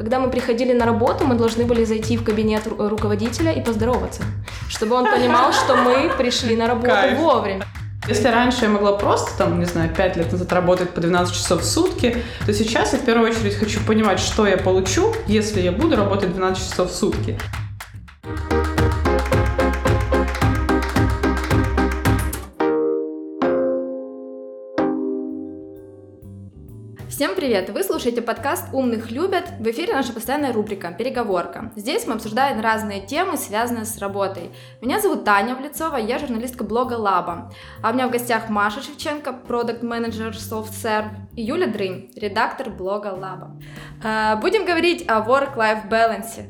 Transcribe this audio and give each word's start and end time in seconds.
когда 0.00 0.18
мы 0.18 0.30
приходили 0.30 0.72
на 0.72 0.86
работу, 0.86 1.26
мы 1.26 1.34
должны 1.34 1.66
были 1.66 1.84
зайти 1.84 2.16
в 2.16 2.24
кабинет 2.24 2.66
ру- 2.66 2.88
руководителя 2.88 3.52
и 3.52 3.62
поздороваться, 3.62 4.22
чтобы 4.70 4.94
он 4.96 5.04
понимал, 5.04 5.52
что 5.52 5.76
мы 5.76 6.10
пришли 6.16 6.56
на 6.56 6.66
работу 6.68 6.88
Кайф. 6.88 7.18
вовремя. 7.18 7.66
Если 8.08 8.28
раньше 8.28 8.60
я 8.62 8.70
могла 8.70 8.92
просто, 8.92 9.36
там, 9.36 9.60
не 9.60 9.66
знаю, 9.66 9.90
5 9.94 10.16
лет 10.16 10.32
назад 10.32 10.50
работать 10.54 10.88
по 10.94 11.02
12 11.02 11.34
часов 11.34 11.60
в 11.60 11.66
сутки, 11.66 12.16
то 12.46 12.54
сейчас 12.54 12.94
я 12.94 12.98
в 12.98 13.02
первую 13.04 13.30
очередь 13.30 13.54
хочу 13.56 13.78
понимать, 13.86 14.20
что 14.20 14.46
я 14.46 14.56
получу, 14.56 15.12
если 15.26 15.60
я 15.60 15.70
буду 15.70 15.96
работать 15.96 16.32
12 16.32 16.70
часов 16.70 16.90
в 16.90 16.94
сутки. 16.94 17.38
Всем 27.20 27.34
привет! 27.34 27.68
Вы 27.68 27.84
слушаете 27.84 28.22
подкаст 28.22 28.72
«Умных 28.72 29.10
любят». 29.10 29.44
В 29.58 29.70
эфире 29.70 29.92
наша 29.92 30.14
постоянная 30.14 30.54
рубрика 30.54 30.90
«Переговорка». 30.90 31.70
Здесь 31.76 32.06
мы 32.06 32.14
обсуждаем 32.14 32.62
разные 32.62 33.06
темы, 33.06 33.36
связанные 33.36 33.84
с 33.84 33.98
работой. 33.98 34.48
Меня 34.80 35.00
зовут 35.00 35.22
Таня 35.22 35.54
Влецова, 35.54 35.98
я 35.98 36.18
журналистка 36.18 36.64
блога 36.64 36.94
Лаба. 36.94 37.52
А 37.82 37.90
у 37.90 37.92
меня 37.92 38.08
в 38.08 38.10
гостях 38.10 38.48
Маша 38.48 38.80
Шевченко, 38.80 39.34
продукт-менеджер 39.34 40.30
SoftServe, 40.30 41.10
и 41.36 41.42
Юля 41.42 41.66
Дрынь, 41.66 42.10
редактор 42.16 42.70
блога 42.70 43.08
Лаба. 43.08 43.60
А, 44.02 44.36
Будем 44.36 44.64
говорить 44.64 45.04
о 45.06 45.20
work-life 45.20 45.90
balance. 45.90 46.46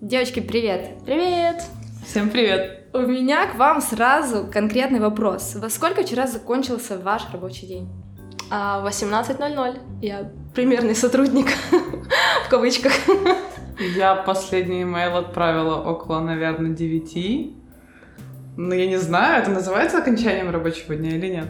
Девочки, 0.00 0.40
привет! 0.40 1.04
Привет! 1.04 1.62
Всем 2.06 2.30
привет! 2.30 2.86
У 2.94 3.00
меня 3.00 3.46
к 3.46 3.56
вам 3.56 3.82
сразу 3.82 4.48
конкретный 4.50 5.00
вопрос. 5.00 5.54
Во 5.56 5.68
сколько 5.68 6.02
вчера 6.02 6.26
закончился 6.26 6.98
ваш 6.98 7.30
рабочий 7.30 7.66
день? 7.66 8.07
А, 8.50 8.82
18.00. 8.86 9.78
Я 10.00 10.30
примерный 10.54 10.94
сотрудник, 10.94 11.48
в 12.46 12.48
кавычках. 12.48 12.92
Я 13.96 14.14
последний 14.14 14.82
имейл 14.82 15.16
отправила 15.18 15.76
около, 15.76 16.20
наверное, 16.20 16.70
9. 16.70 17.52
Ну, 18.56 18.74
я 18.74 18.86
не 18.86 18.96
знаю, 18.96 19.42
это 19.42 19.50
называется 19.50 19.98
окончанием 19.98 20.50
рабочего 20.50 20.96
дня 20.96 21.16
или 21.16 21.28
нет? 21.28 21.48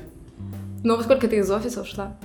Ну, 0.85 0.97
во 0.97 1.03
сколько 1.03 1.27
ты 1.27 1.39
из 1.39 1.51
офиса 1.51 1.83
ушла? 1.83 2.17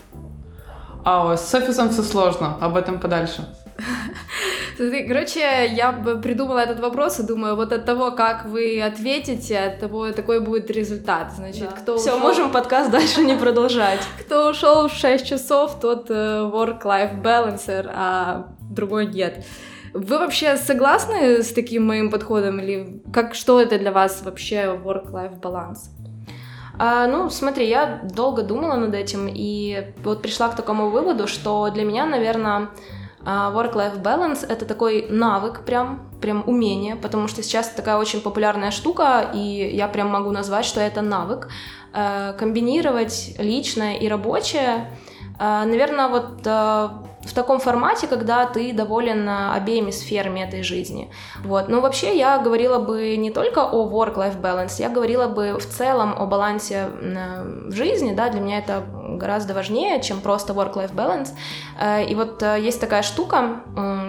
А, 1.06 1.38
с 1.38 1.54
офисом 1.54 1.90
все 1.90 2.02
сложно, 2.02 2.58
об 2.60 2.76
этом 2.76 3.00
подальше. 3.00 3.48
Короче, 4.78 5.68
я 5.72 5.92
придумала 6.24 6.60
этот 6.60 6.80
вопрос 6.80 7.20
и 7.20 7.24
думаю, 7.24 7.56
вот 7.56 7.72
от 7.72 7.86
того, 7.86 8.12
как 8.12 8.46
вы 8.46 8.82
ответите, 8.82 9.60
от 9.60 9.80
того, 9.80 10.12
такой 10.12 10.40
будет 10.40 10.72
результат. 10.72 11.34
Значит, 11.36 11.72
кто 11.74 11.98
Все, 11.98 12.12
ушел- 12.12 12.20
можем 12.20 12.52
подкаст 12.52 12.92
дальше 12.92 13.24
не 13.24 13.36
продолжать. 13.36 14.00
кто 14.20 14.50
ушел 14.50 14.88
в 14.88 14.94
6 14.94 15.26
часов, 15.26 15.80
тот 15.80 16.10
э, 16.10 16.14
work-life 16.14 17.22
balancer, 17.22 17.90
а 17.94 18.48
другой 18.60 19.08
нет. 19.08 19.46
Вы 19.94 20.18
вообще 20.18 20.58
согласны 20.58 21.44
с 21.44 21.54
таким 21.54 21.86
моим 21.86 22.10
подходом 22.10 22.60
или 22.60 23.04
как 23.14 23.36
что 23.36 23.62
это 23.62 23.78
для 23.78 23.92
вас 23.92 24.24
вообще 24.24 24.80
work-life 24.84 25.40
баланс? 25.40 25.92
А, 26.80 27.06
ну, 27.06 27.30
смотри, 27.30 27.68
я 27.70 28.02
долго 28.12 28.42
думала 28.42 28.76
над 28.76 28.96
этим 28.96 29.30
и 29.32 29.94
вот 30.04 30.24
пришла 30.24 30.50
к 30.50 30.56
такому 30.56 30.90
выводу, 30.90 31.28
что 31.28 31.70
для 31.70 31.84
меня, 31.84 32.08
наверное, 32.08 32.70
work-life 33.26 34.02
balance— 34.02 34.46
это 34.50 34.66
такой 34.66 35.08
навык 35.10 35.66
прям, 35.66 36.10
прям 36.22 36.44
умение, 36.46 36.96
потому 36.96 37.28
что 37.28 37.42
сейчас 37.44 37.70
такая 37.70 37.98
очень 37.98 38.22
популярная 38.22 38.72
штука, 38.72 39.32
и 39.34 39.72
я 39.74 39.88
прям 39.88 40.10
могу 40.10 40.32
назвать, 40.32 40.66
что 40.66 40.82
это 40.82 41.02
навык. 41.02 41.50
Э, 41.94 42.34
Комбинировать 42.38 43.36
личное 43.40 43.96
и 43.96 44.08
рабочее, 44.08 44.92
наверное, 45.40 46.10
вот 46.10 46.42
э, 46.46 46.90
в 47.26 47.34
таком 47.34 47.60
формате, 47.60 48.08
когда 48.08 48.46
ты 48.46 48.74
доволен 48.74 49.28
э, 49.28 49.54
обеими 49.56 49.92
сферами 49.92 50.42
этой 50.42 50.64
жизни. 50.64 51.10
Вот. 51.44 51.70
Но 51.70 51.82
вообще 51.82 52.18
я 52.18 52.38
говорила 52.38 52.80
бы 52.80 53.16
не 53.18 53.32
только 53.32 53.60
о 53.60 53.88
work-life 53.90 54.42
balance, 54.42 54.76
я 54.80 54.90
говорила 54.90 55.28
бы 55.28 55.58
в 55.60 55.66
целом 55.66 56.14
о 56.18 56.26
балансе 56.26 56.90
м, 57.02 57.70
в 57.70 57.74
жизни, 57.74 58.14
да, 58.14 58.30
для 58.30 58.42
меня 58.42 58.58
это 58.60 58.84
гораздо 59.20 59.54
важнее, 59.54 60.02
чем 60.02 60.22
просто 60.22 60.54
work-life 60.54 60.94
balance. 60.94 61.30
Э, 61.80 62.04
И 62.04 62.16
вот 62.16 62.44
э, 62.44 62.60
есть 62.60 62.82
такая 62.82 63.04
штука, 63.04 63.62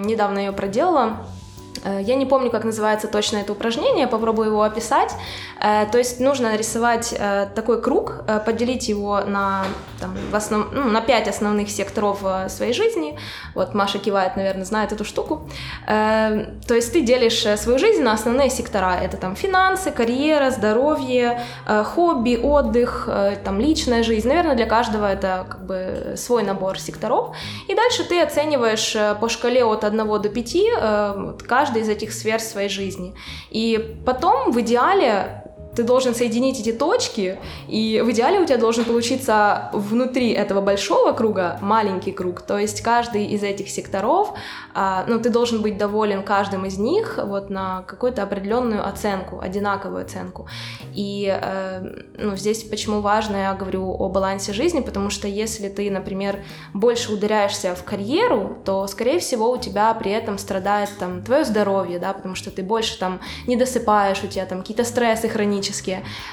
недавно 0.05 0.39
ее 0.39 0.53
проделала, 0.53 1.05
Э, 1.05 1.44
Я 1.85 2.17
не 2.17 2.27
помню, 2.27 2.51
как 2.51 2.65
называется 2.65 3.09
точно 3.09 3.39
это 3.39 3.53
упражнение, 3.53 4.07
попробую 4.07 4.49
его 4.49 4.63
описать. 4.63 5.13
Э, 5.61 5.87
То 5.91 5.99
есть 5.99 6.21
нужно 6.21 6.51
нарисовать 6.51 7.15
э, 7.19 7.47
такой 7.55 7.81
круг, 7.83 8.25
э, 8.27 8.41
поделить 8.45 8.89
его 8.89 9.21
на, 9.21 9.65
там, 10.01 10.15
в 10.31 10.35
основ... 10.35 10.73
ну, 10.73 10.85
на 10.85 11.01
пять 11.01 11.29
основных 11.29 11.71
секторов 11.71 12.21
э, 12.25 12.49
своей 12.49 12.73
жизни. 12.73 13.19
Вот 13.55 13.75
Маша 13.75 13.99
кивает, 13.99 14.37
наверное, 14.37 14.65
знает 14.65 14.93
эту 14.93 15.05
штуку. 15.05 15.49
Э, 15.87 16.47
То 16.67 16.75
есть 16.75 16.93
ты 16.93 17.03
делишь 17.03 17.47
э, 17.47 17.57
свою 17.57 17.79
жизнь 17.79 18.03
на 18.03 18.13
основные 18.13 18.51
сектора. 18.51 18.97
Это 19.03 19.17
там 19.17 19.37
финансы, 19.37 19.91
карьера, 19.91 20.51
здоровье, 20.51 21.43
э, 21.67 21.85
хобби, 21.85 22.37
отдых, 22.43 23.05
э, 23.09 23.37
там 23.45 23.61
личная 23.61 24.03
жизнь. 24.03 24.29
Наверное, 24.29 24.55
для 24.57 24.67
каждого 24.67 25.07
это 25.07 25.47
как 25.49 25.67
бы 25.67 26.15
свой 26.17 26.43
набор 26.43 26.79
секторов. 26.79 27.37
И 27.69 27.75
дальше 27.75 28.05
ты 28.05 28.23
оцениваешь 28.23 28.97
э, 28.97 29.15
по 29.21 29.29
шкале 29.29 29.65
от 29.65 29.85
1 29.85 30.07
до 30.23 30.29
5 30.29 30.55
э, 30.55 31.13
вот 31.17 31.43
каждый 31.43 31.74
из 31.77 31.89
этих 31.89 32.13
сфер 32.13 32.41
своей 32.41 32.69
жизни. 32.69 33.15
И 33.51 33.97
потом 34.05 34.53
в 34.53 34.61
идеале 34.61 35.44
ты 35.75 35.83
должен 35.83 36.15
соединить 36.15 36.61
эти 36.61 36.73
точки, 36.73 37.39
и 37.69 38.03
в 38.05 38.11
идеале 38.11 38.41
у 38.41 38.45
тебя 38.45 38.59
должен 38.59 38.85
получиться 38.85 39.71
внутри 39.73 40.31
этого 40.31 40.61
большого 40.61 41.13
круга 41.13 41.59
маленький 41.61 42.13
круг. 42.13 42.43
То 42.43 42.59
есть 42.59 42.81
каждый 42.81 43.27
из 43.27 43.43
этих 43.43 43.69
секторов, 43.69 44.35
а, 44.75 45.05
ну, 45.09 45.21
ты 45.21 45.31
должен 45.31 45.63
быть 45.63 45.77
доволен 45.77 46.23
каждым 46.23 46.67
из 46.67 46.79
них 46.79 47.19
вот 47.23 47.51
на 47.51 47.83
какую-то 47.83 48.23
определенную 48.23 48.87
оценку, 48.87 49.41
одинаковую 49.41 50.03
оценку. 50.03 50.47
И 50.95 51.29
э, 51.29 52.03
ну, 52.19 52.37
здесь 52.37 52.63
почему 52.65 53.01
важно, 53.01 53.37
я 53.37 53.55
говорю 53.55 53.91
о 53.91 54.09
балансе 54.09 54.53
жизни, 54.53 54.81
потому 54.81 55.11
что 55.11 55.29
если 55.29 55.69
ты, 55.69 55.91
например, 55.91 56.45
больше 56.73 57.13
ударяешься 57.13 57.75
в 57.75 57.85
карьеру, 57.85 58.59
то, 58.65 58.87
скорее 58.87 59.19
всего, 59.19 59.51
у 59.51 59.57
тебя 59.57 59.93
при 59.95 60.13
этом 60.13 60.39
страдает 60.39 60.91
там 60.99 61.23
твое 61.23 61.45
здоровье, 61.45 61.99
да, 61.99 62.13
потому 62.13 62.35
что 62.35 62.51
ты 62.51 62.63
больше 62.63 62.99
там 62.99 63.21
не 63.47 63.57
досыпаешь, 63.57 64.23
у 64.23 64.29
тебя 64.29 64.47
там 64.47 64.61
какие-то 64.61 64.85
стрессы 64.85 65.29
хронические. 65.29 65.64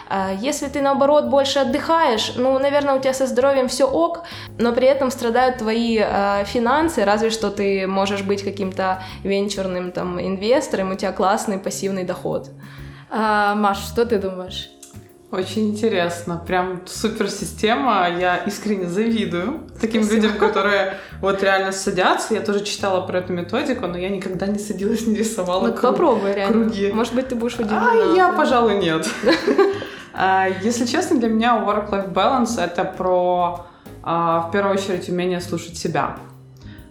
А 0.09 0.31
Если 0.31 0.67
ты, 0.67 0.81
наоборот, 0.81 1.25
больше 1.25 1.59
отдыхаешь, 1.59 2.33
ну, 2.35 2.57
наверное, 2.59 2.95
у 2.95 2.99
тебя 2.99 3.13
со 3.13 3.27
здоровьем 3.27 3.67
все 3.67 3.85
ок, 3.85 4.23
но 4.57 4.73
при 4.73 4.87
этом 4.87 5.11
страдают 5.11 5.57
твои 5.57 5.99
э, 6.01 6.43
финансы, 6.45 7.05
разве 7.05 7.29
что 7.29 7.49
ты 7.49 7.87
можешь 7.87 8.23
быть 8.23 8.43
каким-то 8.43 9.03
венчурным 9.23 9.91
там 9.91 10.19
инвестором, 10.19 10.91
у 10.91 10.95
тебя 10.95 11.11
классный 11.11 11.57
пассивный 11.57 12.03
доход. 12.03 12.49
А, 13.09 13.55
Маш, 13.55 13.79
что 13.79 14.05
ты 14.05 14.17
думаешь? 14.17 14.69
Очень 15.31 15.69
интересно, 15.69 16.43
прям 16.45 16.81
супер 16.85 17.29
система. 17.29 18.09
Я 18.19 18.35
искренне 18.37 18.87
завидую 18.89 19.61
таким 19.79 20.05
людям, 20.09 20.33
которые 20.37 20.95
вот 21.21 21.41
реально 21.41 21.71
садятся. 21.71 22.33
Я 22.33 22.41
тоже 22.41 22.65
читала 22.65 22.99
про 23.07 23.19
эту 23.19 23.31
методику, 23.31 23.87
но 23.87 23.97
я 23.97 24.09
никогда 24.09 24.45
не 24.47 24.59
садилась, 24.59 25.07
не 25.07 25.15
рисовала 25.15 25.67
Ну, 25.67 25.73
круг- 25.73 25.81
попробуй, 25.93 26.33
реально. 26.33 26.65
круги. 26.65 26.91
Может 26.91 27.15
быть, 27.15 27.29
ты 27.29 27.35
будешь 27.35 27.55
А 27.59 27.61
удивлена. 27.61 28.13
я, 28.15 28.33
пожалуй, 28.33 28.77
нет. 28.79 29.07
А, 30.13 30.47
Если 30.61 30.85
честно, 30.85 31.17
для 31.17 31.29
меня 31.29 31.55
work-life 31.65 32.11
balance 32.11 32.61
это 32.61 32.83
про, 32.83 33.65
а, 34.03 34.41
в 34.41 34.51
первую 34.51 34.73
очередь, 34.75 35.07
умение 35.07 35.39
слушать 35.39 35.77
себя. 35.77 36.17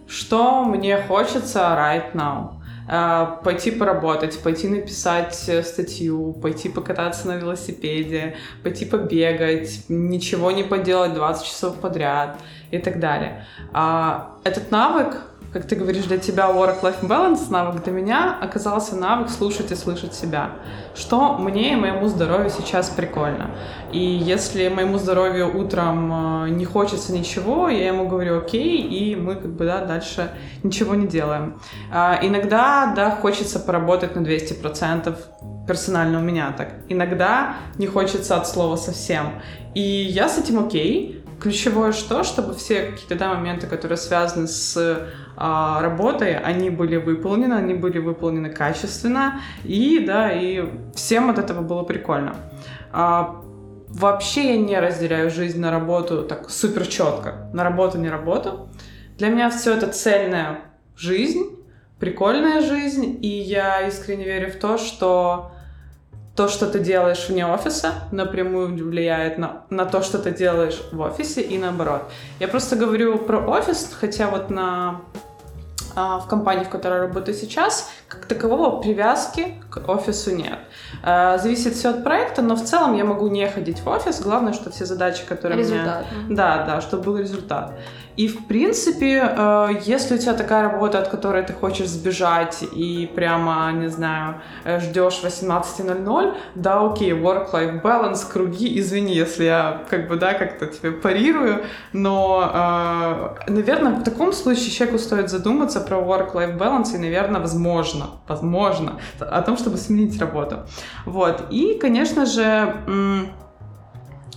Что 0.07 0.63
мне 0.63 0.97
хочется 0.97 1.59
right 1.59 2.13
now? 2.15 2.53
А, 2.87 3.39
Пойти 3.43 3.71
поработать, 3.71 4.39
пойти 4.39 4.67
написать 4.67 5.43
э, 5.47 5.63
статью, 5.63 6.33
пойти 6.33 6.69
покататься 6.69 7.27
на 7.27 7.35
велосипеде, 7.37 8.35
пойти 8.63 8.85
побегать, 8.85 9.85
ничего 9.89 10.51
не 10.51 10.63
поделать 10.63 11.13
20 11.13 11.45
часов 11.45 11.75
подряд 11.77 12.39
и 12.71 12.77
так 12.77 12.99
далее. 12.99 13.45
А, 13.73 14.37
Этот 14.43 14.71
навык, 14.71 15.21
как 15.53 15.67
ты 15.67 15.75
говоришь, 15.75 16.05
для 16.05 16.17
тебя 16.17 16.49
work-life 16.49 17.01
balance 17.01 17.49
навык, 17.49 17.83
для 17.83 17.91
меня 17.91 18.37
оказался 18.41 18.95
навык 18.95 19.29
слушать 19.29 19.71
и 19.71 19.75
слышать 19.75 20.13
себя. 20.13 20.51
Что 20.95 21.37
мне 21.37 21.73
и 21.73 21.75
моему 21.75 22.07
здоровью 22.07 22.49
сейчас 22.49 22.89
прикольно. 22.89 23.51
И 23.91 23.99
если 23.99 24.69
моему 24.69 24.97
здоровью 24.97 25.57
утром 25.57 26.45
э, 26.45 26.49
не 26.51 26.63
хочется 26.63 27.11
ничего, 27.11 27.67
я 27.67 27.87
ему 27.87 28.07
говорю 28.07 28.37
окей, 28.37 28.81
и 28.81 29.15
мы 29.17 29.35
как 29.35 29.51
бы 29.51 29.65
да, 29.65 29.83
дальше 29.83 30.31
ничего 30.63 30.95
не 30.95 31.07
делаем. 31.07 31.59
А, 31.91 32.17
Иногда, 32.21 32.93
да, 32.95 33.11
хочется 33.11 33.59
поработать 33.59 34.15
на 34.15 34.21
200%, 34.21 35.17
персонально 35.67 36.19
у 36.19 36.21
меня 36.21 36.53
так. 36.57 36.75
Иногда 36.87 37.55
не 37.77 37.87
хочется 37.87 38.37
от 38.37 38.47
слова 38.47 38.77
совсем. 38.77 39.41
И 39.73 39.81
я 39.81 40.29
с 40.29 40.37
этим 40.37 40.65
окей. 40.65 41.17
Ключевое 41.41 41.91
что, 41.91 42.23
чтобы 42.23 42.53
все 42.53 42.83
какие-то 42.83 43.15
да, 43.15 43.33
моменты, 43.33 43.65
которые 43.65 43.97
связаны 43.97 44.47
с 44.47 45.07
а, 45.35 45.81
работой, 45.81 46.37
они 46.37 46.69
были 46.69 46.97
выполнены, 46.97 47.53
они 47.53 47.73
были 47.73 47.99
выполнены 47.99 48.49
качественно, 48.49 49.41
и 49.63 50.03
да, 50.05 50.31
и 50.31 50.65
всем 50.95 51.29
от 51.29 51.39
этого 51.39 51.61
было 51.61 51.83
прикольно. 51.83 52.35
А, 52.91 53.41
вообще 53.87 54.55
я 54.55 54.57
не 54.57 54.79
разделяю 54.79 55.29
жизнь 55.29 55.59
на 55.59 55.71
работу 55.71 56.23
так 56.23 56.49
супер 56.49 56.87
четко. 56.87 57.49
На 57.53 57.63
работу, 57.63 57.97
не 57.97 58.09
работу. 58.09 58.69
Для 59.17 59.29
меня 59.29 59.49
все 59.49 59.73
это 59.73 59.87
цельная 59.87 60.61
жизнь, 60.95 61.57
прикольная 61.99 62.61
жизнь, 62.61 63.19
и 63.21 63.27
я 63.27 63.87
искренне 63.87 64.25
верю 64.25 64.51
в 64.51 64.55
то, 64.55 64.77
что 64.77 65.51
то, 66.35 66.47
что 66.47 66.67
ты 66.67 66.79
делаешь 66.79 67.27
вне 67.27 67.45
офиса, 67.45 67.93
напрямую 68.11 68.75
влияет 68.75 69.37
на, 69.37 69.63
на 69.69 69.85
то, 69.85 70.01
что 70.01 70.17
ты 70.17 70.31
делаешь 70.31 70.81
в 70.91 71.01
офисе 71.01 71.41
и 71.41 71.57
наоборот. 71.57 72.03
Я 72.39 72.47
просто 72.47 72.75
говорю 72.75 73.17
про 73.17 73.39
офис, 73.39 73.91
хотя 73.99 74.29
вот 74.29 74.49
на 74.49 75.01
а, 75.95 76.19
в 76.19 76.27
компании, 76.27 76.63
в 76.63 76.69
которой 76.69 76.95
я 76.95 77.01
работаю 77.07 77.35
сейчас, 77.35 77.89
как 78.07 78.25
такового 78.25 78.81
привязки 78.81 79.61
к 79.69 79.87
офису 79.89 80.33
нет. 80.33 80.59
А, 81.03 81.37
зависит 81.37 81.73
все 81.73 81.89
от 81.89 82.03
проекта, 82.03 82.41
но 82.41 82.55
в 82.55 82.63
целом 82.63 82.95
я 82.95 83.03
могу 83.03 83.27
не 83.27 83.47
ходить 83.47 83.81
в 83.81 83.87
офис. 83.87 84.21
Главное, 84.21 84.53
что 84.53 84.71
все 84.71 84.85
задачи, 84.85 85.25
которые 85.25 85.59
результат. 85.59 86.05
мне... 86.11 86.35
Да, 86.35 86.63
да, 86.65 86.81
чтобы 86.81 87.03
был 87.03 87.17
результат. 87.17 87.73
И, 88.17 88.27
в 88.27 88.47
принципе, 88.47 89.23
э, 89.23 89.69
если 89.85 90.15
у 90.15 90.17
тебя 90.17 90.33
такая 90.33 90.63
работа, 90.63 90.99
от 90.99 91.07
которой 91.07 91.43
ты 91.43 91.53
хочешь 91.53 91.87
сбежать 91.87 92.63
и 92.75 93.09
прямо, 93.15 93.71
не 93.71 93.87
знаю, 93.87 94.41
э, 94.65 94.79
ждешь 94.79 95.21
18.00, 95.23 96.35
да, 96.55 96.85
окей, 96.85 97.11
work-life 97.11 97.81
balance, 97.81 98.31
круги, 98.31 98.79
извини, 98.79 99.15
если 99.15 99.45
я, 99.45 99.83
как 99.89 100.07
бы, 100.07 100.17
да, 100.17 100.33
как-то 100.33 100.67
тебе 100.67 100.91
парирую, 100.91 101.63
но, 101.93 103.37
э, 103.47 103.51
наверное, 103.51 103.93
в 103.93 104.03
таком 104.03 104.33
случае 104.33 104.71
человеку 104.71 104.99
стоит 104.99 105.29
задуматься 105.29 105.79
про 105.79 105.97
work-life 105.97 106.57
balance 106.57 106.95
и, 106.95 106.97
наверное, 106.97 107.39
возможно, 107.39 108.07
возможно, 108.27 108.99
о 109.19 109.41
том, 109.41 109.57
чтобы 109.57 109.77
сменить 109.77 110.19
работу. 110.19 110.59
Вот, 111.05 111.45
и, 111.49 111.77
конечно 111.79 112.25
же, 112.25 112.75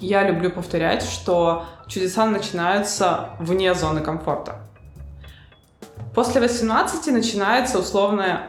я 0.01 0.23
люблю 0.23 0.51
повторять, 0.51 1.03
что 1.03 1.65
чудеса 1.87 2.27
начинаются 2.27 3.31
вне 3.39 3.75
зоны 3.75 4.01
комфорта. 4.01 4.61
После 6.15 6.41
18 6.41 7.13
начинается 7.13 7.79
условная 7.79 8.49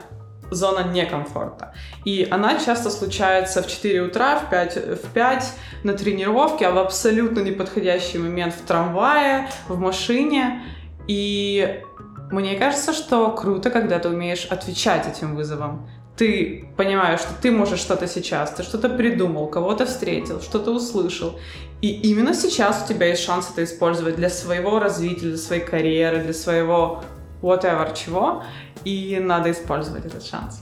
зона 0.52 0.84
некомфорта. 0.84 1.74
И 2.04 2.28
она 2.30 2.60
часто 2.60 2.90
случается 2.90 3.64
в 3.64 3.68
4 3.68 4.02
утра, 4.02 4.40
в 4.40 4.50
5, 4.50 4.76
в 5.04 5.14
5 5.14 5.54
на 5.84 5.94
тренировке, 5.94 6.68
а 6.68 6.72
в 6.72 6.78
абсолютно 6.78 7.40
неподходящий 7.40 8.20
момент 8.20 8.54
в 8.54 8.62
трамвае, 8.66 9.50
в 9.68 9.80
машине. 9.80 10.62
И 11.08 11.82
мне 12.32 12.56
кажется, 12.56 12.94
что 12.94 13.32
круто, 13.32 13.70
когда 13.70 14.00
ты 14.00 14.10
умеешь 14.10 14.46
отвечать 14.46 15.08
этим 15.08 15.36
вызовам 15.36 15.90
ты 16.18 16.66
понимаешь, 16.78 17.20
что 17.20 17.34
ты 17.42 17.52
можешь 17.52 17.80
что-то 17.80 18.08
сейчас, 18.08 18.52
ты 18.52 18.64
что-то 18.64 18.90
придумал, 18.90 19.48
кого-то 19.48 19.86
встретил, 19.86 20.42
что-то 20.42 20.72
услышал. 20.72 21.40
И 21.82 21.90
именно 22.10 22.34
сейчас 22.34 22.84
у 22.86 22.88
тебя 22.88 23.08
есть 23.08 23.24
шанс 23.24 23.50
это 23.52 23.64
использовать 23.64 24.16
для 24.16 24.30
своего 24.30 24.80
развития, 24.80 25.28
для 25.28 25.38
своей 25.38 25.62
карьеры, 25.62 26.24
для 26.24 26.34
своего 26.34 27.04
whatever 27.42 27.94
чего. 27.94 28.44
И 28.86 29.20
надо 29.20 29.52
использовать 29.52 30.06
этот 30.06 30.26
шанс. 30.26 30.62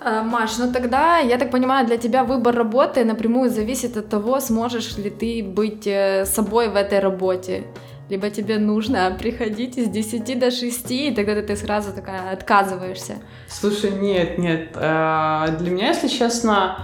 А, 0.00 0.22
Маш, 0.22 0.58
ну 0.58 0.72
тогда, 0.72 1.18
я 1.18 1.38
так 1.38 1.50
понимаю, 1.50 1.86
для 1.86 1.96
тебя 1.96 2.24
выбор 2.24 2.54
работы 2.54 3.04
напрямую 3.04 3.50
зависит 3.50 3.96
от 3.96 4.08
того, 4.08 4.40
сможешь 4.40 4.96
ли 4.96 5.10
ты 5.10 5.42
быть 5.42 5.86
э, 5.86 6.24
собой 6.26 6.68
в 6.68 6.76
этой 6.76 7.00
работе 7.00 7.64
либо 8.08 8.30
тебе 8.30 8.58
нужно 8.58 9.16
приходить 9.18 9.78
с 9.78 9.88
10 9.88 10.38
до 10.38 10.50
6, 10.50 10.90
и 10.90 11.10
тогда 11.14 11.42
ты 11.42 11.56
сразу 11.56 11.92
такая 11.92 12.32
отказываешься. 12.32 13.14
Слушай, 13.48 13.92
нет, 13.92 14.38
нет. 14.38 14.70
Э, 14.74 15.56
для 15.58 15.70
меня, 15.70 15.88
если 15.88 16.08
честно, 16.08 16.78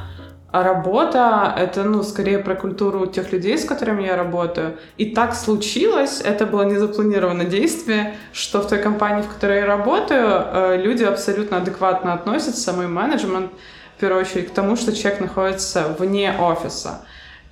работа— 0.53 1.55
это, 1.59 1.85
ну, 1.85 2.03
скорее 2.03 2.39
про 2.39 2.55
культуру 2.55 3.07
тех 3.07 3.33
людей, 3.33 3.59
с 3.59 3.65
которыми 3.65 4.05
я 4.05 4.17
работаю. 4.17 4.79
И 4.97 5.15
так 5.15 5.35
случилось, 5.35 6.21
это 6.21 6.47
было 6.47 6.63
незапланированное 6.63 7.47
действие, 7.47 8.15
что 8.33 8.61
в 8.61 8.69
той 8.69 8.79
компании, 8.79 9.23
в 9.23 9.29
которой 9.29 9.59
я 9.59 9.67
работаю, 9.67 10.29
э, 10.29 10.83
люди 10.83 11.05
абсолютно 11.05 11.59
адекватно 11.59 12.15
относятся, 12.15 12.73
мой 12.73 12.87
менеджмент, 12.87 13.51
в 13.97 14.01
первую 14.01 14.23
очередь, 14.23 14.49
к 14.49 14.55
тому, 14.55 14.77
что 14.77 14.97
человек 14.97 15.21
находится 15.21 15.95
вне 15.99 16.35
офиса. 16.39 17.03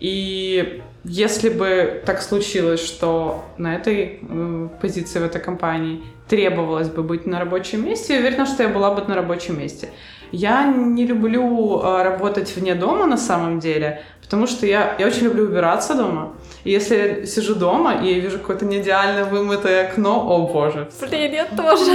И 0.00 0.82
если 1.04 1.48
бы 1.48 2.02
так 2.04 2.22
случилось, 2.22 2.84
что 2.84 3.44
на 3.56 3.74
этой 3.74 4.20
э, 4.20 4.68
позиции 4.80 5.18
в 5.18 5.24
этой 5.24 5.40
компании 5.40 6.02
требовалось 6.28 6.88
бы 6.88 7.02
быть 7.02 7.26
на 7.26 7.38
рабочем 7.38 7.84
месте, 7.84 8.14
я 8.14 8.20
уверена, 8.20 8.46
что 8.46 8.62
я 8.62 8.68
была 8.68 8.94
бы 8.94 9.02
на 9.06 9.14
рабочем 9.14 9.58
месте. 9.58 9.88
Я 10.32 10.66
не 10.66 11.06
люблю 11.06 11.80
э, 11.80 12.02
работать 12.02 12.54
вне 12.54 12.74
дома 12.74 13.06
на 13.06 13.16
самом 13.16 13.60
деле, 13.60 14.02
потому 14.20 14.46
что 14.46 14.66
я, 14.66 14.94
я 14.98 15.06
очень 15.06 15.24
люблю 15.24 15.44
убираться 15.44 15.94
дома. 15.94 16.34
И 16.64 16.70
если 16.70 16.96
я 16.96 17.26
сижу 17.26 17.54
дома 17.54 17.94
и 18.02 18.14
я 18.14 18.20
вижу 18.20 18.38
какое-то 18.38 18.66
неидеально 18.66 19.24
вымытое 19.24 19.88
окно, 19.88 20.20
о 20.28 20.46
боже. 20.52 20.88
Блин, 21.00 21.32
я 21.32 21.46
тоже. 21.46 21.92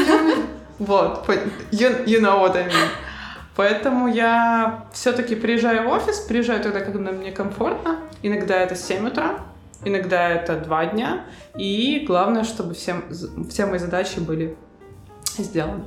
Вот, 0.79 1.29
you, 1.71 2.03
you 2.06 2.19
know 2.19 2.41
what 2.41 2.56
I 2.56 2.63
mean. 2.63 2.89
Поэтому 3.55 4.07
я 4.07 4.85
все-таки 4.94 5.35
приезжаю 5.35 5.88
в 5.88 5.91
офис, 5.91 6.19
приезжаю 6.21 6.61
тогда, 6.61 6.81
когда 6.81 7.11
мне 7.11 7.31
комфортно. 7.31 8.00
Иногда 8.23 8.55
это 8.55 8.75
7 8.75 9.07
утра, 9.07 9.41
иногда 9.85 10.29
это 10.29 10.57
2 10.57 10.85
дня. 10.88 11.25
И 11.55 12.03
главное, 12.07 12.44
чтобы 12.44 12.73
все, 12.73 12.95
все 13.50 13.65
мои 13.65 13.77
задачи 13.79 14.19
были 14.19 14.55
сделаны. 15.38 15.85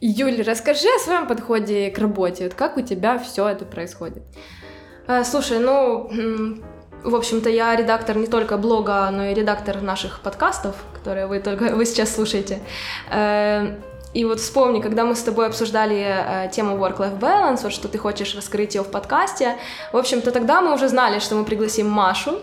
Юль, 0.00 0.42
расскажи 0.42 0.88
о 0.94 0.98
своем 0.98 1.26
подходе 1.26 1.90
к 1.90 1.98
работе. 1.98 2.44
Вот 2.44 2.54
как 2.54 2.76
у 2.76 2.82
тебя 2.82 3.18
все 3.18 3.48
это 3.48 3.64
происходит? 3.64 4.22
А, 5.06 5.24
слушай, 5.24 5.58
ну, 5.58 6.10
в 7.02 7.14
общем-то, 7.14 7.48
я 7.48 7.74
редактор 7.76 8.16
не 8.16 8.26
только 8.26 8.56
блога, 8.56 9.08
но 9.12 9.26
и 9.26 9.34
редактор 9.34 9.80
наших 9.80 10.20
подкастов, 10.20 10.74
которые 10.92 11.28
вы 11.28 11.38
только 11.38 11.74
вы 11.74 11.86
сейчас 11.86 12.14
слушаете. 12.14 12.58
И 14.16 14.24
вот 14.24 14.40
вспомни, 14.40 14.80
когда 14.80 15.04
мы 15.04 15.14
с 15.14 15.22
тобой 15.22 15.46
обсуждали 15.46 16.02
э, 16.02 16.48
тему 16.50 16.78
work-life 16.78 17.18
balance, 17.18 17.62
вот 17.64 17.72
что 17.72 17.86
ты 17.86 17.98
хочешь 17.98 18.34
раскрыть 18.34 18.74
ее 18.74 18.82
в 18.82 18.90
подкасте, 18.90 19.56
в 19.92 19.96
общем-то 19.98 20.30
тогда 20.30 20.62
мы 20.62 20.72
уже 20.72 20.88
знали, 20.88 21.18
что 21.18 21.34
мы 21.34 21.44
пригласим 21.44 21.90
Машу, 21.90 22.40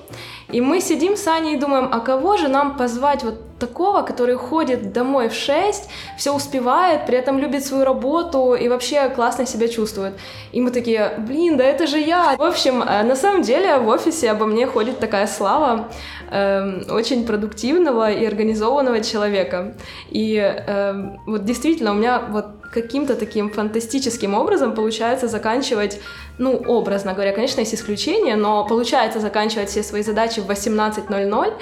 и 0.51 0.61
мы 0.61 0.81
сидим 0.81 1.17
с 1.17 1.25
Аней 1.25 1.55
и 1.55 1.59
думаем, 1.59 1.89
а 1.91 1.99
кого 1.99 2.37
же 2.37 2.47
нам 2.47 2.77
позвать 2.77 3.23
вот 3.23 3.39
такого, 3.67 4.01
который 4.01 4.35
ходит 4.35 4.91
домой 4.93 5.29
в 5.29 5.33
6, 5.33 5.89
все 6.17 6.35
успевает, 6.35 7.05
при 7.05 7.17
этом 7.17 7.39
любит 7.39 7.65
свою 7.65 7.85
работу 7.85 8.55
и 8.55 8.69
вообще 8.69 9.09
классно 9.09 9.45
себя 9.45 9.67
чувствует. 9.67 10.13
И 10.51 10.61
мы 10.61 10.71
такие, 10.71 11.13
блин, 11.17 11.57
да 11.57 11.63
это 11.63 11.87
же 11.87 11.97
я. 11.97 12.35
В 12.37 12.43
общем, 12.43 12.83
э, 12.83 13.03
на 13.03 13.15
самом 13.15 13.41
деле 13.41 13.77
в 13.77 13.87
офисе 13.87 14.31
обо 14.31 14.45
мне 14.45 14.67
ходит 14.67 14.99
такая 14.99 15.27
слава 15.27 15.87
э, 16.31 16.91
очень 16.91 17.25
продуктивного 17.25 18.11
и 18.11 18.25
организованного 18.25 18.99
человека. 19.01 19.73
И 20.11 20.35
э, 20.35 20.93
вот 21.25 21.45
действительно 21.45 21.91
у 21.91 21.95
меня 21.95 22.21
вот 22.29 22.45
каким-то 22.73 23.15
таким 23.15 23.49
фантастическим 23.49 24.33
образом 24.33 24.73
получается 24.73 25.27
заканчивать, 25.27 25.99
ну, 26.39 26.55
образно 26.67 27.13
говоря, 27.13 27.31
конечно, 27.31 27.61
есть 27.61 27.75
исключения, 27.75 28.35
но 28.35 28.65
получается 28.65 29.19
заканчивать 29.19 29.69
все 29.69 29.83
свои 29.83 30.01
задачи 30.01 30.39
в 30.39 30.49
18.00, 30.49 31.53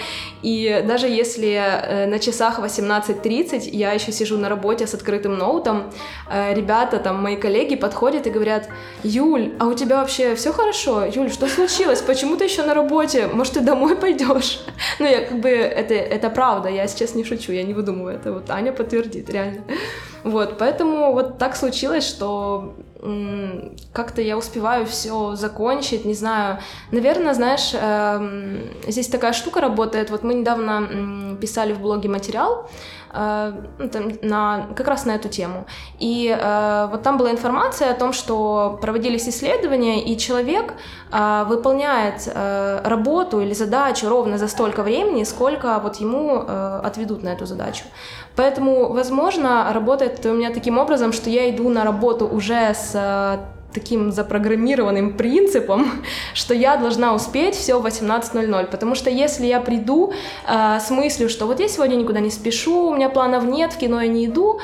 и 0.42 0.84
даже 0.88 1.08
если 1.08 1.52
э, 1.52 2.08
на 2.08 2.20
часах 2.20 2.60
18.30 2.60 3.70
я 3.72 3.92
еще 3.92 4.12
сижу 4.12 4.38
на 4.38 4.50
работе 4.50 4.88
с 4.88 4.94
открытым 4.94 5.38
ноутом, 5.38 5.92
э, 6.30 6.54
ребята, 6.54 6.98
там, 7.00 7.22
мои 7.22 7.36
коллеги 7.36 7.76
подходят 7.76 8.28
и 8.28 8.30
говорят, 8.30 8.70
Юль, 9.04 9.52
а 9.60 9.66
у 9.66 9.74
тебя 9.74 9.98
вообще 9.98 10.36
все 10.36 10.54
хорошо? 10.54 11.06
Юль, 11.06 11.30
что 11.30 11.48
случилось? 11.48 12.02
Почему 12.02 12.38
ты 12.38 12.46
еще 12.46 12.64
на 12.64 12.74
работе? 12.74 13.28
Может, 13.28 13.54
ты 13.54 13.60
домой 13.60 13.96
пойдешь? 13.96 14.60
Ну, 15.00 15.08
я 15.08 15.22
как 15.22 15.40
бы, 15.40 15.50
это, 15.50 15.94
это 15.94 16.30
правда, 16.30 16.70
я 16.70 16.88
сейчас 16.88 17.16
не 17.16 17.24
шучу, 17.24 17.52
я 17.52 17.64
не 17.64 17.74
выдумываю, 17.74 18.16
это 18.16 18.32
вот 18.34 18.50
Аня 18.50 18.72
подтвердит, 18.72 19.30
реально. 19.30 19.64
Вот, 20.24 20.58
поэтому 20.58 21.14
вот 21.14 21.38
так 21.38 21.56
случилось, 21.56 22.08
что 22.08 22.76
как-то 23.94 24.22
я 24.22 24.38
успеваю 24.38 24.86
все 24.86 25.36
закончить, 25.36 26.06
не 26.06 26.14
знаю. 26.14 26.60
Наверное, 26.92 27.34
знаешь, 27.34 27.72
э, 27.74 28.68
здесь 28.88 29.08
такая 29.08 29.34
штука 29.34 29.60
работает. 29.60 30.12
Вот 30.12 30.24
мы 30.24 30.36
недавно 30.36 31.36
писали 31.42 31.74
в 31.74 31.80
блоге 31.80 32.10
материал 32.10 32.70
на, 33.14 34.68
как 34.76 34.88
раз 34.88 35.06
на 35.06 35.16
эту 35.16 35.30
тему. 35.30 35.66
И 36.00 36.36
э, 36.38 36.88
вот 36.92 37.04
там 37.04 37.18
была 37.18 37.32
информация 37.32 37.92
о 37.92 37.94
том, 37.94 38.14
что 38.14 38.80
проводились 38.82 39.28
исследования, 39.28 40.04
и 40.04 40.18
человек 40.18 40.74
э, 41.12 41.46
выполняет 41.48 42.28
э, 42.28 42.82
работу 42.84 43.42
или 43.42 43.54
задачу 43.54 44.10
ровно 44.10 44.38
за 44.38 44.48
столько 44.48 44.84
времени, 44.84 45.24
сколько 45.24 45.80
вот 45.80 45.98
ему 45.98 46.44
э, 46.48 46.82
отведут 46.84 47.24
на 47.24 47.30
эту 47.30 47.46
задачу. 47.46 47.84
Поэтому, 48.36 48.94
возможно, 48.94 49.72
работает 49.74 50.26
у 50.26 50.34
меня 50.34 50.52
таким 50.52 50.78
образом, 50.78 51.12
что 51.14 51.30
я 51.30 51.50
иду 51.50 51.70
на 51.70 51.84
работу 51.84 52.28
уже 52.28 52.74
с 52.74 53.40
таким 53.74 54.12
запрограммированным 54.12 55.18
принципом, 55.18 56.04
что 56.34 56.54
я 56.54 56.78
должна 56.78 57.14
успеть 57.14 57.56
все 57.56 57.80
в 57.80 57.86
18.00, 57.86 58.68
потому 58.68 58.96
что 58.96 59.10
если 59.10 59.46
я 59.46 59.60
приду 59.60 60.14
э, 60.48 60.80
с 60.80 60.90
мыслью, 60.90 61.30
что 61.30 61.46
вот 61.46 61.60
я 61.60 61.68
сегодня 61.68 61.96
никуда 61.96 62.20
не 62.20 62.32
спешу, 62.32 62.88
у 62.90 62.96
меня 62.96 63.10
планов 63.10 63.44
нет, 63.44 63.74
в 63.74 63.78
кино 63.78 64.02
я 64.02 64.08
не 64.08 64.26
иду, 64.26 64.60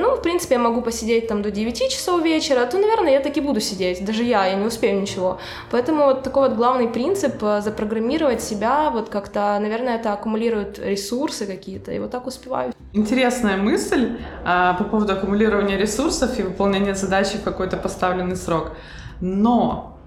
ну, 0.00 0.16
в 0.16 0.22
принципе, 0.22 0.54
я 0.54 0.60
могу 0.60 0.82
посидеть 0.82 1.28
там 1.28 1.42
до 1.42 1.50
9 1.50 1.90
часов 1.90 2.22
вечера, 2.22 2.66
то, 2.66 2.78
наверное, 2.78 3.12
я 3.12 3.20
таки 3.20 3.40
буду 3.40 3.60
сидеть, 3.60 4.04
даже 4.04 4.24
я, 4.24 4.46
я 4.46 4.54
не 4.54 4.66
успею 4.66 5.00
ничего. 5.00 5.38
Поэтому 5.70 6.04
вот 6.04 6.22
такой 6.22 6.48
вот 6.48 6.56
главный 6.56 6.88
принцип 6.88 7.42
э, 7.42 7.60
запрограммировать 7.60 8.42
себя, 8.42 8.90
вот 8.90 9.08
как-то, 9.08 9.58
наверное, 9.60 9.96
это 9.96 10.12
аккумулирует 10.12 10.78
ресурсы 10.78 11.46
какие-то, 11.46 11.92
и 11.92 11.98
вот 11.98 12.10
так 12.10 12.26
успеваю. 12.26 12.72
Интересная 12.92 13.56
мысль 13.56 14.18
э, 14.44 14.74
по 14.78 14.84
поводу 14.84 15.12
аккумулирования 15.12 15.76
ресурсов 15.76 16.38
и 16.38 16.42
выполнения 16.42 16.94
задачи 16.94 17.36
в 17.36 17.42
какой-то 17.42 17.76
поставленный 17.76 18.36
срок. 18.36 18.72
Но 19.20 19.98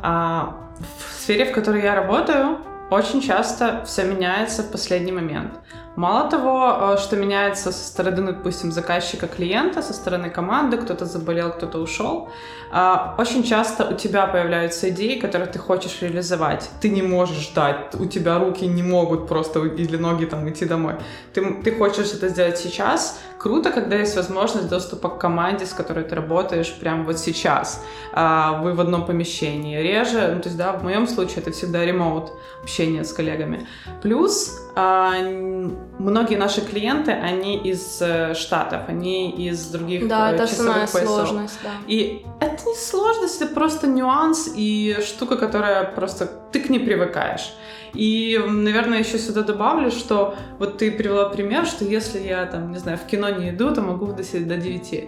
а, 0.00 0.56
в 0.98 1.22
сфере, 1.22 1.44
в 1.46 1.52
которой 1.52 1.82
я 1.82 1.94
работаю, 1.94 2.58
очень 2.90 3.20
часто 3.20 3.82
все 3.84 4.04
меняется 4.04 4.62
в 4.62 4.70
последний 4.70 5.12
момент. 5.12 5.52
Мало 5.96 6.30
того, 6.30 6.94
э, 6.94 6.98
что 6.98 7.16
меняется 7.16 7.72
со 7.72 7.86
стороны, 7.86 8.32
допустим, 8.32 8.70
заказчика 8.70 9.26
клиента, 9.26 9.82
со 9.82 9.94
стороны 9.94 10.28
команды, 10.28 10.76
кто-то 10.76 11.06
заболел, 11.06 11.50
кто-то 11.52 11.78
ушел, 11.78 12.28
а, 12.70 13.14
очень 13.18 13.42
часто 13.42 13.88
у 13.88 13.94
тебя 13.94 14.26
появляются 14.26 14.90
идеи, 14.90 15.18
которые 15.18 15.46
ты 15.46 15.58
хочешь 15.58 16.02
реализовать. 16.02 16.68
Ты 16.82 16.90
не 16.90 17.02
можешь 17.02 17.48
ждать, 17.48 17.94
у 17.94 18.04
тебя 18.04 18.38
руки 18.38 18.66
не 18.66 18.82
могут 18.82 19.26
просто 19.26 19.64
или 19.64 19.96
ноги 19.96 20.26
там 20.26 20.48
идти 20.50 20.66
домой. 20.66 20.94
Ты, 21.32 21.62
ты 21.62 21.72
хочешь 21.72 22.12
это 22.12 22.28
сделать 22.28 22.58
сейчас. 22.58 23.18
Круто, 23.38 23.70
когда 23.70 23.96
есть 23.96 24.16
возможность 24.16 24.68
доступа 24.68 25.08
к 25.08 25.18
команде, 25.18 25.64
с 25.64 25.72
которой 25.72 26.04
ты 26.04 26.14
работаешь 26.14 26.74
прямо 26.80 27.04
вот 27.04 27.18
сейчас. 27.18 27.82
А, 28.12 28.60
вы 28.62 28.74
в 28.74 28.80
одном 28.80 29.06
помещении. 29.06 29.80
Реже, 29.80 30.32
ну, 30.34 30.40
то 30.40 30.48
есть, 30.48 30.58
да, 30.58 30.72
в 30.72 30.82
моем 30.82 31.06
случае 31.06 31.38
это 31.38 31.52
всегда 31.52 31.84
ремоут, 31.84 32.32
общение 32.62 33.04
с 33.04 33.12
коллегами. 33.12 33.66
Плюс 34.02 34.65
многие 34.76 36.36
наши 36.36 36.60
клиенты, 36.60 37.12
они 37.12 37.56
из 37.56 37.98
э, 38.02 38.34
Штатов, 38.34 38.82
они 38.88 39.30
из 39.30 39.66
других 39.68 40.06
да, 40.06 40.30
э, 40.30 40.34
это 40.34 40.44
основная 40.44 40.86
поясов. 40.86 41.28
сложность, 41.28 41.58
да. 41.62 41.70
И 41.86 42.26
это 42.40 42.62
не 42.66 42.74
сложность, 42.74 43.40
это 43.40 43.54
просто 43.54 43.86
нюанс 43.86 44.50
и 44.54 44.98
штука, 45.00 45.36
которая 45.36 45.84
просто 45.84 46.30
ты 46.52 46.60
к 46.60 46.68
ней 46.68 46.80
привыкаешь. 46.80 47.54
И, 47.94 48.38
наверное, 48.46 48.98
еще 48.98 49.18
сюда 49.18 49.42
добавлю, 49.42 49.90
что 49.90 50.34
вот 50.58 50.76
ты 50.76 50.90
привела 50.90 51.30
пример, 51.30 51.64
что 51.64 51.86
если 51.86 52.18
я 52.18 52.44
там, 52.44 52.70
не 52.70 52.78
знаю, 52.78 52.98
в 52.98 53.06
кино 53.06 53.30
не 53.30 53.50
иду, 53.50 53.74
то 53.74 53.80
могу 53.80 54.12
досидеть 54.12 54.48
до 54.48 54.58
9. 54.58 55.04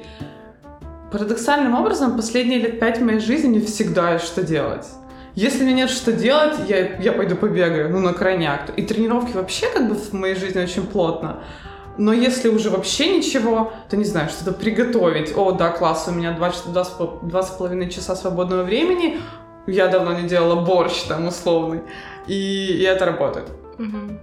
Парадоксальным 1.12 1.74
образом, 1.74 2.16
последние 2.16 2.58
лет 2.58 2.80
пять 2.80 3.00
моей 3.00 3.20
жизни 3.20 3.48
мне 3.48 3.60
всегда 3.60 4.14
есть 4.14 4.24
что 4.24 4.42
делать. 4.42 4.86
Если 5.38 5.62
мне 5.62 5.72
нет 5.72 5.88
что 5.88 6.12
делать, 6.12 6.68
я, 6.68 6.96
я 6.96 7.12
пойду 7.12 7.36
побегаю, 7.36 7.90
ну, 7.90 8.00
на 8.00 8.12
крайняк. 8.12 8.76
И 8.76 8.82
тренировки 8.82 9.36
вообще 9.36 9.70
как 9.72 9.88
бы 9.88 9.94
в 9.94 10.12
моей 10.12 10.34
жизни 10.34 10.60
очень 10.60 10.84
плотно. 10.84 11.44
Но 11.96 12.12
если 12.12 12.48
уже 12.48 12.70
вообще 12.70 13.16
ничего, 13.16 13.72
то 13.88 13.96
не 13.96 14.02
знаю, 14.02 14.30
что-то 14.30 14.50
приготовить. 14.52 15.32
О, 15.36 15.52
да, 15.52 15.70
класс, 15.70 16.08
у 16.08 16.10
меня 16.10 16.32
два, 16.32 16.52
два, 16.66 16.84
два 17.22 17.42
с 17.44 17.50
половиной 17.50 17.88
часа 17.88 18.16
свободного 18.16 18.64
времени. 18.64 19.20
Я 19.68 19.86
давно 19.86 20.18
не 20.20 20.28
делала 20.28 20.64
борщ 20.64 21.02
там 21.02 21.28
условный. 21.28 21.82
И, 22.26 22.34
и 22.34 22.82
это 22.82 23.04
работает. 23.04 23.46
Угу. 23.78 24.18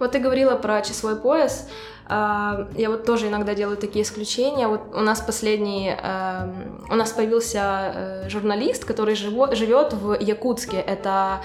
Вот 0.00 0.10
ты 0.10 0.18
говорила 0.18 0.56
про 0.56 0.82
часовой 0.82 1.14
пояс. 1.14 1.68
Я 2.06 2.90
вот 2.90 3.04
тоже 3.06 3.28
иногда 3.28 3.54
делаю 3.54 3.76
такие 3.78 4.02
исключения. 4.02 4.68
Вот 4.68 4.80
у 4.94 5.00
нас 5.00 5.20
последний, 5.20 5.88
эм, 5.88 6.86
у 6.90 6.94
нас 6.96 7.12
появился 7.12 7.60
э, 7.94 8.28
журналист, 8.28 8.84
который 8.84 9.14
живет 9.14 9.94
в 9.94 10.14
Якутске. 10.20 10.76
Это 10.76 11.40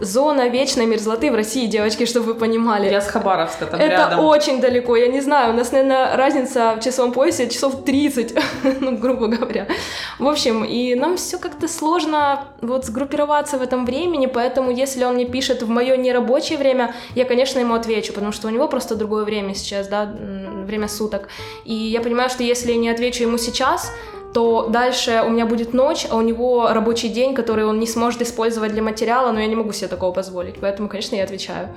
зона 0.00 0.48
вечной 0.48 0.86
мерзлоты 0.86 1.30
в 1.30 1.34
России, 1.36 1.66
девочки, 1.66 2.06
чтобы 2.06 2.26
вы 2.26 2.34
понимали. 2.34 2.90
Я 2.90 3.00
с 3.00 3.06
Хабаровска 3.06 3.66
там 3.66 3.80
Это 3.80 3.90
рядом. 3.90 4.24
очень 4.24 4.60
далеко, 4.60 4.96
я 4.96 5.06
не 5.06 5.20
знаю. 5.20 5.52
У 5.52 5.56
нас, 5.56 5.70
наверное, 5.70 6.16
разница 6.16 6.74
в 6.74 6.80
часовом 6.84 7.12
поясе 7.12 7.48
часов 7.48 7.84
30, 7.84 8.34
ну, 8.80 8.96
грубо 8.96 9.28
говоря. 9.28 9.68
В 10.18 10.26
общем, 10.26 10.64
и 10.64 10.96
нам 10.96 11.16
все 11.18 11.38
как-то 11.38 11.68
сложно 11.68 12.48
вот 12.60 12.84
сгруппироваться 12.84 13.58
в 13.58 13.62
этом 13.62 13.86
времени, 13.86 14.26
поэтому 14.26 14.72
если 14.72 15.04
он 15.04 15.14
мне 15.14 15.24
пишет 15.24 15.62
в 15.62 15.68
мое 15.68 15.96
нерабочее 15.96 16.58
время, 16.58 16.94
я, 17.14 17.24
конечно, 17.24 17.60
ему 17.60 17.74
отвечу, 17.74 18.12
потому 18.12 18.32
что 18.32 18.48
у 18.48 18.50
него 18.50 18.66
просто 18.66 18.96
другое 18.96 19.24
время 19.24 19.54
сейчас, 19.54 19.86
да, 19.86 19.99
время 20.06 20.88
суток. 20.88 21.28
И 21.64 21.74
я 21.74 22.00
понимаю, 22.00 22.30
что 22.30 22.42
если 22.42 22.72
я 22.72 22.78
не 22.78 22.88
отвечу 22.90 23.22
ему 23.22 23.38
сейчас, 23.38 23.92
то 24.32 24.68
дальше 24.68 25.22
у 25.26 25.30
меня 25.30 25.46
будет 25.46 25.74
ночь, 25.74 26.06
а 26.08 26.16
у 26.16 26.20
него 26.20 26.68
рабочий 26.72 27.08
день, 27.08 27.34
который 27.34 27.64
он 27.64 27.80
не 27.80 27.86
сможет 27.86 28.22
использовать 28.22 28.72
для 28.72 28.82
материала, 28.82 29.32
но 29.32 29.40
я 29.40 29.46
не 29.46 29.56
могу 29.56 29.72
себе 29.72 29.88
такого 29.88 30.12
позволить. 30.12 30.60
Поэтому, 30.60 30.88
конечно, 30.88 31.16
я 31.16 31.24
отвечаю. 31.24 31.68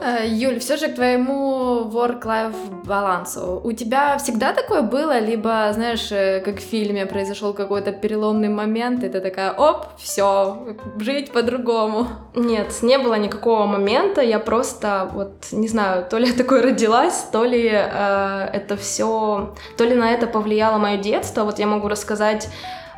Э, 0.00 0.26
Юль, 0.26 0.58
все 0.58 0.76
же 0.76 0.88
к 0.88 0.94
твоему 0.94 1.88
work-life 1.90 2.84
балансу. 2.84 3.60
У 3.64 3.72
тебя 3.72 4.16
всегда 4.18 4.52
такое 4.52 4.82
было, 4.82 5.18
либо, 5.18 5.70
знаешь, 5.72 6.12
э, 6.12 6.40
как 6.40 6.56
в 6.56 6.62
фильме 6.62 7.06
произошел 7.06 7.52
какой-то 7.52 7.92
переломный 7.92 8.48
момент, 8.48 9.04
и 9.04 9.08
ты 9.08 9.20
такая, 9.20 9.52
оп, 9.52 9.86
все, 9.98 10.76
жить 10.98 11.32
по-другому. 11.32 12.06
Нет, 12.34 12.82
не 12.82 12.98
было 12.98 13.14
никакого 13.14 13.66
момента, 13.66 14.20
я 14.20 14.38
просто, 14.38 15.10
вот, 15.12 15.32
не 15.52 15.68
знаю, 15.68 16.06
то 16.08 16.18
ли 16.18 16.28
я 16.28 16.34
такой 16.34 16.60
родилась, 16.60 17.26
то 17.32 17.44
ли 17.44 17.68
э, 17.68 18.50
это 18.52 18.76
все, 18.76 19.54
то 19.76 19.84
ли 19.84 19.94
на 19.94 20.10
это 20.12 20.26
повлияло 20.26 20.78
мое 20.78 20.98
детство. 20.98 21.44
Вот 21.44 21.58
я 21.58 21.66
могу 21.66 21.88
рассказать 21.88 22.48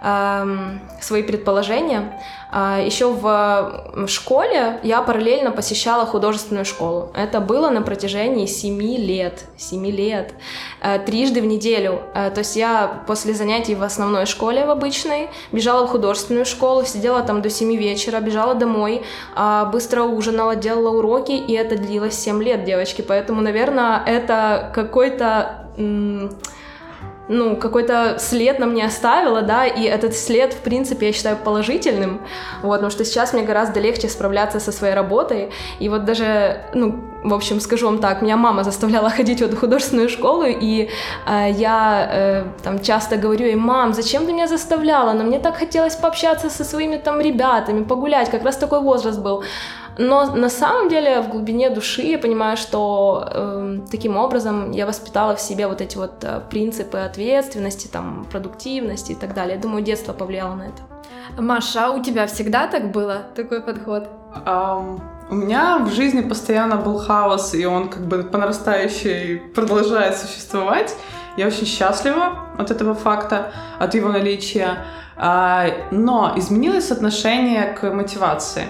свои 0.00 1.23
предположения. 1.23 2.19
А, 2.52 2.80
Еще 2.80 3.09
в 3.09 4.07
школе 4.09 4.80
я 4.83 5.02
параллельно 5.02 5.52
посещала 5.52 6.04
художественную 6.04 6.64
школу. 6.64 7.12
Это 7.14 7.40
было 7.40 7.71
на 7.71 7.83
протяжении 7.83 8.47
семи 8.47 8.97
лет. 8.97 9.45
Семи 9.57 9.92
лет. 9.92 10.35
Э, 10.83 10.99
трижды 10.99 11.42
в 11.42 11.47
неделю. 11.47 12.02
Э, 12.14 12.30
то 12.30 12.40
есть 12.40 12.57
я 12.57 13.02
после 13.07 13.35
занятий 13.35 13.75
в 13.75 13.83
основной 13.83 14.26
школе, 14.26 14.66
в 14.66 14.71
обычной, 14.71 15.28
бежала 15.52 15.87
в 15.87 15.90
художественную 15.90 16.45
школу, 16.45 16.85
сидела 16.85 17.23
там 17.23 17.40
до 17.42 17.50
семи 17.50 17.76
вечера, 17.76 18.21
бежала 18.21 18.54
домой, 18.54 19.02
а, 19.37 19.66
быстро 19.66 20.02
ужинала, 20.02 20.57
делала 20.57 20.97
уроки, 20.97 21.33
и 21.33 21.52
это 21.52 21.76
длилось 21.76 22.14
семь 22.14 22.42
лет, 22.42 22.64
девочки. 22.64 23.02
Поэтому, 23.02 23.40
наверное, 23.42 24.02
это 24.07 24.73
какой-то 24.75 25.66
ну, 27.31 27.57
какой-то 27.57 28.17
след 28.19 28.59
на 28.59 28.67
мне 28.67 28.85
оставила, 28.85 29.43
да, 29.43 29.65
и 29.65 29.85
этот 29.85 30.17
след, 30.17 30.53
в 30.53 30.59
принципе, 30.59 31.07
я 31.07 31.13
считаю 31.13 31.37
положительным, 31.37 32.21
вот, 32.61 32.75
потому 32.75 32.91
что 32.91 33.05
сейчас 33.05 33.33
мне 33.33 33.45
гораздо 33.45 33.79
легче 33.79 34.09
справляться 34.09 34.59
со 34.59 34.73
своей 34.73 34.95
работой, 34.95 35.51
и 35.79 35.89
вот 35.89 36.05
даже, 36.05 36.61
ну, 36.75 37.05
в 37.23 37.33
общем, 37.33 37.61
скажу 37.61 37.87
вам 37.87 37.99
так, 37.99 38.23
меня 38.23 38.37
мама 38.37 38.65
заставляла 38.65 39.11
ходить 39.17 39.39
в 39.39 39.45
эту 39.45 39.57
художественную 39.57 40.09
школу, 40.09 40.45
и 40.45 40.89
э, 41.27 41.51
я 41.53 42.09
э, 42.13 42.45
там 42.65 42.81
часто 42.81 43.17
говорю 43.17 43.47
ей, 43.47 43.55
мам, 43.55 43.95
зачем 43.95 44.27
ты 44.27 44.33
меня 44.33 44.49
заставляла, 44.49 45.13
но 45.13 45.23
мне 45.23 45.39
так 45.39 45.57
хотелось 45.57 45.95
пообщаться 45.95 46.51
со 46.51 46.65
своими 46.65 46.97
там 46.97 47.21
ребятами, 47.21 47.85
погулять, 47.85 48.29
как 48.31 48.43
раз 48.43 48.57
такой 48.57 48.81
возраст 48.81 49.21
был, 49.21 49.45
но 50.00 50.35
на 50.35 50.49
самом 50.49 50.88
деле 50.88 51.21
в 51.21 51.28
глубине 51.28 51.69
души 51.69 52.02
я 52.02 52.19
понимаю, 52.19 52.57
что 52.57 53.28
э, 53.30 53.78
таким 53.90 54.16
образом 54.16 54.71
я 54.71 54.87
воспитала 54.87 55.37
в 55.37 55.40
себе 55.40 55.66
вот 55.66 55.83
эти 55.83 55.99
вот 55.99 56.25
э, 56.25 56.40
принципы 56.49 56.97
ответственности, 56.97 57.87
там, 57.87 58.26
продуктивности 58.30 59.12
и 59.12 59.14
так 59.14 59.35
далее. 59.35 59.57
Я 59.57 59.62
думаю, 59.62 59.85
детство 59.85 60.14
повлияло 60.14 60.54
на 60.54 60.62
это. 60.62 61.42
Маша, 61.42 61.87
а 61.87 61.90
у 61.90 62.02
тебя 62.02 62.26
всегда 62.26 62.66
так 62.66 62.92
было, 62.92 63.25
такой 63.37 63.61
подход? 63.61 64.09
Um, 64.47 65.00
у 65.30 65.35
меня 65.35 65.78
в 65.78 65.92
жизни 65.92 66.23
постоянно 66.23 66.76
был 66.76 66.99
хаос, 66.99 67.52
и 67.54 67.66
он 67.66 67.90
как 67.90 68.07
бы 68.07 68.23
по 68.23 68.38
нарастающей 68.38 69.37
продолжает 69.54 70.16
существовать. 70.16 70.97
Я 71.37 71.47
очень 71.47 71.66
счастлива 71.66 72.49
от 72.57 72.71
этого 72.71 72.95
факта, 72.95 73.52
от 73.78 73.95
его 73.95 74.09
наличия. 74.09 74.78
Uh, 75.19 75.88
но 75.90 76.33
изменилось 76.37 76.90
отношение 76.90 77.75
к 77.75 77.90
мотивации. 77.90 78.64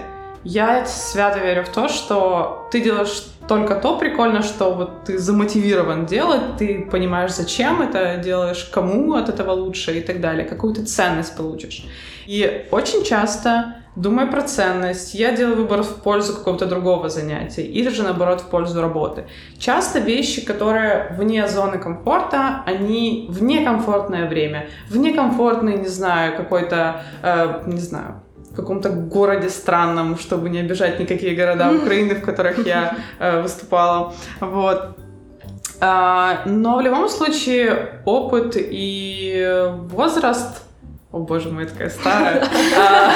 Я 0.44 0.86
свято 0.86 1.38
верю 1.38 1.64
в 1.64 1.68
то, 1.68 1.88
что 1.88 2.68
ты 2.72 2.80
делаешь 2.80 3.26
только 3.46 3.74
то 3.74 3.98
прикольно, 3.98 4.42
что 4.42 4.72
вот 4.72 5.04
ты 5.04 5.18
замотивирован 5.18 6.06
делать, 6.06 6.56
ты 6.56 6.88
понимаешь, 6.90 7.32
зачем 7.32 7.82
это 7.82 8.16
делаешь, 8.16 8.70
кому 8.72 9.14
от 9.14 9.28
этого 9.28 9.50
лучше 9.52 9.98
и 9.98 10.00
так 10.00 10.20
далее, 10.20 10.46
какую 10.46 10.72
ты 10.72 10.84
ценность 10.84 11.36
получишь. 11.36 11.84
И 12.26 12.66
очень 12.70 13.04
часто, 13.04 13.76
думая 13.96 14.26
про 14.26 14.42
ценность, 14.42 15.14
я 15.14 15.32
делаю 15.32 15.56
выбор 15.56 15.82
в 15.82 15.96
пользу 16.02 16.34
какого-то 16.36 16.66
другого 16.66 17.08
занятия 17.08 17.62
или 17.62 17.90
же, 17.90 18.02
наоборот, 18.02 18.40
в 18.40 18.46
пользу 18.46 18.80
работы. 18.80 19.26
Часто 19.58 19.98
вещи, 19.98 20.42
которые 20.44 21.14
вне 21.18 21.46
зоны 21.48 21.78
комфорта, 21.78 22.62
они 22.64 23.26
в 23.28 23.42
некомфортное 23.42 24.28
время, 24.28 24.68
в 24.88 24.96
некомфортный, 24.96 25.76
не 25.76 25.88
знаю, 25.88 26.36
какой-то, 26.36 27.02
э, 27.22 27.62
не 27.66 27.80
знаю, 27.80 28.22
в 28.50 28.56
каком-то 28.56 28.90
городе 28.90 29.48
странном, 29.48 30.18
чтобы 30.18 30.50
не 30.50 30.58
обижать 30.58 30.98
никакие 30.98 31.34
города 31.34 31.72
Украины, 31.72 32.14
в 32.14 32.22
которых 32.22 32.66
я 32.66 32.96
э, 33.18 33.42
выступала. 33.42 34.12
Вот. 34.40 34.96
А, 35.80 36.42
но 36.44 36.76
в 36.76 36.80
любом 36.82 37.08
случае 37.08 38.00
опыт 38.04 38.54
и 38.56 39.66
возраст 39.90 40.62
О 41.10 41.18
боже 41.18 41.48
мой, 41.48 41.66
такая 41.66 41.90
старая. 41.90 42.44
А, 42.76 43.12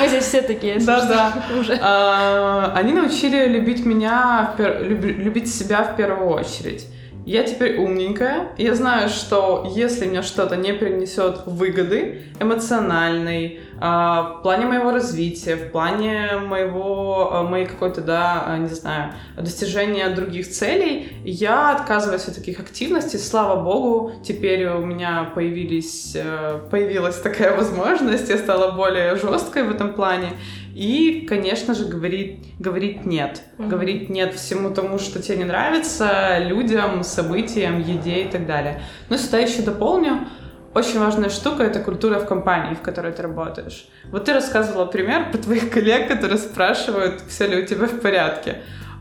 Мы 0.00 0.08
здесь 0.08 0.24
все 0.24 0.42
такие. 0.42 0.78
Да, 0.78 1.04
да. 1.04 1.32
Уже. 1.58 1.78
А, 1.80 2.72
Они 2.76 2.92
научили 2.92 3.48
любить 3.48 3.84
меня, 3.86 4.52
любить 4.58 5.52
себя 5.52 5.82
в 5.82 5.96
первую 5.96 6.28
очередь. 6.28 6.86
Я 7.28 7.42
теперь 7.42 7.76
умненькая. 7.76 8.52
Я 8.56 8.74
знаю, 8.74 9.10
что 9.10 9.70
если 9.76 10.06
мне 10.06 10.22
что-то 10.22 10.56
не 10.56 10.72
принесет 10.72 11.42
выгоды 11.44 12.22
эмоциональной, 12.40 13.60
а, 13.78 14.38
в 14.38 14.42
плане 14.42 14.64
моего 14.64 14.92
развития, 14.92 15.56
в 15.56 15.70
плане 15.70 16.38
моего, 16.38 17.30
а, 17.30 17.42
моей 17.42 17.66
какой-то, 17.66 18.00
да, 18.00 18.44
а, 18.46 18.56
не 18.56 18.68
знаю, 18.68 19.12
достижения 19.36 20.08
других 20.08 20.48
целей, 20.48 21.12
я 21.22 21.72
отказываюсь 21.76 22.26
от 22.28 22.34
таких 22.34 22.60
активностей. 22.60 23.18
Слава 23.18 23.62
богу, 23.62 24.12
теперь 24.24 24.66
у 24.66 24.86
меня 24.86 25.30
появились, 25.34 26.16
э, 26.16 26.60
появилась 26.70 27.20
такая 27.20 27.54
возможность, 27.54 28.30
я 28.30 28.38
стала 28.38 28.70
более 28.70 29.16
жесткой 29.16 29.64
в 29.64 29.70
этом 29.70 29.92
плане. 29.92 30.30
И, 30.78 31.26
конечно 31.28 31.74
же, 31.74 31.86
говорить, 31.86 32.54
говорить 32.60 33.04
нет. 33.04 33.42
Мгм. 33.58 33.68
Говорить 33.68 34.08
нет 34.10 34.34
всему 34.34 34.70
тому, 34.70 35.00
что 35.00 35.20
тебе 35.20 35.38
не 35.38 35.44
нравится, 35.44 36.38
людям, 36.38 37.02
событиям, 37.02 37.80
еде 37.80 38.22
и 38.22 38.28
так 38.28 38.46
далее. 38.46 38.80
Но 39.10 39.16
сюда 39.16 39.38
еще 39.38 39.62
дополню. 39.62 40.28
Очень 40.74 41.00
важная 41.00 41.30
штука— 41.30 41.62
это 41.64 41.80
культура 41.80 42.20
в 42.20 42.26
компании, 42.26 42.76
в 42.76 42.80
которой 42.80 43.10
ты 43.10 43.22
работаешь. 43.22 43.88
Вот 44.12 44.26
ты 44.26 44.32
рассказывала 44.32 44.84
пример 44.84 45.32
про 45.32 45.38
твоих 45.38 45.68
коллег, 45.68 46.06
которые 46.06 46.38
спрашивают, 46.38 47.22
все 47.28 47.48
ли 47.48 47.60
у 47.60 47.66
тебя 47.66 47.88
в 47.88 47.98
порядке. 48.00 48.58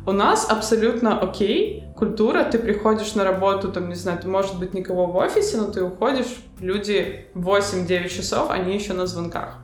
У 0.07 0.13
нас 0.13 0.49
абсолютно 0.49 1.19
окей 1.19 1.83
культура, 1.95 2.43
ты 2.43 2.57
приходишь 2.57 3.13
на 3.13 3.23
работу, 3.23 3.71
там, 3.71 3.89
не 3.89 3.95
знаю, 3.95 4.17
ты, 4.17 4.27
может 4.27 4.57
быть, 4.57 4.73
никого 4.73 5.05
в 5.05 5.15
офисе, 5.15 5.57
но 5.57 5.67
ты 5.67 5.83
уходишь, 5.83 6.37
люди 6.59 7.27
8-9 7.35 8.09
часов, 8.09 8.49
они 8.49 8.73
еще 8.73 8.93
на 8.93 9.05
звонках. 9.05 9.59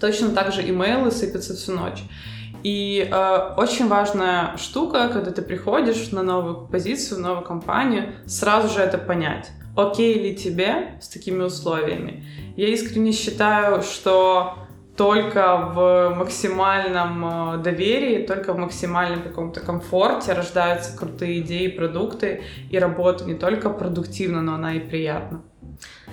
Точно 0.00 0.30
так 0.30 0.52
же 0.52 0.68
имейлы 0.68 1.10
сыпятся 1.10 1.54
всю 1.54 1.72
ночь. 1.72 2.02
И 2.62 3.08
э, 3.10 3.54
очень 3.56 3.88
важная 3.88 4.56
штука, 4.56 5.08
когда 5.12 5.30
ты 5.30 5.42
приходишь 5.42 6.10
на 6.10 6.22
новую 6.22 6.66
позицию, 6.66 7.18
в 7.18 7.20
новую 7.22 7.44
компанию, 7.44 8.14
сразу 8.26 8.68
же 8.68 8.80
это 8.80 8.98
понять. 8.98 9.50
Окей 9.76 10.14
ли 10.14 10.34
тебе 10.34 10.98
с 11.00 11.08
такими 11.08 11.42
условиями? 11.42 12.24
Я 12.56 12.68
искренне 12.68 13.12
считаю, 13.12 13.82
что 13.82 14.54
только 14.96 15.56
в 15.56 16.14
максимальном 16.18 17.54
э, 17.54 17.62
доверии, 17.62 18.26
только 18.26 18.52
в 18.52 18.58
максимальном 18.58 19.22
каком-то 19.22 19.60
комфорте 19.60 20.32
рождаются 20.32 20.96
крутые 20.96 21.38
идеи, 21.40 21.68
продукты, 21.68 22.42
и 22.68 22.78
работа 22.78 23.24
не 23.24 23.34
только 23.34 23.70
продуктивна, 23.70 24.42
но 24.42 24.54
она 24.54 24.74
и 24.74 24.80
приятна. 24.80 25.42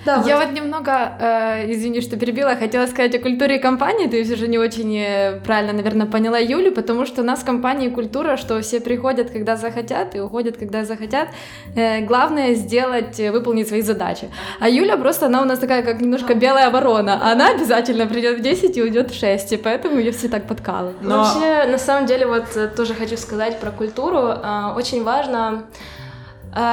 Да, 0.04 0.22
Я 0.26 0.36
вот 0.38 0.52
немного, 0.52 0.90
э, 1.20 1.72
извини, 1.72 2.00
что 2.00 2.16
перебила, 2.16 2.54
хотела 2.54 2.86
сказать 2.86 3.14
о 3.14 3.18
культуре 3.18 3.58
компании, 3.58 4.06
ты 4.06 4.22
все 4.24 4.36
же 4.36 4.46
не 4.46 4.58
очень 4.58 4.94
э, 4.96 5.40
правильно, 5.44 5.72
наверное, 5.72 6.06
поняла 6.06 6.38
Юлю, 6.38 6.70
потому 6.72 7.06
что 7.06 7.22
у 7.22 7.24
нас 7.24 7.40
в 7.40 7.44
компании 7.46 7.88
культура, 7.88 8.36
что 8.36 8.60
все 8.60 8.80
приходят, 8.80 9.30
когда 9.30 9.56
захотят, 9.56 10.14
и 10.14 10.20
уходят, 10.20 10.58
когда 10.58 10.84
захотят. 10.84 11.28
Э, 11.74 12.00
главное 12.02 12.54
сделать, 12.54 13.18
э, 13.18 13.32
выполнить 13.32 13.68
свои 13.68 13.80
задачи. 13.82 14.28
А 14.60 14.68
Юля 14.68 14.96
просто, 14.96 15.26
она 15.26 15.42
у 15.42 15.44
нас 15.44 15.58
такая, 15.58 15.82
как 15.82 16.00
немножко 16.00 16.34
белая 16.34 16.70
ворона. 16.70 17.32
Она 17.32 17.48
обязательно 17.50 18.06
придет 18.06 18.38
в 18.38 18.42
10 18.42 18.76
и 18.76 18.82
уйдет 18.82 19.10
в 19.10 19.18
6, 19.18 19.52
и 19.52 19.56
поэтому 19.56 19.98
ее 19.98 20.12
все 20.12 20.28
так 20.28 20.46
подкалывают. 20.46 20.98
Но- 21.02 21.16
Вообще, 21.24 21.64
на 21.70 21.78
самом 21.78 22.06
деле, 22.06 22.26
вот 22.26 22.44
э, 22.56 22.68
тоже 22.68 22.94
хочу 22.94 23.16
сказать 23.16 23.58
про 23.60 23.70
культуру. 23.70 24.18
А, 24.20 24.74
Очень 24.76 25.02
важно 25.04 25.38
а, 25.48 25.62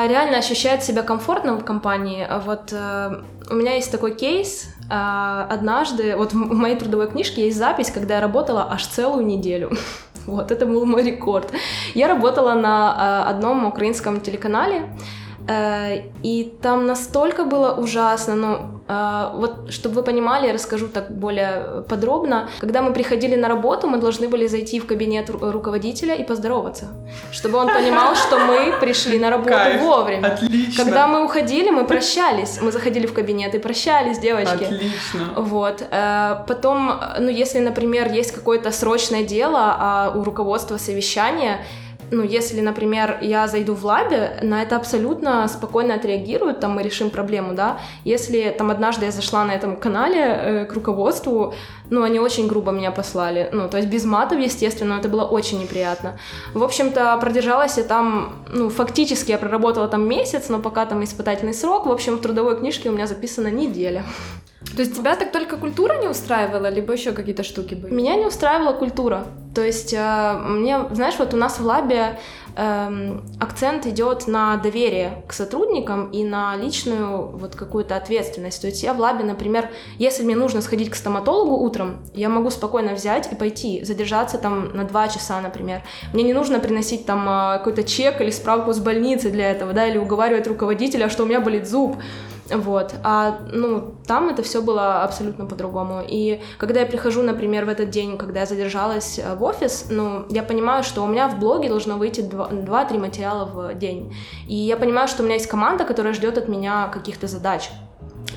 реально 0.08 0.38
ощущать 0.38 0.84
себя 0.84 1.04
комфортно 1.04 1.56
в 1.56 1.66
компании. 1.66 2.26
А 2.28 2.40
Вот 2.40 2.72
э, 2.72 3.22
у 3.50 3.56
меня 3.56 3.76
есть 3.76 3.92
такой 3.92 4.16
кейс. 4.16 4.68
а, 4.90 5.46
Однажды, 5.50 6.16
вот 6.16 6.34
в 6.34 6.36
моей 6.36 6.76
трудовой 6.78 7.10
книжке 7.10 7.46
есть 7.46 7.58
запись, 7.58 7.92
когда 7.92 8.16
я 8.16 8.22
работала 8.22 8.68
аж 8.72 8.86
целую 8.88 9.26
неделю. 9.26 9.72
Вот, 10.26 10.52
это 10.52 10.66
был 10.66 10.86
мой 10.86 11.04
рекорд. 11.04 11.52
Я 11.96 12.08
работала 12.08 12.54
на 12.54 12.94
а, 13.26 13.30
одном 13.30 13.66
украинском 13.66 14.22
телеканале, 14.22 14.84
и 15.48 16.54
там 16.62 16.86
настолько 16.86 17.44
было 17.44 17.74
ужасно, 17.74 18.36
ну, 18.36 18.58
а, 18.88 19.32
вот, 19.36 19.72
чтобы 19.72 19.96
вы 19.96 20.04
понимали, 20.04 20.48
я 20.48 20.54
расскажу 20.54 20.88
так 20.88 21.10
более 21.12 21.84
подробно. 21.88 22.50
Когда 22.60 22.82
мы 22.82 22.94
приходили 22.94 23.36
на 23.36 23.48
работу, 23.48 23.88
мы 23.88 23.98
должны 23.98 24.28
были 24.28 24.48
зайти 24.48 24.80
в 24.80 24.86
кабинет 24.86 25.30
ру- 25.30 25.52
руководителя 25.52 26.16
и 26.16 26.24
поздороваться, 26.24 26.88
чтобы 27.32 27.58
он 27.60 27.68
понимал, 27.68 28.16
что 28.16 28.40
мы 28.40 28.74
пришли 28.82 29.20
на 29.20 29.30
работу 29.30 29.52
Кайф. 29.52 29.82
вовремя. 29.82 30.28
Отлично! 30.34 30.84
Когда 30.84 31.08
мы 31.08 31.24
уходили, 31.24 31.70
мы 31.70 31.86
прощались. 31.86 32.60
Мы 32.62 32.72
заходили 32.72 33.08
в 33.08 33.14
кабинет 33.14 33.56
и 33.56 33.60
прощались, 33.60 34.20
девочки. 34.20 34.66
Отлично! 34.66 35.34
Вот. 35.38 35.82
э, 35.90 36.36
Потом, 36.48 36.90
э, 36.92 37.20
ну, 37.20 37.30
если, 37.30 37.60
например, 37.60 38.12
есть 38.12 38.32
какое-то 38.34 38.72
срочное 38.72 39.24
дело, 39.24 39.60
а 39.80 40.12
у 40.16 40.24
руководства 40.24 40.78
совещание, 40.78 41.66
ну, 42.14 42.24
если, 42.24 42.62
например, 42.62 43.18
я 43.22 43.48
зайду 43.48 43.74
в 43.74 43.86
лабе, 43.86 44.40
на 44.42 44.62
это 44.62 44.76
абсолютно 44.76 45.48
спокойно 45.48 45.96
отреагируют, 45.96 46.60
там 46.60 46.72
мы 46.72 46.84
решим 46.84 47.10
проблему, 47.10 47.54
да. 47.54 47.80
Если 48.06 48.56
там 48.58 48.70
однажды 48.70 49.06
я 49.06 49.12
зашла 49.12 49.44
на 49.44 49.52
этом 49.52 49.76
канале 49.76 50.20
э, 50.20 50.66
к 50.66 50.74
руководству, 50.74 51.54
ну, 51.90 52.04
они 52.04 52.20
очень 52.20 52.48
грубо 52.48 52.72
меня 52.72 52.92
послали, 52.92 53.50
ну, 53.52 53.68
то 53.68 53.78
есть 53.78 53.90
без 53.90 54.06
матов, 54.06 54.40
естественно, 54.40 54.94
но 54.94 55.00
это 55.00 55.10
было 55.10 55.24
очень 55.24 55.60
неприятно. 55.60 56.18
В 56.54 56.64
общем-то, 56.64 57.18
продержалась 57.18 57.78
я 57.78 57.84
там, 57.84 58.34
ну, 58.54 58.70
фактически 58.70 59.32
я 59.32 59.38
проработала 59.38 59.88
там 59.88 60.08
месяц, 60.08 60.50
но 60.50 60.60
пока 60.60 60.86
там 60.86 61.04
испытательный 61.04 61.54
срок, 61.54 61.86
в 61.86 61.92
общем, 61.92 62.18
в 62.18 62.22
трудовой 62.22 62.58
книжке 62.58 62.90
у 62.90 62.94
меня 62.94 63.08
записана 63.08 63.48
неделя. 63.48 64.04
То 64.76 64.82
есть 64.82 64.96
тебя 64.96 65.16
так 65.16 65.32
только 65.32 65.58
культура 65.58 66.00
не 66.02 66.08
устраивала, 66.08 66.70
либо 66.70 66.94
еще 66.94 67.12
какие-то 67.12 67.44
штуки 67.44 67.76
были? 67.76 67.94
Меня 67.94 68.16
не 68.16 68.26
устраивала 68.26 68.74
культура. 68.74 69.26
То 69.54 69.62
есть 69.62 69.94
э, 69.94 70.34
мне, 70.44 70.80
знаешь, 70.92 71.16
вот 71.20 71.34
у 71.36 71.38
нас 71.38 71.60
в 71.60 71.66
лабе 71.66 72.20
эм, 72.56 73.24
акцент 73.40 73.86
идет 73.86 74.26
на 74.26 74.58
доверие 74.58 75.24
к 75.28 75.34
сотрудникам 75.34 76.10
и 76.10 76.24
на 76.24 76.56
личную 76.56 77.28
вот 77.28 77.56
какую-то 77.56 77.96
ответственность. 77.96 78.62
То 78.62 78.68
есть 78.68 78.82
я 78.82 78.96
в 78.96 79.00
лабе, 79.00 79.24
например, 79.24 79.70
если 80.00 80.24
мне 80.24 80.36
нужно 80.36 80.62
сходить 80.62 80.90
к 80.90 80.96
стоматологу 80.96 81.56
утром, 81.64 82.00
я 82.16 82.30
могу 82.30 82.50
спокойно 82.50 82.94
взять 82.94 83.32
и 83.32 83.36
пойти, 83.36 83.84
задержаться 83.84 84.40
там 84.40 84.76
на 84.76 84.86
два 84.86 85.08
часа, 85.08 85.40
например. 85.40 85.84
Мне 86.14 86.24
не 86.24 86.34
нужно 86.34 86.60
приносить 86.60 87.06
там 87.06 87.30
э, 87.30 87.58
какой-то 87.60 87.84
чек 87.84 88.22
или 88.22 88.32
справку 88.32 88.74
с 88.74 88.80
больницы 88.80 89.30
для 89.30 89.52
этого, 89.52 89.74
да, 89.74 89.86
или 89.86 90.00
уговаривать 90.00 90.48
руководителя, 90.48 91.10
что 91.10 91.24
у 91.24 91.26
меня 91.28 91.40
болит 91.40 91.68
зуб. 91.68 91.96
Вот. 92.50 92.94
А, 93.04 93.40
ну, 93.52 93.96
там 94.06 94.30
это 94.30 94.44
все 94.44 94.62
было 94.62 95.04
абсолютно 95.04 95.46
по-другому. 95.46 96.04
И 96.06 96.42
когда 96.58 96.82
я 96.82 96.86
прихожу, 96.86 97.22
например, 97.24 97.66
в 97.66 97.70
этот 97.70 97.90
день, 97.90 98.18
когда 98.18 98.42
я 98.42 98.46
задержалась 98.46 99.20
э, 99.20 99.36
в 99.36 99.44
офис, 99.44 99.88
ну, 99.90 100.26
я 100.30 100.44
понимаю, 100.44 100.84
что 100.84 101.04
у 101.04 101.08
меня 101.08 101.30
в 101.30 101.40
блоге 101.40 101.70
должно 101.70 101.98
выйти 101.98 102.22
два- 102.22 102.50
2-3 102.50 103.00
материала 103.00 103.46
в 103.46 103.74
день. 103.76 104.14
И 104.48 104.56
я 104.56 104.76
понимаю, 104.76 105.08
что 105.08 105.24
у 105.24 105.26
меня 105.26 105.36
есть 105.36 105.48
команда, 105.48 105.86
которая 105.86 106.14
ждет 106.14 106.38
от 106.38 106.50
меня 106.50 106.90
каких-то 106.94 107.28
задач. 107.28 107.70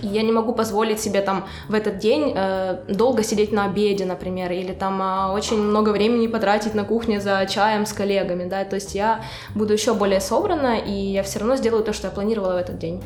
И 0.03 0.09
я 0.09 0.23
не 0.23 0.33
могу 0.33 0.53
позволить 0.53 1.01
себе 1.01 1.21
там 1.21 1.47
в 1.69 1.75
этот 1.75 1.99
день 1.99 2.33
э, 2.35 2.85
долго 2.89 3.23
сидеть 3.23 3.53
на 3.53 3.65
обеде, 3.65 4.05
например, 4.05 4.53
или 4.53 4.73
там 4.73 5.01
э, 5.01 5.33
очень 5.33 5.61
много 5.61 5.91
времени 5.91 6.27
потратить 6.27 6.75
на 6.75 6.85
кухне 6.85 7.21
за 7.21 7.47
чаем 7.47 7.87
с 7.87 7.93
коллегами, 7.93 8.49
да, 8.49 8.65
то 8.65 8.77
есть 8.77 8.95
я 8.95 9.25
буду 9.55 9.73
еще 9.73 9.95
более 9.95 10.21
собрана, 10.21 10.79
и 10.79 10.93
я 10.93 11.23
все 11.23 11.39
равно 11.39 11.57
сделаю 11.57 11.83
то, 11.83 11.93
что 11.93 12.09
я 12.09 12.13
планировала 12.13 12.55
в 12.55 12.57
этот 12.57 12.79
день. 12.79 13.03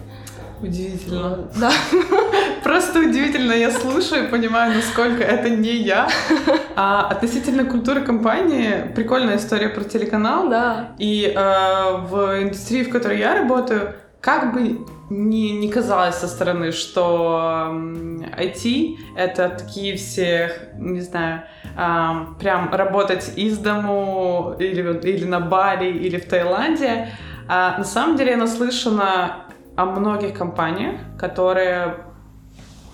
Удивительно. 0.62 1.48
Да. 1.58 1.70
Просто 2.62 3.00
удивительно, 3.00 3.52
я 3.52 3.70
слушаю 3.70 4.26
и 4.26 4.30
понимаю, 4.30 4.74
насколько 4.74 5.22
это 5.22 5.48
не 5.48 5.76
я. 5.76 6.08
А 6.76 7.08
относительно 7.08 7.64
культуры 7.64 8.02
компании, 8.02 8.92
прикольная 8.94 9.36
история 9.36 9.70
про 9.70 9.84
телеканал. 9.84 10.48
Да. 10.48 10.92
И 10.98 11.32
э, 11.34 11.96
в 12.08 12.42
индустрии, 12.42 12.84
в 12.84 12.90
которой 12.90 13.18
я 13.18 13.34
работаю, 13.34 13.94
как 14.20 14.52
бы 14.52 14.86
не, 15.08 15.52
не 15.52 15.70
казалось 15.70 16.16
со 16.16 16.28
стороны, 16.28 16.72
что 16.72 17.70
IT— 17.72 18.96
это 19.16 19.48
такие 19.48 19.96
все, 19.96 20.52
не 20.78 21.00
знаю, 21.00 21.42
ам, 21.76 22.36
прям 22.38 22.72
работать 22.72 23.32
из 23.36 23.58
дому 23.58 24.54
или, 24.58 25.00
или 25.08 25.24
на 25.24 25.40
Бали, 25.40 25.90
или 25.90 26.18
в 26.18 26.28
Таиланде. 26.28 27.08
А 27.48 27.78
на 27.78 27.84
самом 27.84 28.16
деле 28.16 28.32
я 28.32 28.36
наслышана 28.36 29.46
о 29.80 29.86
многих 29.86 30.36
компаниях, 30.36 31.00
которые 31.18 32.04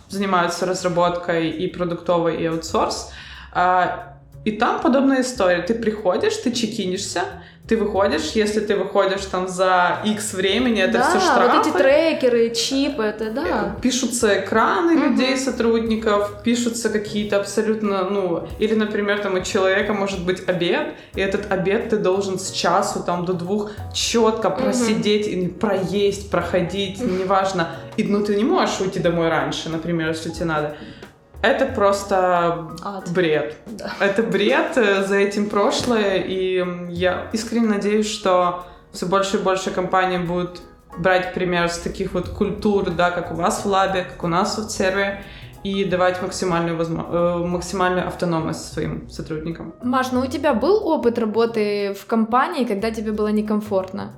занимаются 0.08 0.66
разработкой 0.66 1.50
и 1.50 1.66
продуктовой, 1.66 2.36
и 2.36 2.46
аутсорс. 2.46 3.12
А, 3.52 4.18
И 4.44 4.52
там 4.52 4.80
подобная 4.80 5.22
история. 5.22 5.62
Ты 5.62 5.74
приходишь, 5.74 6.36
ты 6.36 6.52
чекинишься, 6.52 7.22
ты 7.68 7.76
выходишь, 7.76 8.30
если 8.34 8.60
ты 8.60 8.76
выходишь 8.76 9.24
там 9.24 9.48
за 9.48 9.98
X 10.04 10.34
времени, 10.34 10.80
это 10.80 10.98
да, 10.98 11.10
все 11.10 11.18
штрафы. 11.18 11.56
вот 11.56 11.66
эти 11.66 11.76
трекеры, 11.76 12.50
чипы, 12.50 13.02
это 13.02 13.32
да. 13.32 13.76
Пишутся 13.82 14.40
экраны 14.40 14.92
Мгм. 14.92 15.10
людей, 15.10 15.36
сотрудников, 15.36 16.42
пишутся 16.44 16.90
какие-то 16.90 17.38
абсолютно, 17.38 18.08
ну, 18.08 18.46
или, 18.60 18.74
например, 18.74 19.18
там 19.18 19.34
у 19.34 19.40
человека 19.40 19.94
может 19.94 20.24
быть 20.24 20.48
обед, 20.48 20.94
и 21.16 21.20
этот 21.20 21.50
обед 21.50 21.88
ты 21.88 21.96
должен 21.96 22.38
с 22.38 22.52
часу 22.52 23.02
там 23.02 23.24
до 23.24 23.32
двух 23.32 23.72
четко 23.92 24.50
просидеть 24.50 25.26
и 25.26 25.48
проесть, 25.48 26.30
проходить, 26.30 27.00
неважно. 27.00 27.70
И, 27.96 28.04
ну, 28.04 28.22
ты 28.22 28.36
не 28.36 28.44
можешь 28.44 28.80
уйти 28.80 29.00
домой 29.00 29.28
раньше, 29.28 29.70
например, 29.70 30.08
если 30.08 30.30
тебе 30.30 30.44
надо. 30.44 30.76
Это 31.42 31.66
просто 31.66 32.68
Ад. 32.82 33.10
бред. 33.12 33.56
Да. 33.66 33.92
Это 34.00 34.22
бред, 34.22 34.76
э, 34.76 35.04
за 35.04 35.16
этим 35.16 35.48
прошлое, 35.48 36.16
и 36.16 36.64
я 36.90 37.28
искренне 37.32 37.68
надеюсь, 37.68 38.10
что 38.10 38.64
все 38.92 39.06
больше 39.06 39.36
и 39.36 39.40
больше 39.40 39.70
компаний 39.70 40.18
будут 40.18 40.60
брать 40.98 41.34
пример 41.34 41.68
с 41.68 41.78
таких 41.78 42.14
вот 42.14 42.28
культур, 42.28 42.90
да, 42.90 43.10
как 43.10 43.32
у 43.32 43.34
вас 43.34 43.64
в 43.64 43.66
лабе, 43.66 44.04
как 44.04 44.24
у 44.24 44.28
нас 44.28 44.58
в 44.58 44.70
сервере, 44.70 45.22
и 45.62 45.84
давать 45.84 46.22
максимальную, 46.22 46.78
возмо- 46.78 47.42
э, 47.42 47.46
максимальную 47.46 48.06
автономность 48.06 48.72
своим 48.72 49.08
сотрудникам. 49.10 49.74
Маш, 49.82 50.12
ну 50.12 50.20
у 50.20 50.26
тебя 50.26 50.54
был 50.54 50.86
опыт 50.88 51.18
работы 51.18 51.94
в 51.94 52.06
компании, 52.06 52.64
когда 52.64 52.90
тебе 52.90 53.12
было 53.12 53.28
некомфортно? 53.28 54.12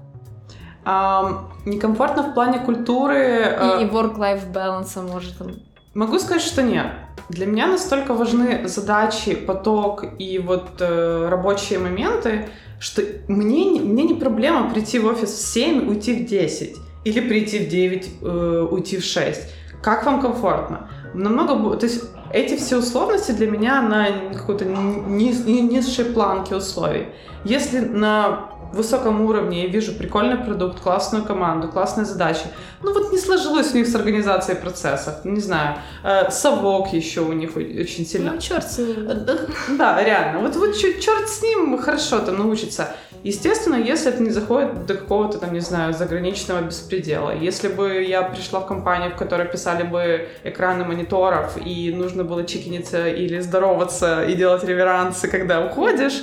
Ам, 0.85 1.51
некомфортно 1.67 2.23
в 2.23 2.35
плане 2.35 2.61
культуры. 2.61 3.17
э, 3.17 3.81
И, 3.81 3.85
и 3.85 3.89
work-life 3.89 4.53
balance, 4.53 5.03
может, 5.03 5.39
там. 5.39 5.49
Могу 5.95 6.19
сказать, 6.19 6.43
что 6.43 6.63
нет. 6.63 6.87
Для 7.29 7.47
меня 7.47 7.67
настолько 7.67 8.15
важны 8.15 8.69
задачи, 8.69 9.35
поток 9.35 10.05
и 10.19 10.39
вот 10.39 10.69
э, 10.81 11.29
рабочие 11.29 11.79
моменты, 11.79 12.49
что 12.81 13.03
мне, 13.29 13.65
не- 13.65 13.81
мне 13.81 14.05
не 14.05 14.15
проблема 14.15 14.71
прийти 14.71 14.99
в 14.99 15.07
офис 15.07 15.31
в 15.31 15.47
7, 15.47 15.89
уйти 15.89 16.15
в 16.15 16.27
10. 16.27 16.77
Или 17.05 17.21
прийти 17.21 17.59
в 17.59 17.69
9, 17.69 18.11
э, 18.23 18.69
уйти 18.71 18.97
в 18.97 19.05
6. 19.05 19.41
Как 19.83 20.05
вам 20.07 20.21
комфортно? 20.21 20.89
Намного... 21.15 21.77
То 21.77 21.87
есть 21.87 22.05
эти 22.33 22.57
все 22.57 22.77
условности 22.79 23.33
для 23.33 23.47
меня 23.51 23.81
на 23.83 24.07
какой-то 24.35 24.65
низ- 24.65 25.45
ни- 25.47 25.61
низшей 25.61 26.05
планке 26.05 26.57
условий. 26.57 27.07
Если 27.45 27.79
на 27.81 28.51
высоком 28.73 29.23
уровне 29.23 29.65
я 29.65 29.69
вижу 29.69 29.93
прикольный 29.93 30.37
продукт, 30.37 30.81
классную 30.81 31.25
команду, 31.25 31.69
классные 31.69 32.05
задачи, 32.05 32.47
ну 32.83 32.93
вот 32.93 33.13
не 33.13 33.19
сложилось 33.19 33.73
у 33.75 33.77
них 33.77 33.87
с 33.87 33.95
организацией 33.95 34.57
процессов, 34.57 35.25
не 35.25 35.41
знаю, 35.41 35.79
э, 36.05 36.31
совок 36.31 36.93
еще 36.93 37.21
у 37.21 37.33
них 37.33 37.57
очень 37.57 38.07
сильно. 38.07 38.33
Ну, 38.33 38.39
черт 38.39 38.71
с 38.71 38.79
ним. 38.79 39.09
Да, 39.79 40.03
реально. 40.03 40.41
Вот, 40.41 40.57
вот 40.57 40.77
черт 40.77 41.29
с 41.29 41.43
ним, 41.43 41.79
хорошо 41.79 42.19
там 42.21 42.39
научится. 42.39 42.89
Естественно, 43.25 43.75
если 43.75 44.13
это 44.13 44.23
не 44.23 44.31
заходит 44.31 44.87
до 44.87 44.95
какого-то 44.95 45.39
там, 45.39 45.53
не 45.53 45.61
знаю, 45.61 45.93
заграничного 45.93 46.61
беспредела. 46.61 47.35
Если 47.35 47.69
бы 47.69 48.03
я 48.03 48.23
пришла 48.23 48.61
в 48.61 48.67
компанию, 48.67 49.11
в 49.11 49.17
которой 49.17 49.49
писали 49.49 49.83
бы 49.83 50.29
экраны 50.45 50.85
мониторов, 50.85 51.57
и 51.65 51.93
нужно 51.93 52.23
было 52.23 52.45
чекиниться 52.45 53.09
или 53.09 53.41
здороваться 53.41 54.25
и 54.25 54.35
делать 54.35 54.63
реверансы, 54.63 55.27
когда 55.27 55.65
уходишь, 55.67 56.23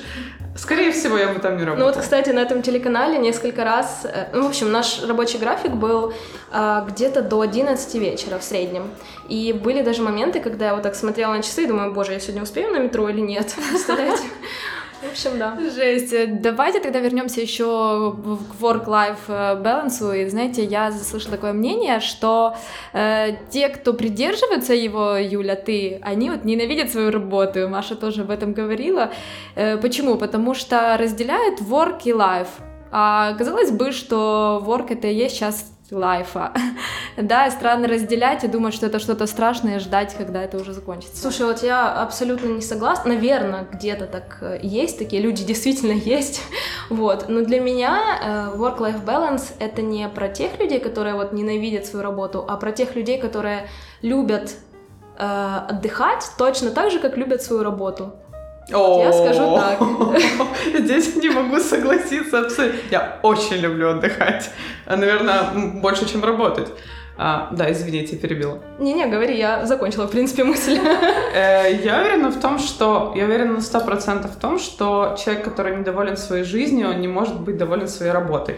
скорее 0.55 0.91
всего, 0.91 1.17
я 1.17 1.27
бы 1.29 1.39
там 1.39 1.53
не 1.57 1.63
Ну 1.63 1.65
работала. 1.71 1.91
вот, 1.91 2.01
кстати, 2.01 2.29
на 2.29 2.39
этом 2.39 2.61
телеканале 2.61 3.17
несколько 3.17 3.63
раз, 3.63 4.05
э, 4.05 4.27
ну, 4.33 4.43
в 4.43 4.47
общем, 4.47 4.71
наш 4.71 5.03
рабочий 5.03 5.37
график 5.37 5.71
был 5.71 6.13
а, 6.51 6.85
где-то 6.89 7.21
до 7.21 7.41
11 7.41 7.95
вечера 7.95 8.37
в 8.39 8.43
среднем. 8.43 8.89
И 9.27 9.53
были 9.53 9.81
даже 9.81 10.01
моменты, 10.01 10.39
когда 10.39 10.67
я 10.67 10.73
вот 10.73 10.83
так 10.83 10.95
смотрела 10.95 11.33
на 11.33 11.43
часы 11.43 11.63
и 11.63 11.65
думаю, 11.67 11.93
боже, 11.93 12.13
я 12.13 12.19
сегодня 12.19 12.43
успею 12.43 12.71
на 12.71 12.77
метро 12.79 13.09
или 13.09 13.21
нет? 13.21 13.53
Представляете? 13.69 14.23
В 15.05 15.11
общем, 15.11 15.37
да. 15.37 15.57
Жесть. 15.75 16.41
Давайте 16.41 16.79
тогда 16.79 16.99
вернемся 16.99 17.41
еще 17.41 18.15
к 18.15 18.61
work-life 18.61 19.27
э, 19.27 19.55
балансу. 19.55 20.11
И 20.11 20.25
знаете, 20.27 20.63
я 20.63 20.91
слышала 20.91 21.35
такое 21.35 21.53
мнение, 21.53 21.99
что 21.99 22.55
э, 22.93 23.35
те, 23.49 23.69
кто 23.69 23.93
придерживается 23.93 24.73
его, 24.73 25.15
Юля, 25.17 25.55
ты, 25.55 25.99
они 26.01 26.29
вот 26.29 26.43
ненавидят 26.43 26.91
свою 26.91 27.11
работу. 27.11 27.69
Маша 27.69 27.95
тоже 27.95 28.21
об 28.21 28.31
этом 28.31 28.53
говорила. 28.53 29.11
Э, 29.55 29.77
почему? 29.77 30.17
Потому 30.17 30.55
что 30.55 30.97
разделяют 30.97 31.61
work 31.61 32.01
и 32.05 32.11
life. 32.11 32.49
А 32.91 33.33
казалось 33.33 33.71
бы, 33.71 33.91
что 33.91 34.63
work 34.65 34.87
это 34.89 35.07
и 35.07 35.13
есть 35.13 35.35
сейчас 35.35 35.71
лайфа. 35.91 36.51
да, 37.17 37.47
и 37.47 37.51
странно 37.51 37.88
разделять 37.88 38.43
и 38.43 38.47
думать, 38.47 38.73
что 38.73 38.88
это 38.88 38.99
что-то 38.99 39.25
страшное, 39.25 39.78
и 39.78 39.80
ждать, 39.80 40.15
когда 40.17 40.43
это 40.43 40.58
уже 40.58 40.73
закончится. 40.73 41.21
Слушай, 41.21 41.45
вот 41.45 41.63
я 41.63 41.91
абсолютно 42.01 42.47
не 42.47 42.62
согласна. 42.62 43.13
Наверное, 43.13 43.67
где-то 43.71 44.06
так 44.06 44.38
э, 44.41 44.60
есть, 44.62 44.97
такие 44.97 45.21
люди 45.21 45.43
действительно 45.45 45.93
есть. 45.93 46.41
вот. 46.89 47.25
Но 47.30 47.41
для 47.41 47.60
меня 47.60 48.51
э, 48.54 48.58
work-life 48.58 49.06
balance— 49.06 49.54
это 49.60 49.82
не 49.82 50.08
про 50.10 50.28
тех 50.28 50.60
людей, 50.60 50.80
которые 50.80 51.15
вот 51.15 51.32
ненавидят 51.32 51.86
свою 51.86 52.04
работу, 52.04 52.43
а 52.47 52.58
про 52.58 52.71
тех 52.71 52.95
людей, 52.95 53.17
которые 53.17 53.69
любят 54.01 54.54
э, 55.17 55.60
отдыхать 55.69 56.30
точно 56.38 56.71
так 56.71 56.91
же, 56.91 56.99
как 56.99 57.15
любят 57.17 57.41
свою 57.41 57.63
работу. 57.63 58.13
Я 58.67 59.13
скажу 59.13 59.56
так. 59.56 59.80
Здесь 60.80 61.15
не 61.15 61.30
могу 61.30 61.60
согласиться 61.60 62.39
абсолютно. 62.39 62.80
Я 62.89 63.19
очень 63.21 63.58
люблю 63.58 63.89
отдыхать. 63.89 64.49
Наверное, 64.88 65.51
больше, 65.75 66.10
чем 66.10 66.23
работать. 66.23 66.69
А, 67.17 67.49
да, 67.51 67.71
извините, 67.71 68.17
перебила. 68.17 68.60
Не-не, 68.80 69.08
говори, 69.08 69.38
я 69.38 69.65
закончила, 69.65 70.06
в 70.08 70.12
принципе, 70.12 70.43
мысль. 70.43 70.78
Э, 71.34 71.71
Я 71.84 72.01
уверена 72.01 72.30
в 72.30 72.39
том, 72.39 72.60
что... 72.60 73.13
Я 73.15 73.25
уверена 73.25 73.54
на 73.54 73.60
100% 73.60 74.28
в 74.28 74.36
том, 74.36 74.60
что 74.60 75.15
человек, 75.17 75.45
который 75.45 75.78
недоволен 75.78 76.17
своей 76.17 76.43
жизнью, 76.43 76.89
он 76.89 76.99
не 76.99 77.08
может 77.08 77.39
быть 77.39 77.58
доволен 77.58 77.88
своей 77.88 78.12
работой. 78.12 78.58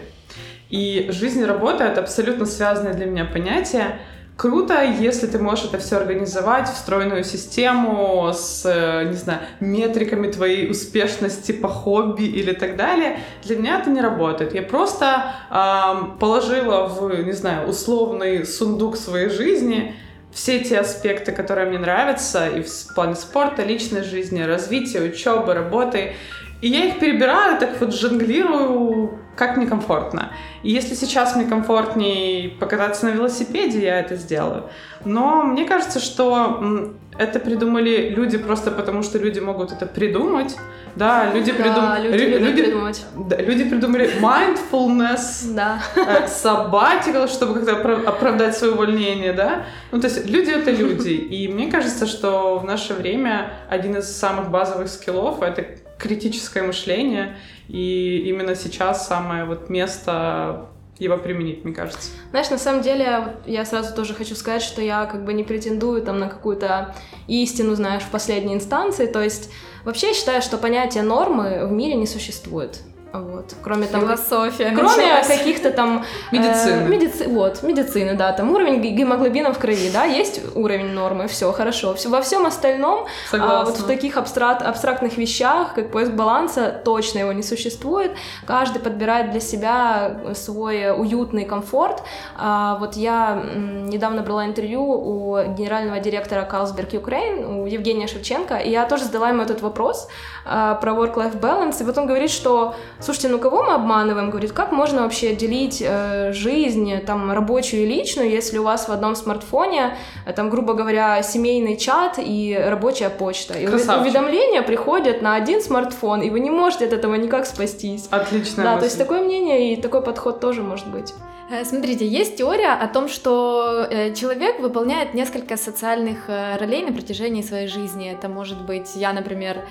И 0.70 1.08
жизнь 1.10 1.40
и 1.40 1.44
работа— 1.44 1.84
это 1.84 2.00
абсолютно 2.00 2.46
связанные 2.46 2.94
для 2.94 3.06
меня 3.06 3.24
понятия. 3.24 4.00
Круто, 4.38 4.84
если 4.84 5.26
ты 5.26 5.40
можешь 5.40 5.64
это 5.64 5.78
все 5.78 5.96
организовать, 5.96 6.68
встроенную 6.68 7.24
систему 7.24 8.30
с, 8.32 8.62
э, 8.64 9.08
не 9.08 9.16
знаю, 9.16 9.40
метриками 9.58 10.30
твоей 10.30 10.70
успешности 10.70 11.50
по 11.50 11.66
хобби 11.66 12.22
или 12.22 12.52
так 12.52 12.76
далее. 12.76 13.18
Для 13.42 13.56
меня 13.56 13.80
это 13.80 13.90
не 13.90 14.00
работает. 14.00 14.54
Я 14.54 14.62
просто 14.62 15.34
ам, 15.50 16.18
положила 16.20 16.86
в, 16.86 17.20
не 17.24 17.32
знаю, 17.32 17.68
условный 17.68 18.46
сундук 18.46 18.96
своей 18.96 19.28
жизни 19.28 19.96
все 20.30 20.60
те 20.60 20.78
аспекты, 20.78 21.32
которые 21.32 21.68
мне 21.68 21.78
нравятся, 21.78 22.48
и 22.48 22.62
в 22.62 22.94
плане 22.94 23.16
спорта, 23.16 23.64
личной 23.64 24.04
жизни, 24.04 24.40
развития, 24.42 25.00
учебы, 25.00 25.52
работы. 25.52 26.12
И 26.60 26.68
я 26.68 26.84
их 26.86 26.98
перебираю, 26.98 27.58
так 27.58 27.80
вот 27.80 27.94
жонглирую, 27.94 29.18
как 29.36 29.56
мне 29.56 29.66
комфортно. 29.66 30.32
И 30.64 30.70
если 30.72 30.94
сейчас 30.94 31.36
мне 31.36 31.44
комфортнее 31.46 32.48
покататься 32.50 33.06
на 33.06 33.10
велосипеде, 33.10 33.80
я 33.80 34.00
это 34.00 34.16
сделаю. 34.16 34.64
Но 35.04 35.44
мне 35.44 35.64
кажется, 35.64 36.00
что 36.00 36.92
это 37.16 37.38
придумали 37.38 38.08
люди 38.10 38.38
просто 38.38 38.70
потому, 38.72 39.02
что 39.04 39.18
люди 39.18 39.38
могут 39.38 39.70
это 39.72 39.86
придумать. 39.86 40.56
Да, 40.96 41.30
люди, 41.32 41.52
Да, 41.52 41.62
придум- 41.62 42.02
люди 42.12 42.16
лю- 42.24 42.28
любят 42.38 42.40
люди- 42.48 42.62
придумать. 42.62 43.06
да, 43.16 43.36
люди 43.36 43.64
придумали 43.68 44.10
mindfulness, 44.20 45.54
Да. 45.54 45.78
э, 45.94 46.26
sabbatical, 46.26 47.28
чтобы 47.28 47.54
как-то 47.54 47.72
опра- 47.72 48.04
оправдать 48.04 48.56
свое 48.56 48.72
увольнение, 48.72 49.32
да? 49.32 49.64
Ну, 49.92 50.00
то 50.00 50.08
есть 50.08 50.26
люди— 50.28 50.50
это 50.60 50.72
люди. 50.72 51.10
И 51.36 51.46
мне 51.48 51.70
кажется, 51.70 52.06
что 52.06 52.58
в 52.58 52.64
наше 52.64 52.94
время 52.94 53.50
один 53.70 53.96
из 53.96 54.10
самых 54.16 54.50
базовых 54.50 54.88
скиллов— 54.88 55.40
это 55.42 55.64
критическое 55.98 56.62
мышление. 56.62 57.36
И 57.68 58.24
именно 58.28 58.54
сейчас 58.54 59.06
самое 59.06 59.44
вот 59.44 59.68
место 59.68 60.68
его 60.98 61.16
применить, 61.16 61.64
мне 61.64 61.74
кажется. 61.74 62.10
Знаешь, 62.30 62.50
на 62.50 62.58
самом 62.58 62.82
деле, 62.82 63.36
я 63.46 63.64
сразу 63.64 63.94
тоже 63.94 64.14
хочу 64.14 64.34
сказать, 64.34 64.62
что 64.62 64.82
я 64.82 65.06
как 65.06 65.24
бы 65.24 65.32
не 65.32 65.44
претендую 65.44 66.02
там 66.02 66.18
на 66.18 66.28
какую-то 66.28 66.94
истину, 67.28 67.74
знаешь, 67.74 68.02
в 68.02 68.10
последней 68.10 68.54
инстанции. 68.54 69.06
То 69.06 69.22
есть 69.22 69.50
вообще 69.84 70.08
я 70.08 70.14
считаю, 70.14 70.42
что 70.42 70.58
понятие 70.58 71.04
нормы 71.04 71.66
в 71.66 71.72
мире 71.72 71.94
не 71.94 72.06
существует. 72.06 72.80
Вот. 73.12 73.54
Кроме 73.62 73.86
там 73.86 74.02
Философия. 74.02 74.70
Кроме 74.76 74.96
началась. 74.96 75.26
каких-то 75.28 75.70
там... 75.70 76.04
э, 76.30 76.36
Медицины. 76.36 76.88
медици- 76.88 77.28
Вот, 77.28 77.62
медицины, 77.62 78.14
да, 78.14 78.32
там 78.32 78.50
уровень 78.52 78.82
ге- 78.82 78.90
гемоглобина 78.90 79.52
в 79.54 79.58
крови, 79.58 79.90
да, 79.90 80.04
есть 80.04 80.40
уровень 80.54 80.92
нормы, 80.92 81.26
все 81.26 81.50
хорошо. 81.52 81.94
Все, 81.94 82.10
во 82.10 82.20
всем 82.20 82.44
остальном, 82.44 83.06
а, 83.32 83.64
вот 83.64 83.78
в 83.78 83.86
таких 83.86 84.16
абстракт, 84.18 84.62
абстрактных 84.62 85.16
вещах, 85.16 85.74
как 85.74 85.90
поиск 85.90 86.12
баланса, 86.12 86.82
точно 86.84 87.20
его 87.20 87.32
не 87.32 87.42
существует. 87.42 88.12
Каждый 88.46 88.80
подбирает 88.80 89.30
для 89.30 89.40
себя 89.40 90.20
свой 90.34 90.90
уютный 90.90 91.44
комфорт. 91.46 92.02
А, 92.36 92.76
вот 92.78 92.94
я 92.94 93.42
недавно 93.54 94.20
брала 94.22 94.44
интервью 94.44 94.82
у 94.82 95.38
генерального 95.54 95.98
директора 96.00 96.46
Carlsberg 96.50 96.90
Ukraine, 96.90 97.62
у 97.62 97.66
Евгения 97.66 98.06
Шевченко, 98.06 98.56
и 98.56 98.70
я 98.70 98.84
тоже 98.84 99.04
задала 99.04 99.30
ему 99.30 99.42
этот 99.42 99.62
вопрос 99.62 100.08
а, 100.44 100.74
про 100.74 100.92
work-life 100.92 101.40
balance, 101.40 101.80
и 101.80 101.84
вот 101.84 101.96
он 101.96 102.06
говорит, 102.06 102.30
что 102.30 102.74
слушайте, 103.00 103.28
ну 103.28 103.38
кого 103.38 103.62
мы 103.62 103.74
обманываем? 103.74 104.30
Говорит, 104.30 104.52
как 104.52 104.72
можно 104.72 105.02
вообще 105.02 105.34
делить 105.34 105.82
э, 105.84 106.32
жизнь, 106.32 106.98
там, 107.06 107.32
рабочую 107.32 107.82
и 107.82 107.86
личную, 107.86 108.30
если 108.30 108.58
у 108.58 108.62
вас 108.62 108.88
в 108.88 108.92
одном 108.92 109.14
смартфоне, 109.14 109.96
э, 110.26 110.32
там, 110.32 110.50
грубо 110.50 110.74
говоря, 110.74 111.22
семейный 111.22 111.76
чат 111.76 112.14
и 112.18 112.58
рабочая 112.66 113.10
почта. 113.10 113.54
И 113.58 113.66
Красавчик. 113.66 114.02
уведомления 114.02 114.62
приходят 114.62 115.22
на 115.22 115.34
один 115.34 115.60
смартфон, 115.60 116.22
и 116.22 116.30
вы 116.30 116.40
не 116.40 116.50
можете 116.50 116.86
от 116.86 116.92
этого 116.92 117.14
никак 117.14 117.46
спастись. 117.46 118.08
Отличная 118.10 118.64
Да, 118.64 118.70
мысль. 118.72 118.80
то 118.80 118.84
есть 118.86 118.98
такое 118.98 119.20
мнение 119.20 119.72
и 119.72 119.80
такой 119.80 120.02
подход 120.02 120.40
тоже 120.40 120.62
может 120.62 120.86
быть. 120.88 121.14
Э, 121.50 121.64
Смотрите, 121.64 122.06
есть 122.06 122.36
теория 122.36 122.72
о 122.72 122.86
том, 122.88 123.08
что 123.08 123.86
э, 123.90 124.12
человек 124.14 124.60
выполняет 124.60 125.14
несколько 125.14 125.56
социальных 125.56 126.28
э, 126.28 126.56
ролей 126.58 126.84
на 126.84 126.92
протяжении 126.92 127.42
своей 127.42 127.68
жизни. 127.68 128.10
Это 128.10 128.28
может 128.28 128.60
быть 128.66 128.94
я, 128.96 129.12
например, 129.12 129.66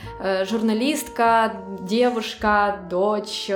журналистка, 0.49 1.61
девушка, 1.79 2.79
дочь, 2.89 3.49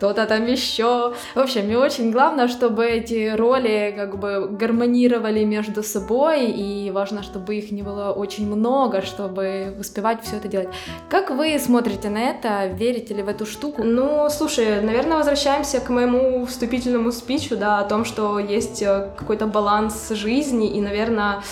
кто-то 0.00 0.24
там 0.24 0.46
еще. 0.46 1.12
В 1.34 1.38
общем, 1.38 1.66
мне 1.66 1.76
очень 1.76 2.10
главное, 2.10 2.48
чтобы 2.48 2.86
эти 2.86 3.36
роли 3.36 3.92
как 3.94 4.18
бы 4.18 4.48
гармонировали 4.48 5.44
между 5.44 5.82
собой, 5.82 6.46
и 6.46 6.90
важно, 6.90 7.22
чтобы 7.22 7.56
их 7.56 7.70
не 7.70 7.82
было 7.82 8.10
очень 8.10 8.46
много, 8.50 9.02
чтобы 9.02 9.76
успевать 9.78 10.22
все 10.22 10.36
это 10.36 10.48
делать. 10.48 10.68
Как 11.10 11.30
вы 11.30 11.58
смотрите 11.58 12.08
на 12.08 12.30
это? 12.30 12.66
Верите 12.68 13.12
ли 13.12 13.22
в 13.22 13.28
эту 13.28 13.44
штуку? 13.44 13.82
Ну, 13.84 14.30
слушай, 14.30 14.80
наверное, 14.80 15.18
возвращаемся 15.18 15.80
к 15.80 15.90
моему 15.90 16.46
вступительному 16.46 17.12
спичу, 17.12 17.58
да, 17.58 17.80
о 17.80 17.84
том, 17.84 18.06
что 18.06 18.38
есть 18.38 18.80
э, 18.80 19.10
какой-то 19.18 19.46
баланс 19.46 20.08
жизни, 20.12 20.78
и, 20.78 20.80
наверное, 20.80 21.42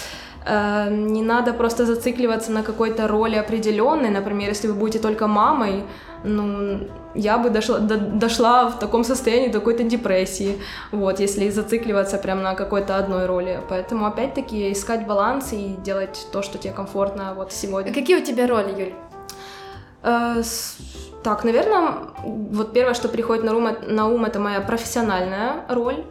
э, 0.46 0.88
не 0.90 1.20
надо 1.20 1.52
просто 1.52 1.84
зацикливаться 1.84 2.50
на 2.50 2.62
какой-то 2.62 3.08
роли 3.08 3.36
определенной. 3.36 4.08
Например, 4.08 4.48
если 4.48 4.68
вы 4.68 4.74
будете 4.74 5.00
только 5.00 5.26
мамой, 5.26 5.82
ну, 6.24 6.80
я 7.14 7.38
бы 7.38 7.50
дошла, 7.50 7.78
до- 7.78 7.96
дошла 7.96 8.68
в 8.68 8.78
таком 8.78 9.04
состоянии 9.04 9.48
до 9.48 9.58
какой-то 9.58 9.82
депрессии, 9.84 10.58
вот, 10.92 11.20
если 11.20 11.48
зацикливаться 11.50 12.18
прям 12.18 12.42
на 12.42 12.54
какой-то 12.54 12.96
одной 12.96 13.26
роли. 13.26 13.60
Поэтому, 13.68 14.06
опять-таки, 14.06 14.72
искать 14.72 15.06
баланс 15.06 15.52
и 15.52 15.76
делать 15.84 16.26
то, 16.32 16.42
что 16.42 16.58
тебе 16.58 16.72
комфортно 16.72 17.34
вот 17.34 17.52
сегодня. 17.52 17.92
Какие 17.94 18.16
у 18.22 18.24
тебя 18.24 18.46
роли, 18.46 18.70
Юль? 18.80 18.94
Э, 20.02 20.42
с- 20.42 20.76
Так, 21.24 21.44
наверное, 21.44 21.92
вот 22.24 22.72
первое, 22.72 22.94
что 22.94 23.08
приходит 23.08 23.42
на 23.44 23.56
ум, 23.56 23.68
на 23.88 24.06
ум, 24.06 24.24
это 24.24 24.38
моя 24.38 24.60
профессиональная 24.60 25.64
роль. 25.68 26.04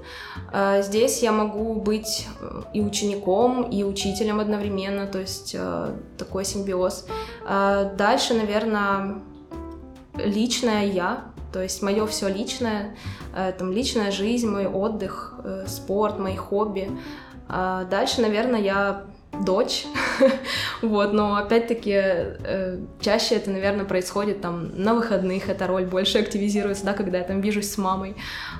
Э, 0.54 0.82
Здесь 0.84 1.24
я 1.24 1.32
могу 1.32 1.76
быть 1.76 2.28
э, 2.42 2.62
и 2.74 2.82
учеником, 2.82 3.64
и 3.64 3.84
учителем 3.84 4.40
одновременно, 4.42 5.08
то 5.08 5.20
есть 5.20 5.56
э, 5.58 5.92
такой 6.18 6.44
симбиоз. 6.46 7.06
Дальше, 7.98 8.34
наверное, 8.34 9.22
личное 10.18 10.86
я, 10.86 11.26
то 11.52 11.62
есть 11.62 11.82
мое 11.82 12.06
все 12.08 12.28
личное, 12.28 12.96
э, 13.36 13.52
там 13.58 13.72
личная 13.72 14.12
жизнь, 14.12 14.50
мой 14.50 14.68
отдых, 14.68 15.34
э, 15.44 15.66
спорт, 15.68 16.20
мои 16.20 16.36
хобби. 16.36 16.92
А 17.48 17.86
Дальше, 17.86 18.22
наверное, 18.22 18.62
я 18.62 19.06
дочь, 19.46 19.86
вот, 20.82 21.14
но 21.14 21.36
опять-таки 21.36 21.92
э, 21.94 22.80
чаще 23.00 23.36
это, 23.36 23.52
наверное, 23.52 23.86
происходит 23.86 24.42
там 24.42 24.70
на 24.82 24.94
выходных, 24.94 25.50
эта 25.50 25.68
роль 25.68 25.86
больше 25.86 26.20
активизируется, 26.20 26.86
да, 26.86 26.94
когда 26.94 27.20
я 27.20 27.24
там 27.24 27.42
вижусь 27.42 27.72
с 27.72 27.78
мамой, 27.78 28.16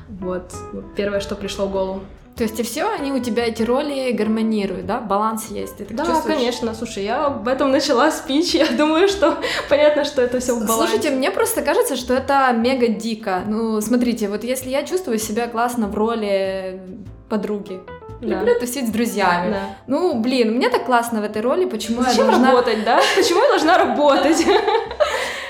вот, 0.08 0.54
первое, 0.96 1.20
что 1.20 1.36
пришло 1.36 1.68
в 1.68 1.72
голову. 1.72 2.02
То 2.38 2.44
есть 2.44 2.60
и 2.60 2.64
все, 2.64 2.88
они 2.92 3.12
у 3.12 3.20
тебя 3.20 3.46
эти 3.48 3.64
роли 3.64 4.12
гармонируют, 4.12 4.86
да? 4.86 5.00
Баланс 5.00 5.48
есть, 5.50 5.78
ты 5.78 5.86
так 5.86 5.98
Да, 5.98 6.06
чувствуешь? 6.06 6.36
конечно, 6.38 6.76
слушай, 6.76 7.04
я 7.04 7.26
об 7.26 7.48
этом 7.48 7.72
начала 7.72 8.12
спич, 8.12 8.54
я 8.54 8.68
думаю, 8.68 9.08
что 9.08 9.38
понятно, 9.70 10.06
что 10.06 10.22
это 10.22 10.40
все 10.40 10.54
в 10.54 10.60
балансе. 10.60 10.76
Слушайте, 10.76 11.10
мне 11.10 11.32
просто 11.32 11.64
кажется, 11.64 11.96
что 11.96 12.14
это 12.14 12.52
мега 12.56 12.90
дико. 12.90 13.42
Ну, 13.48 13.82
смотрите, 13.82 14.30
вот 14.30 14.44
если 14.44 14.70
я 14.70 14.84
чувствую 14.84 15.18
себя 15.18 15.48
классно 15.48 15.88
в 15.88 15.96
роли 15.96 16.80
подруги, 17.28 17.80
Да. 18.22 18.28
люблю 18.28 18.60
тусить 18.60 18.88
с 18.88 18.92
друзьями. 18.92 19.54
Да. 19.54 19.60
Ну, 19.88 20.20
блин, 20.22 20.54
мне 20.58 20.70
так 20.70 20.86
классно 20.86 21.22
в 21.22 21.24
этой 21.24 21.42
роли, 21.42 21.66
почему 21.66 22.04
Зачем 22.04 22.26
я 22.26 22.32
должна... 22.34 22.52
работать, 22.52 22.84
да? 22.86 23.02
Почему 23.16 23.42
я 23.42 23.48
должна 23.50 23.78
работать? 23.80 24.46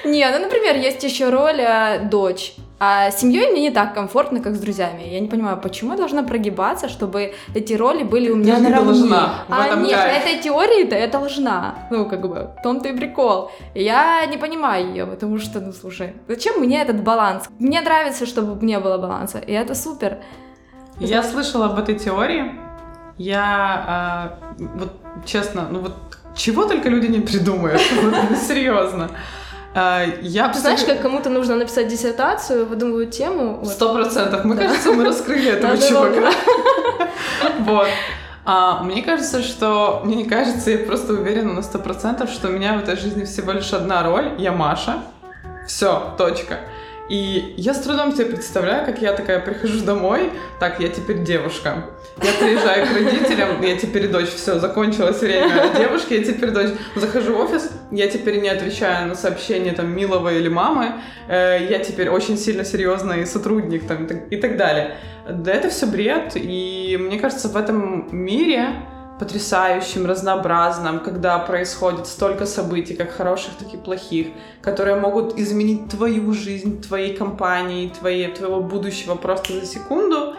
Не, 0.05 0.29
ну, 0.31 0.39
например, 0.39 0.77
есть 0.77 1.03
еще 1.03 1.29
роль 1.29 1.59
э, 1.59 1.99
дочь. 2.09 2.53
А 2.79 3.09
с 3.09 3.19
семьей 3.21 3.51
мне 3.51 3.61
не 3.61 3.71
так 3.71 3.95
комфортно, 3.95 4.39
как 4.39 4.55
с 4.55 4.59
друзьями. 4.59 5.01
Я 5.01 5.19
не 5.19 5.27
понимаю, 5.27 5.57
почему 5.57 5.91
я 5.93 5.97
должна 5.97 6.21
прогибаться, 6.21 6.87
чтобы 6.89 7.33
эти 7.55 7.73
роли 7.73 8.03
были 8.03 8.29
у 8.29 8.35
меня 8.35 8.57
не 8.57 8.69
наравне. 8.69 8.85
должна. 8.93 9.45
В 9.47 9.53
А 9.53 9.65
этом 9.65 9.83
нет, 9.83 9.97
кайф. 9.97 10.13
на 10.13 10.17
этой 10.29 10.43
теории-то 10.43 10.95
я 10.95 11.07
должна. 11.07 11.75
Ну, 11.89 12.05
как 12.07 12.21
бы, 12.21 12.51
в 12.59 12.61
том-то 12.61 12.89
и 12.89 12.95
прикол. 12.95 13.49
Я 13.73 14.23
не 14.27 14.37
понимаю 14.37 14.89
ее, 14.89 15.07
потому 15.07 15.39
что, 15.39 15.59
ну, 15.59 15.71
слушай, 15.73 16.13
зачем 16.27 16.59
мне 16.59 16.79
этот 16.79 17.01
баланс? 17.03 17.49
Мне 17.57 17.81
нравится, 17.81 18.27
чтобы 18.27 18.63
не 18.63 18.79
было 18.79 18.99
баланса, 18.99 19.39
и 19.39 19.53
это 19.53 19.73
супер. 19.73 20.19
Я 20.99 21.23
слышала 21.23 21.65
об 21.65 21.79
этой 21.79 21.95
теории. 21.95 22.51
Я, 23.17 23.83
а, 23.87 24.39
вот 24.75 24.91
честно, 25.25 25.67
ну 25.71 25.79
вот 25.79 25.93
чего 26.35 26.65
только 26.65 26.89
люди 26.89 27.07
не 27.07 27.21
придумают. 27.21 27.81
Серьезно. 28.47 29.09
А, 29.73 30.05
Я 30.21 30.49
Ты 30.49 30.59
знаешь, 30.59 30.83
как 30.83 31.01
кому-то 31.01 31.29
нужно 31.29 31.55
написать 31.55 31.87
диссертацию, 31.87 32.65
выдумывают 32.65 33.11
тему. 33.11 33.63
Сто 33.65 33.93
процентов. 33.93 34.43
Мы, 34.43 34.55
кажется, 34.55 34.91
мы 34.91 35.05
раскрыли 35.05 35.51
этого 35.51 35.77
чувака. 35.77 36.31
Вот. 37.59 37.87
А, 38.45 38.81
мне 38.81 39.03
кажется, 39.03 39.43
что... 39.43 40.01
Мне 40.05 40.15
не 40.15 40.25
кажется, 40.25 40.71
я 40.71 40.79
просто 40.79 41.13
уверена 41.13 41.53
на 41.53 41.61
сто 41.61 41.79
процентов, 41.79 42.29
что 42.29 42.47
у 42.47 42.51
меня 42.51 42.77
в 42.77 42.79
этой 42.79 42.95
жизни 42.95 43.25
всего 43.25 43.51
лишь 43.51 43.73
одна 43.73 44.03
роль. 44.03 44.35
Я 44.37 44.53
Маша. 44.53 44.99
Все, 45.67 46.13
точка. 46.17 46.59
И 47.09 47.53
я 47.57 47.73
с 47.73 47.79
трудом 47.81 48.13
себе 48.13 48.25
представляю, 48.25 48.85
как 48.85 49.01
я 49.01 49.13
такая 49.13 49.39
прихожу 49.39 49.83
домой, 49.83 50.29
так, 50.59 50.79
я 50.79 50.89
теперь 50.89 51.23
девушка. 51.23 51.85
Я 52.21 52.31
приезжаю 52.33 52.85
к 52.85 52.93
родителям, 52.93 53.61
я 53.61 53.77
теперь 53.77 54.07
дочь, 54.09 54.29
все, 54.29 54.59
закончилось 54.59 55.21
время 55.21 55.71
девушки, 55.77 56.15
я 56.15 56.23
теперь 56.23 56.51
дочь. 56.51 56.71
Захожу 56.95 57.35
в 57.35 57.39
офис, 57.39 57.71
я 57.91 58.07
теперь 58.07 58.41
не 58.41 58.49
отвечаю 58.49 59.07
на 59.07 59.15
сообщения 59.15 59.71
там 59.71 59.95
милого 59.95 60.33
или 60.33 60.49
мамы, 60.49 60.95
э, 61.29 61.67
я 61.69 61.79
теперь 61.79 62.09
очень 62.09 62.37
сильно 62.37 62.65
серьезный 62.65 63.25
сотрудник 63.25 63.87
там, 63.87 64.05
и 64.05 64.35
так- 64.37 64.57
далее. 64.57 64.97
Да 65.29 65.53
это 65.53 65.69
все 65.69 65.85
бред, 65.85 66.33
и 66.35 66.97
мне 66.99 67.19
кажется, 67.19 67.47
в 67.49 67.55
этом 67.57 68.07
мире 68.11 68.69
потрясающим, 69.19 70.05
разнообразным, 70.05 70.99
когда 70.99 71.39
происходит 71.39 72.07
столько 72.07 72.45
событий, 72.45 72.95
как 72.95 73.11
хороших, 73.11 73.53
так 73.59 73.73
и 73.73 73.77
плохих, 73.77 74.27
которые 74.61 74.95
могут 74.95 75.37
изменить 75.39 75.89
твою 75.89 76.33
жизнь, 76.33 76.81
твоей 76.81 77.15
компании, 77.17 77.89
твоей, 77.99 78.27
твоего 78.31 78.61
будущего 78.61 79.15
просто 79.15 79.53
за 79.53 79.65
секунду, 79.65 80.35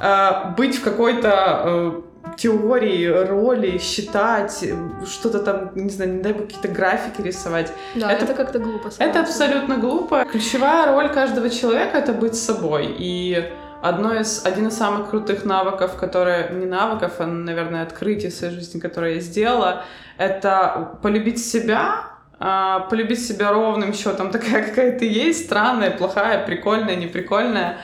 э, 0.00 0.30
быть 0.56 0.76
в 0.76 0.82
какой-то 0.84 1.62
э, 1.64 1.92
теории, 2.36 3.06
роли, 3.06 3.78
считать, 3.78 4.64
что-то 5.06 5.40
там, 5.40 5.70
не 5.74 5.90
знаю, 5.90 6.14
не 6.14 6.22
дай 6.22 6.32
бог, 6.32 6.42
какие-то 6.46 6.68
графики 6.68 7.20
рисовать. 7.20 7.72
Да, 7.96 8.10
Это- 8.12 8.24
это, 8.24 8.34
как-то 8.34 8.58
глупо. 8.58 8.90
Это 8.98 9.20
абсолютно 9.20 9.76
глупо. 9.78 10.24
Ключевая 10.30 10.92
роль 10.92 11.08
каждого 11.08 11.50
человека— 11.50 11.98
это 11.98 12.12
быть 12.12 12.36
собой. 12.36 12.94
И 12.98 13.44
одно 13.82 14.14
из, 14.14 14.46
один 14.46 14.68
из 14.68 14.76
самых 14.76 15.10
крутых 15.10 15.44
навыков, 15.44 15.96
которые... 15.96 16.50
Не 16.52 16.66
навыков, 16.66 17.14
а, 17.18 17.26
наверное, 17.26 17.82
открытий 17.82 18.28
в 18.28 18.34
своей 18.34 18.54
жизни, 18.54 18.80
которые 18.80 19.16
я 19.16 19.20
сделала, 19.20 19.84
это 20.16 20.98
полюбить 21.02 21.44
себя, 21.44 22.06
а, 22.38 22.80
полюбить 22.80 23.26
себя 23.26 23.52
ровным 23.52 23.92
счетом, 23.92 24.30
такая, 24.32 24.66
какая 24.66 24.98
ты 24.98 25.06
есть, 25.06 25.46
странная, 25.46 25.90
плохая, 25.90 26.46
прикольная, 26.46 26.96
неприкольная, 26.96 27.78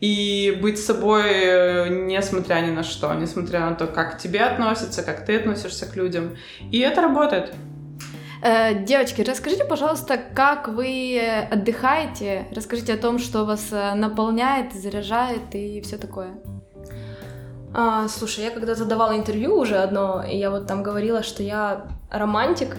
и 0.00 0.58
быть 0.60 0.78
собой, 0.78 1.30
э, 1.30 1.88
несмотря 1.88 2.56
ни 2.56 2.70
на 2.70 2.82
что, 2.82 3.14
несмотря 3.14 3.60
на 3.60 3.74
то, 3.74 3.86
как 3.86 4.16
к 4.16 4.18
тебе 4.18 4.40
относятся, 4.40 5.02
как 5.02 5.24
ты 5.24 5.36
относишься 5.36 5.86
к 5.86 5.96
людям. 5.96 6.36
И 6.70 6.80
это 6.80 7.00
работает. 7.00 7.54
Э, 8.46 8.74
девочки, 8.74 9.22
расскажите, 9.22 9.64
пожалуйста, 9.64 10.18
как 10.18 10.68
вы 10.68 11.18
отдыхаете? 11.50 12.46
Расскажите 12.54 12.92
о 12.92 12.98
том, 12.98 13.18
что 13.18 13.46
вас 13.46 13.68
э, 13.72 13.94
наполняет, 13.94 14.74
заряжает 14.74 15.54
и 15.54 15.80
все 15.80 15.96
такое. 15.96 16.28
А, 17.72 18.06
слушай, 18.06 18.44
я 18.44 18.50
когда-то 18.50 18.84
давала 18.84 19.16
интервью 19.16 19.56
уже 19.56 19.76
одно, 19.78 20.22
и 20.22 20.36
я 20.36 20.50
вот 20.50 20.66
там 20.66 20.82
говорила, 20.82 21.22
что 21.22 21.42
я 21.42 21.86
романтик, 22.10 22.76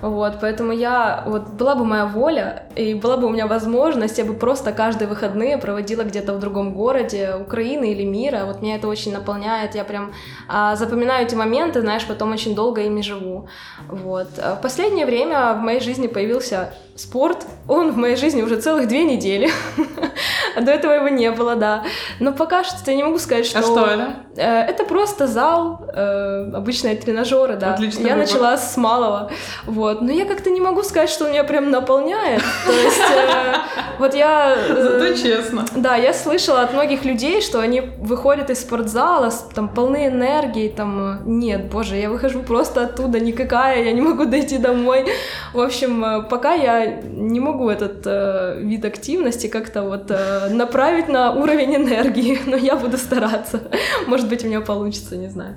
вот, 0.00 0.34
поэтому 0.40 0.72
я, 0.72 1.24
вот, 1.26 1.48
была 1.48 1.74
бы 1.74 1.84
моя 1.84 2.06
воля, 2.06 2.64
и 2.76 2.94
была 2.94 3.16
бы 3.16 3.26
у 3.26 3.30
меня 3.30 3.46
возможность, 3.46 4.18
я 4.18 4.24
бы 4.24 4.34
просто 4.34 4.72
каждые 4.72 5.08
выходные 5.08 5.58
проводила 5.58 6.02
где-то 6.02 6.34
в 6.34 6.38
другом 6.38 6.74
городе, 6.74 7.34
Украины 7.40 7.92
или 7.92 8.04
мира, 8.04 8.44
вот 8.46 8.62
меня 8.62 8.76
это 8.76 8.88
очень 8.88 9.12
наполняет, 9.12 9.74
я 9.74 9.84
прям 9.84 10.12
а, 10.48 10.76
запоминаю 10.76 11.26
эти 11.26 11.34
моменты, 11.34 11.80
знаешь, 11.80 12.06
потом 12.06 12.32
очень 12.32 12.54
долго 12.54 12.82
ими 12.82 13.00
живу, 13.00 13.48
вот. 13.88 14.28
А 14.38 14.54
В 14.56 14.60
последнее 14.60 15.06
время 15.06 15.54
в 15.54 15.58
моей 15.58 15.80
жизни 15.80 16.06
появился 16.06 16.74
спорт, 16.94 17.44
он 17.68 17.92
в 17.92 17.96
моей 17.96 18.16
жизни 18.16 18.42
уже 18.42 18.60
целых 18.60 18.88
две 18.88 19.04
недели, 19.04 19.50
до 20.60 20.70
этого 20.70 20.92
его 20.92 21.08
не 21.08 21.30
было, 21.30 21.56
да. 21.56 21.84
Но 22.20 22.32
пока 22.32 22.64
что 22.64 22.90
я 22.90 22.96
не 22.96 23.04
могу 23.04 23.18
сказать, 23.18 23.46
что... 23.46 23.58
А 23.58 23.62
что 23.62 23.86
это? 23.86 24.14
Э, 24.36 24.60
Это 24.62 24.84
просто 24.84 25.26
зал, 25.26 25.84
э, 25.92 26.50
обычные 26.54 26.96
тренажеры, 26.96 27.56
да. 27.56 27.74
Отличный 27.74 28.06
я 28.08 28.16
начала 28.16 28.56
с 28.56 28.75
малого, 28.76 29.30
вот. 29.66 30.02
Но 30.02 30.12
я 30.12 30.24
как-то 30.24 30.50
не 30.50 30.60
могу 30.60 30.82
сказать, 30.82 31.10
что 31.10 31.24
он 31.24 31.30
меня 31.30 31.44
прям 31.44 31.70
наполняет. 31.70 32.42
То 32.66 32.72
есть, 32.72 33.00
э, 33.00 33.54
вот 33.98 34.14
я... 34.14 34.54
э, 34.56 34.82
Зато 34.82 35.14
честно. 35.16 35.64
Да, 35.74 35.96
я 35.96 36.12
слышала 36.12 36.62
от 36.62 36.72
многих 36.72 37.04
людей, 37.04 37.40
что 37.40 37.60
они 37.60 37.80
выходят 37.80 38.50
из 38.50 38.60
спортзала, 38.60 39.32
там, 39.54 39.68
полны 39.68 40.06
энергии, 40.06 40.68
там, 40.68 41.00
э, 41.00 41.18
нет, 41.24 41.66
боже, 41.70 41.96
я 41.96 42.10
выхожу 42.10 42.42
просто 42.42 42.82
оттуда 42.82 43.20
никакая, 43.20 43.84
я 43.84 43.92
не 43.92 44.00
могу 44.00 44.24
дойти 44.26 44.58
домой. 44.58 45.06
В 45.52 45.60
общем, 45.60 46.04
э, 46.04 46.22
пока 46.22 46.54
я 46.54 47.00
не 47.02 47.40
могу 47.40 47.68
этот 47.68 48.02
э, 48.06 48.60
вид 48.60 48.84
активности 48.84 49.46
как-то 49.48 49.82
вот 49.82 50.10
э, 50.10 50.48
направить 50.50 51.08
на 51.08 51.32
уровень 51.32 51.76
энергии, 51.76 52.38
но 52.46 52.56
я 52.56 52.76
буду 52.76 52.98
стараться. 52.98 53.60
Может 54.06 54.28
быть, 54.28 54.44
у 54.44 54.46
меня 54.48 54.60
получится, 54.60 55.16
не 55.16 55.28
знаю. 55.28 55.56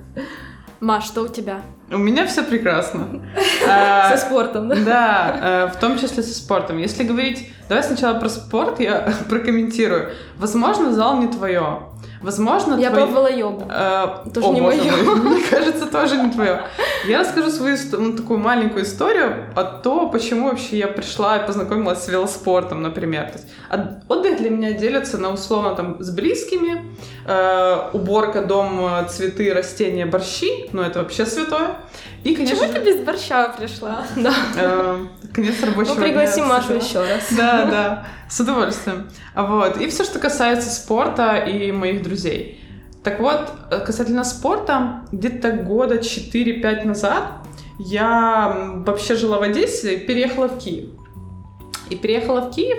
Маш, 0.79 1.05
что 1.05 1.21
у 1.21 1.27
тебя? 1.27 1.62
У 1.91 1.97
меня 1.97 2.25
все 2.28 2.43
прекрасно. 2.43 3.21
А, 3.67 4.15
Со 4.15 4.25
спортом, 4.25 4.69
да? 4.69 4.75
Да, 4.75 5.39
э, 5.41 5.71
в 5.75 5.80
том 5.80 5.99
числе 5.99 6.23
со 6.23 6.34
спортом. 6.34 6.78
Если 6.78 7.04
говорить... 7.04 7.52
Давай 7.67 7.84
сначала 7.84 8.19
про 8.19 8.30
спорт, 8.30 8.80
я 8.80 9.13
прокомментирую. 9.30 10.10
Возможно, 10.38 10.91
зал 10.91 11.17
не 11.19 11.28
твое. 11.28 11.84
Возможно, 12.21 12.75
Я 12.80 12.89
пробовала 12.91 13.32
йогу. 13.32 13.65
Э, 13.69 14.30
Тоже 14.34 14.47
о, 14.47 14.54
не 14.54 14.62
мой, 14.62 14.75
Мне 15.15 15.41
кажется, 15.49 15.86
тоже 15.86 16.17
не 16.17 16.32
твое. 16.32 16.63
Я 17.08 17.19
расскажу 17.19 17.49
свою 17.49 17.78
ну, 17.93 18.13
такую 18.13 18.39
маленькую 18.39 18.84
историю 18.84 19.45
о 19.56 19.63
том, 19.63 20.10
почему 20.10 20.49
вообще 20.49 20.78
я 20.80 20.88
пришла 20.88 21.38
и 21.38 21.45
познакомилась 21.45 22.04
с 22.04 22.08
велоспортом, 22.08 22.82
например. 22.82 23.25
То 23.28 23.34
есть 23.34 23.47
от- 23.69 24.04
отдых 24.10 24.38
для 24.38 24.49
меня 24.49 24.73
делится 24.73 25.17
на 25.17 25.30
условно 25.32 25.75
там 25.75 26.02
с 26.02 26.10
близкими, 26.10 26.84
э, 27.28 27.89
уборка, 27.93 28.41
дом, 28.41 28.89
цветы, 29.10 29.54
растения, 29.54 30.06
борщи, 30.06 30.69
ну 30.73 30.82
это 30.82 30.99
вообще 30.99 31.25
святое. 31.25 31.75
И, 32.24 32.36
конечно, 32.36 32.68
Почему 32.68 32.74
ты 32.74 32.86
без 32.86 33.02
борща 33.04 33.50
пришла? 33.50 34.04
Да. 34.15 34.34
э, 34.58 35.06
конец 35.34 35.62
рабочего 35.63 35.94
Мы 35.94 36.00
дня. 36.00 36.08
пригласим 36.08 36.48
Машу 36.48 36.74
еще 36.74 37.00
раз. 37.00 37.28
Да, 37.32 37.65
да, 37.65 38.08
с 38.30 38.39
удовольствием. 38.39 39.10
Вот. 39.36 39.78
И 39.78 39.88
все, 39.89 40.04
что 40.04 40.20
касается 40.20 40.70
спорта 40.70 41.38
и 41.38 41.72
моих 41.72 42.04
друзей. 42.04 42.62
Так 43.04 43.20
вот, 43.20 43.52
э, 43.72 43.80
касательно 43.80 44.24
спорта, 44.24 45.02
где-то 45.12 45.52
года 45.52 45.96
4-5 45.96 46.86
назад 46.86 47.24
я 47.80 48.74
вообще 48.86 49.15
жила 49.15 49.39
в 49.39 49.44
Одессе 49.44 49.96
и 49.96 50.06
переехала 50.06 50.48
в 50.48 50.58
Киев. 50.60 50.89
И 51.89 51.96
переехала 51.96 52.42
в 52.42 52.52
Киев, 52.52 52.78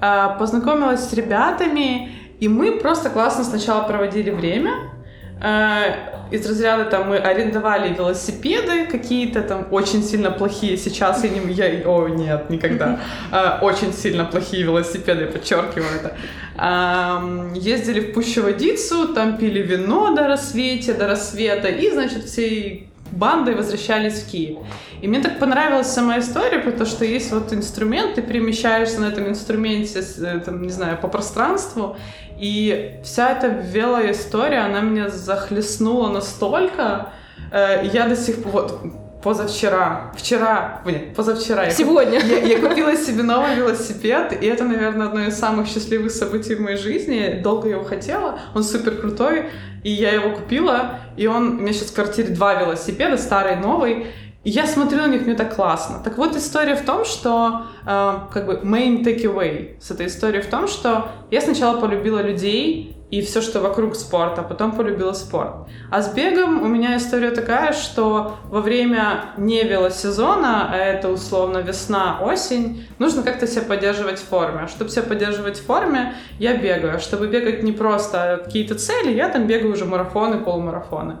а, 0.00 0.30
познакомилась 0.38 1.00
с 1.00 1.12
ребятами, 1.12 2.12
и 2.40 2.48
мы 2.48 2.78
просто 2.78 3.10
классно 3.10 3.44
сначала 3.44 3.82
проводили 3.82 4.30
время. 4.30 4.92
Э, 5.40 5.94
Из 6.30 6.46
разряда 6.46 6.84
там 6.84 7.08
мы 7.08 7.16
арендовали 7.16 7.94
велосипеды 7.94 8.86
какие-то 8.86 9.42
там 9.42 9.66
очень 9.70 10.02
сильно 10.02 10.30
плохие. 10.30 10.76
Сейчас 10.76 11.24
я 11.24 11.30
не... 11.30 11.52
Я, 11.52 11.88
о, 11.88 12.08
нет, 12.08 12.50
никогда. 12.50 13.00
Э, 13.32 13.58
Очень 13.62 13.92
сильно 13.92 14.24
плохие 14.24 14.64
велосипеды, 14.64 15.26
подчеркиваю 15.26 15.88
это. 16.00 16.16
Ам, 16.56 17.54
Ездили 17.54 18.00
в 18.00 18.12
Пущеводицу, 18.14 19.14
там 19.14 19.36
пили 19.38 19.60
вино 19.60 20.14
до 20.14 20.26
рассвета, 20.26 20.94
до 20.94 21.06
рассвета, 21.06 21.68
и, 21.68 21.90
значит, 21.90 22.24
всей 22.24 22.87
бандой 23.10 23.54
возвращались 23.54 24.22
в 24.22 24.30
Киев. 24.30 24.58
И 25.00 25.08
мне 25.08 25.20
так 25.20 25.38
понравилась 25.38 25.88
сама 25.88 26.18
история, 26.18 26.58
потому 26.58 26.86
что 26.86 27.04
есть 27.04 27.32
вот 27.32 27.52
инструмент, 27.52 28.14
ты 28.14 28.22
перемещаешься 28.22 29.00
на 29.00 29.06
этом 29.06 29.28
инструменте, 29.28 30.00
э, 30.00 30.40
там, 30.40 30.62
не 30.62 30.70
знаю, 30.70 30.98
по 30.98 31.08
пространству, 31.08 31.96
и 32.38 32.98
вся 33.02 33.30
эта 33.30 33.48
велоистория, 33.48 34.64
она 34.64 34.80
меня 34.80 35.08
захлестнула 35.08 36.08
настолько, 36.10 37.10
э, 37.50 37.88
я 37.92 38.08
до 38.08 38.16
сих 38.16 38.42
пор, 38.42 38.52
вот, 38.52 38.80
позавчера, 39.22 40.12
вчера, 40.16 40.82
нет, 40.84 41.14
позавчера 41.14 41.64
я 41.64 41.70
Сегодня. 41.70 42.20
я, 42.20 42.38
я 42.38 42.60
купила 42.60 42.96
себе 42.96 43.22
новый 43.22 43.56
велосипед, 43.56 44.40
и 44.40 44.46
это, 44.46 44.64
наверное, 44.64 45.08
одно 45.08 45.22
из 45.22 45.38
самых 45.38 45.66
счастливых 45.66 46.12
событий 46.12 46.54
в 46.54 46.60
моей 46.60 46.76
жизни. 46.76 47.40
Долго 47.42 47.68
его 47.68 47.84
хотела, 47.84 48.38
он 48.54 48.62
супер 48.62 48.96
крутой, 48.96 49.50
и 49.82 49.90
я 49.90 50.12
его 50.12 50.30
купила, 50.36 51.00
и 51.16 51.26
он, 51.26 51.58
у 51.58 51.62
меня 51.62 51.72
сейчас 51.72 51.88
в 51.88 51.94
квартире 51.94 52.34
два 52.34 52.54
велосипеда, 52.54 53.16
старый 53.16 53.54
и 53.54 53.56
новый, 53.56 54.06
и 54.44 54.50
я 54.50 54.66
смотрю 54.66 54.98
на 54.98 55.08
них, 55.08 55.26
мне 55.26 55.34
так 55.34 55.54
классно. 55.54 56.00
Так 56.02 56.16
вот, 56.16 56.36
история 56.36 56.76
в 56.76 56.84
том, 56.84 57.04
что, 57.04 57.66
э, 57.84 58.14
как 58.32 58.46
бы, 58.46 58.60
main 58.64 59.04
takeaway 59.04 59.80
с 59.80 59.90
этой 59.90 60.06
историей 60.06 60.42
в 60.42 60.46
том, 60.46 60.68
что 60.68 61.10
я 61.30 61.40
сначала 61.40 61.80
полюбила 61.80 62.22
людей 62.22 62.97
и 63.10 63.22
все, 63.22 63.40
что 63.40 63.60
вокруг 63.60 63.96
спорта, 63.96 64.42
а 64.42 64.44
потом 64.44 64.72
полюбила 64.72 65.12
спорт. 65.12 65.68
А 65.90 66.02
с 66.02 66.12
бегом 66.12 66.62
у 66.62 66.66
меня 66.66 66.96
история 66.96 67.30
такая, 67.30 67.72
что 67.72 68.36
во 68.44 68.60
время 68.60 69.32
не 69.38 69.62
велосезона, 69.62 70.70
а 70.70 70.76
это 70.76 71.08
условно 71.08 71.58
весна, 71.58 72.18
осень, 72.20 72.86
нужно 72.98 73.22
как-то 73.22 73.46
себя 73.46 73.62
поддерживать 73.62 74.18
в 74.18 74.28
форме. 74.28 74.66
Чтобы 74.68 74.90
себя 74.90 75.02
поддерживать 75.04 75.58
в 75.58 75.64
форме, 75.64 76.14
я 76.38 76.56
бегаю. 76.56 77.00
Чтобы 77.00 77.28
бегать 77.28 77.62
не 77.62 77.72
просто 77.72 78.42
какие-то 78.44 78.74
цели, 78.74 79.14
я 79.14 79.30
там 79.30 79.46
бегаю 79.46 79.72
уже 79.72 79.86
марафоны, 79.86 80.38
полумарафоны. 80.38 81.16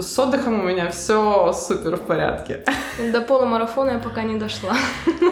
С 0.00 0.18
отдыхом 0.18 0.60
у 0.60 0.62
меня 0.64 0.90
все 0.90 1.52
супер 1.52 1.96
в 1.96 2.00
порядке. 2.00 2.64
До 3.12 3.20
полумарафона 3.22 3.90
я 3.92 3.98
пока 3.98 4.22
не 4.22 4.38
дошла. 4.38 4.74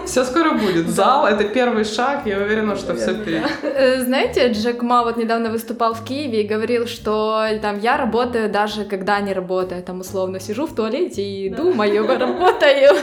Все 0.06 0.24
скоро 0.24 0.52
будет. 0.52 0.88
Зал— 0.88 1.26
это 1.28 1.44
первый 1.44 1.84
шаг, 1.84 2.22
я 2.26 2.38
уверена, 2.38 2.76
что 2.76 2.94
все 2.94 3.14
впереди. 3.14 3.44
Э, 3.62 4.02
Знаете, 4.04 4.50
Джек 4.52 4.82
Ма 4.82 5.04
вот 5.04 5.16
недавно 5.16 5.50
выступал 5.50 5.92
в 5.94 6.04
Киеве 6.04 6.42
и 6.42 6.46
говорил, 6.46 6.86
что 6.86 7.44
там 7.60 7.78
я 7.80 7.96
работаю 7.96 8.50
даже 8.50 8.84
когда 8.84 9.20
не 9.20 9.34
работаю, 9.34 9.82
там 9.82 10.00
условно 10.00 10.40
сижу 10.40 10.66
в 10.66 10.74
туалете 10.74 11.22
и 11.22 11.50
думаю, 11.50 12.06
работаю. 12.06 12.96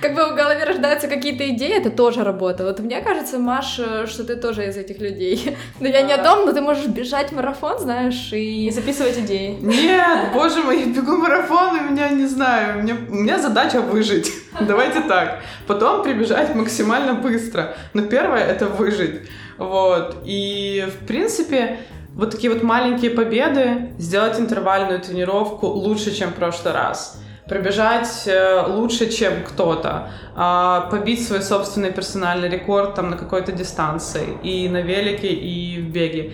Как 0.00 0.14
бы 0.14 0.26
в 0.26 0.34
голове 0.36 0.64
рождаются 0.64 1.08
какие-то 1.08 1.48
идеи, 1.50 1.76
это 1.76 1.90
тоже 1.90 2.22
работа. 2.24 2.64
Вот 2.64 2.78
мне 2.80 3.00
кажется, 3.00 3.38
Маш, 3.38 3.78
э, 3.78 4.06
что 4.06 4.24
ты 4.24 4.36
тоже 4.36 4.66
из 4.66 4.76
этих 4.76 5.00
людей. 5.00 5.56
Ну 5.80 5.88
я 5.88 6.02
не 6.02 6.12
о 6.12 6.22
том, 6.22 6.46
но 6.46 6.52
ты 6.52 6.60
можешь 6.60 6.86
бежать 6.86 7.32
марафон, 7.32 7.78
знаешь, 7.78 8.32
И 8.32 8.66
и 8.66 8.70
записывать 8.70 9.18
идеи. 9.18 9.56
Нет, 9.60 10.32
боже 10.32 10.62
мой, 10.62 10.83
я 10.84 10.92
бегу 10.92 11.16
марафон, 11.16 11.76
и 11.76 11.80
у 11.80 11.90
меня, 11.90 12.08
не 12.08 12.26
знаю, 12.26 12.78
у 12.78 12.82
меня, 12.82 12.96
у 13.08 13.14
меня 13.14 13.38
задача 13.38 13.80
выжить. 13.80 14.30
Давайте 14.60 15.00
так. 15.00 15.40
Потом 15.66 16.02
прибежать 16.02 16.54
максимально 16.54 17.14
быстро. 17.14 17.74
Но 17.94 18.02
первое— 18.02 18.44
это 18.46 18.66
выжить. 18.66 19.22
Вот. 19.58 20.16
И, 20.24 20.86
в 20.88 21.06
принципе, 21.06 21.78
вот 22.14 22.30
такие 22.30 22.52
вот 22.52 22.62
маленькие 22.62 23.10
победы, 23.10 23.92
сделать 23.98 24.38
интервальную 24.38 25.00
тренировку 25.00 25.66
лучше, 25.66 26.14
чем 26.14 26.30
в 26.30 26.34
прошлый 26.34 26.74
раз. 26.74 27.20
Пробежать 27.48 28.22
э, 28.26 28.64
лучше, 28.66 29.10
чем 29.10 29.44
кто-то, 29.44 30.08
а, 30.34 30.88
побить 30.90 31.26
свой 31.26 31.42
собственный 31.42 31.92
персональный 31.92 32.48
рекорд 32.48 32.94
там 32.94 33.10
на 33.10 33.18
какой-то 33.18 33.52
дистанции 33.52 34.38
и 34.42 34.66
на 34.70 34.80
велике, 34.80 35.28
и 35.28 35.78
в 35.78 35.90
беге. 35.90 36.32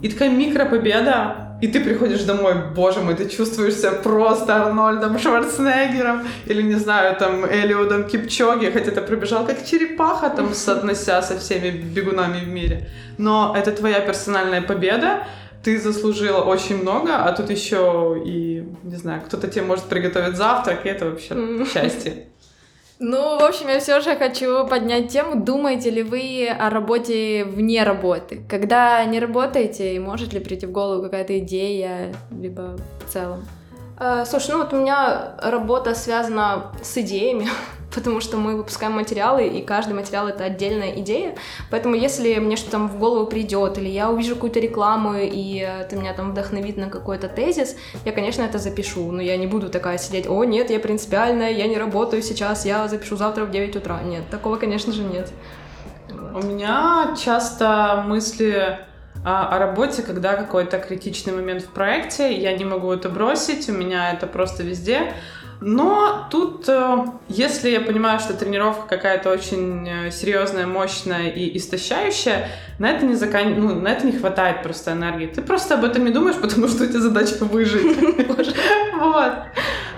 И 0.00 0.08
такая 0.08 0.30
микропобеда, 0.30 1.58
и 1.60 1.66
ты 1.66 1.80
приходишь 1.80 2.22
домой, 2.22 2.54
боже 2.74 3.00
мой, 3.00 3.14
ты 3.16 3.28
чувствуешь 3.28 3.74
себя 3.74 3.90
просто 3.90 4.54
Арнольдом 4.54 5.18
Шварценеггером, 5.18 6.22
или, 6.46 6.62
не 6.62 6.76
знаю, 6.76 7.16
там, 7.16 7.44
Элиудом 7.44 8.04
Кипчоги, 8.04 8.70
хотя 8.70 8.92
ты 8.92 9.00
пробежал 9.00 9.44
как 9.44 9.66
черепаха, 9.66 10.30
там, 10.30 10.54
соотнося 10.54 11.20
со 11.22 11.36
всеми 11.38 11.70
бегунами 11.70 12.44
в 12.44 12.48
мире. 12.48 12.88
Но 13.18 13.54
это 13.58 13.72
твоя 13.72 14.00
персональная 14.00 14.62
победа, 14.62 15.24
ты 15.64 15.80
заслужила 15.80 16.42
очень 16.42 16.80
много, 16.80 17.16
а 17.16 17.32
тут 17.32 17.50
еще 17.50 18.22
и, 18.24 18.62
не 18.84 18.96
знаю, 18.96 19.22
кто-то 19.26 19.48
тебе 19.48 19.64
может 19.64 19.86
приготовить 19.86 20.36
завтрак, 20.36 20.86
и 20.86 20.88
это 20.88 21.06
вообще 21.06 21.34
счастье. 21.66 22.28
Ну, 23.00 23.38
в 23.38 23.44
общем, 23.44 23.68
я 23.68 23.78
все 23.78 24.00
же 24.00 24.16
хочу 24.16 24.66
поднять 24.66 25.08
тему, 25.08 25.44
думаете 25.44 25.90
ли 25.90 26.02
вы 26.02 26.48
о 26.48 26.68
работе 26.68 27.44
вне 27.44 27.84
работы? 27.84 28.42
Когда 28.48 29.04
не 29.04 29.20
работаете, 29.20 30.00
может 30.00 30.32
ли 30.32 30.40
прийти 30.40 30.66
в 30.66 30.72
голову 30.72 31.02
какая-то 31.02 31.38
идея, 31.38 32.12
либо 32.30 32.76
в 33.06 33.12
целом? 33.12 33.44
Э, 33.98 34.24
Слушай, 34.26 34.52
ну 34.52 34.58
вот 34.58 34.72
у 34.72 34.76
меня 34.76 35.32
работа 35.38 35.94
связана 35.94 36.72
с 36.82 36.96
идеями, 36.98 37.48
потому 37.94 38.20
что 38.20 38.36
мы 38.36 38.56
выпускаем 38.56 38.92
материалы, 38.92 39.46
и 39.46 39.62
каждый 39.62 39.94
материал 39.94 40.28
это 40.28 40.44
отдельная 40.44 40.92
идея. 41.00 41.34
Поэтому 41.70 41.94
если 41.94 42.36
мне 42.36 42.56
что-то 42.56 42.72
там 42.72 42.88
в 42.88 42.98
голову 42.98 43.26
придет, 43.26 43.78
или 43.78 43.88
я 43.88 44.10
увижу 44.10 44.34
какую-то 44.34 44.60
рекламу, 44.60 45.14
и 45.16 45.60
э, 45.60 45.80
это 45.82 45.96
меня 45.96 46.14
там 46.14 46.30
вдохновит 46.30 46.76
на 46.76 46.88
какой-то 46.88 47.28
тезис, 47.28 47.76
я, 48.04 48.12
конечно, 48.12 48.42
это 48.42 48.58
запишу. 48.58 49.10
Но 49.10 49.20
я 49.20 49.36
не 49.36 49.46
буду 49.46 49.68
такая 49.68 49.98
сидеть, 49.98 50.28
о, 50.28 50.44
нет, 50.44 50.70
я 50.70 50.78
принципиальная, 50.78 51.50
я 51.50 51.66
не 51.66 51.76
работаю 51.76 52.22
сейчас, 52.22 52.64
я 52.64 52.86
запишу 52.88 53.16
завтра 53.16 53.44
в 53.44 53.50
9 53.50 53.76
утра. 53.76 54.00
Нет, 54.02 54.28
такого, 54.30 54.56
конечно 54.56 54.92
же, 54.92 55.02
нет. 55.02 55.30
Вот. 56.08 56.44
У 56.44 56.46
меня 56.46 57.14
часто 57.22 58.04
мысли 58.06 58.78
а, 59.24 59.48
о 59.48 59.58
работе, 59.58 60.02
когда 60.02 60.36
какой-то 60.36 60.78
критичный 60.78 61.32
момент 61.32 61.62
в 61.62 61.68
проекте, 61.68 62.34
я 62.36 62.56
не 62.56 62.64
могу 62.64 62.92
это 62.92 63.08
бросить, 63.08 63.68
у 63.68 63.72
меня 63.72 64.12
это 64.12 64.26
просто 64.26 64.62
везде. 64.62 65.12
Но 65.60 66.28
тут, 66.30 66.68
э, 66.68 67.04
если 67.28 67.70
я 67.70 67.80
понимаю, 67.80 68.20
что 68.20 68.32
тренировка 68.34 68.86
какая-то 68.86 69.30
очень 69.30 69.88
э, 69.88 70.10
серьезная, 70.12 70.68
мощная 70.68 71.30
и 71.30 71.56
истощающая, 71.56 72.48
на 72.78 72.90
это 72.90 73.04
не, 73.04 73.16
закан... 73.16 73.58
ну, 73.58 73.74
на 73.74 73.88
это 73.88 74.06
не 74.06 74.12
хватает 74.12 74.62
просто 74.62 74.92
энергии. 74.92 75.26
Ты 75.26 75.42
просто 75.42 75.74
об 75.74 75.84
этом 75.84 76.04
не 76.04 76.12
думаешь, 76.12 76.36
потому 76.40 76.68
что 76.68 76.84
у 76.84 76.86
тебя 76.86 77.00
задача 77.00 77.34
выжить. 77.40 77.96
Вот. 78.98 79.32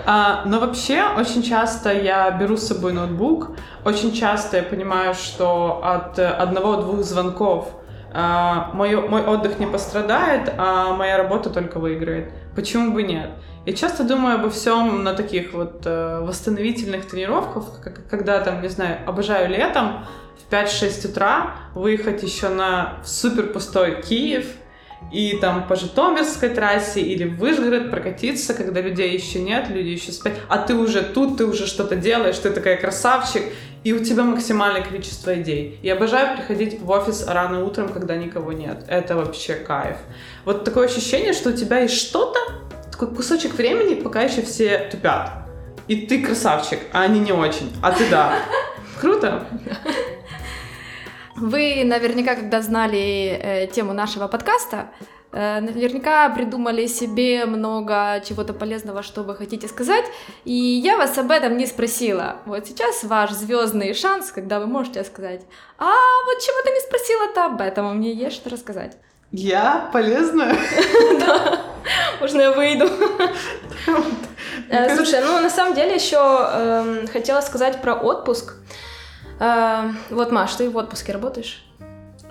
А, 0.05 0.43
но 0.45 0.59
вообще, 0.59 1.03
очень 1.17 1.41
часто 1.41 1.91
я 1.91 2.29
беру 2.31 2.55
с 2.55 2.67
собой 2.67 2.93
ноутбук, 2.93 3.51
очень 3.83 4.13
часто 4.13 4.57
я 4.57 4.63
понимаю, 4.63 5.15
что 5.15 5.81
от 5.83 6.19
одного-двух 6.19 7.03
звонков 7.03 7.69
а, 8.13 8.71
мой, 8.73 8.95
мой 8.95 9.23
отдых 9.23 9.59
не 9.59 9.67
пострадает, 9.67 10.53
а 10.57 10.93
моя 10.93 11.17
работа 11.17 11.49
только 11.49 11.79
выиграет. 11.79 12.31
Почему 12.55 12.93
бы 12.93 13.03
нет? 13.03 13.29
Я 13.65 13.73
часто 13.73 14.03
думаю 14.03 14.35
обо 14.35 14.49
всем 14.49 15.03
на 15.03 15.13
таких 15.13 15.53
вот 15.53 15.83
э, 15.85 16.19
восстановительных 16.21 17.07
тренировках, 17.07 17.65
когда 18.09 18.39
там, 18.41 18.61
не 18.61 18.69
знаю, 18.69 18.97
обожаю 19.05 19.49
летом 19.49 20.05
в 20.35 20.51
5-6 20.51 21.11
утра 21.11 21.55
выехать 21.75 22.23
еще 22.23 22.49
на 22.49 22.97
супер 23.05 23.47
пустой 23.47 24.01
Киев 24.01 24.47
и 25.11 25.37
там 25.39 25.67
по 25.67 25.75
Житомирской 25.75 26.49
трассе 26.49 27.01
или 27.01 27.27
в 27.27 27.37
Вышгород 27.37 27.91
прокатиться, 27.91 28.53
когда 28.53 28.81
людей 28.81 29.13
еще 29.13 29.39
нет, 29.39 29.69
люди 29.69 29.89
еще 29.89 30.11
спят, 30.11 30.33
а 30.47 30.57
ты 30.57 30.75
уже 30.75 31.01
тут, 31.01 31.37
ты 31.37 31.45
уже 31.45 31.67
что-то 31.67 31.95
делаешь, 31.95 32.37
ты 32.37 32.49
такая 32.49 32.77
красавчик, 32.77 33.43
и 33.83 33.93
у 33.93 34.03
тебя 34.03 34.23
максимальное 34.23 34.83
количество 34.83 35.39
идей. 35.41 35.79
Я 35.81 35.95
обожаю 35.95 36.37
приходить 36.37 36.79
в 36.79 36.89
офис 36.89 37.25
рано 37.27 37.63
утром, 37.63 37.89
когда 37.89 38.15
никого 38.15 38.51
нет. 38.53 38.83
Это 38.87 39.15
вообще 39.15 39.55
кайф. 39.55 39.97
Вот 40.45 40.63
такое 40.63 40.87
ощущение, 40.87 41.33
что 41.33 41.49
у 41.49 41.53
тебя 41.53 41.79
есть 41.79 41.95
что-то, 41.95 42.39
такой 42.91 43.15
кусочек 43.15 43.55
времени, 43.55 43.95
пока 43.95 44.21
еще 44.21 44.43
все 44.43 44.89
тупят. 44.91 45.31
И 45.87 46.05
ты 46.05 46.23
красавчик, 46.23 46.79
а 46.93 47.01
они 47.01 47.19
не 47.19 47.31
очень. 47.31 47.73
А 47.81 47.91
ты 47.91 48.07
да. 48.09 48.35
Круто? 49.01 49.47
Вы 51.35 51.83
наверняка, 51.83 52.35
когда 52.35 52.61
знали 52.61 53.39
э, 53.41 53.67
тему 53.67 53.93
нашего 53.93 54.27
подкаста, 54.27 54.91
наверняка 55.31 56.29
придумали 56.29 56.87
себе 56.87 57.45
много 57.45 58.21
чего-то 58.27 58.53
полезного, 58.53 59.01
что 59.01 59.23
вы 59.23 59.35
хотите 59.35 59.67
сказать, 59.67 60.05
и 60.43 60.53
я 60.53 60.97
вас 60.97 61.17
об 61.17 61.31
этом 61.31 61.57
не 61.57 61.65
спросила. 61.65 62.37
Вот 62.45 62.67
сейчас 62.67 63.03
ваш 63.03 63.31
звездный 63.31 63.93
шанс, 63.93 64.31
когда 64.31 64.59
вы 64.59 64.67
можете 64.67 65.03
сказать, 65.03 65.41
а 65.77 65.91
вот 66.25 66.39
чего 66.41 66.61
ты 66.63 66.71
не 66.71 66.79
спросила-то 66.81 67.45
об 67.45 67.61
этом, 67.61 67.87
а 67.87 67.93
мне 67.93 68.13
есть 68.13 68.35
что 68.35 68.49
рассказать. 68.49 68.97
Я 69.31 69.89
полезная? 69.93 70.55
Да. 71.19 71.61
Можно 72.19 72.41
я 72.41 72.51
выйду? 72.51 72.87
Э, 74.69 74.95
слушай, 74.95 75.21
ну 75.21 75.39
на 75.41 75.49
самом 75.49 75.73
деле 75.73 75.95
еще 75.95 76.17
эм, 76.17 77.07
хотела 77.07 77.41
сказать 77.41 77.81
про 77.81 77.93
отпуск. 77.93 78.55
Э, 79.39 79.89
вот, 80.09 80.31
Маш, 80.31 80.53
ты 80.55 80.69
в 80.69 80.77
отпуске 80.77 81.13
работаешь? 81.13 81.65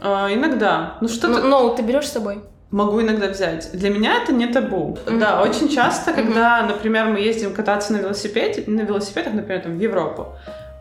А, 0.01 0.33
иногда. 0.33 0.97
Ну 1.01 1.09
что 1.09 1.33
ты... 1.33 1.43
Ноут 1.43 1.77
ты 1.77 1.83
берешь 1.83 2.09
с 2.09 2.13
собой? 2.13 2.43
Могу 2.71 3.03
иногда 3.03 3.29
взять. 3.29 3.71
Для 3.73 3.91
меня 3.91 4.23
это 4.23 4.33
не 4.33 4.47
табу. 4.47 4.97
Mm-hmm. 5.05 5.19
Да, 5.19 5.43
очень 5.43 5.69
часто, 5.69 6.13
когда, 6.13 6.61
mm-hmm. 6.61 6.69
например, 6.69 7.07
мы 7.07 7.19
ездим 7.19 7.53
кататься 7.53 7.93
на 7.93 7.99
велосипеде, 7.99 8.65
на 8.67 8.83
велосипедах, 8.83 9.35
например, 9.35 9.63
там, 9.63 9.77
в 9.77 9.81
Европу, 9.81 10.29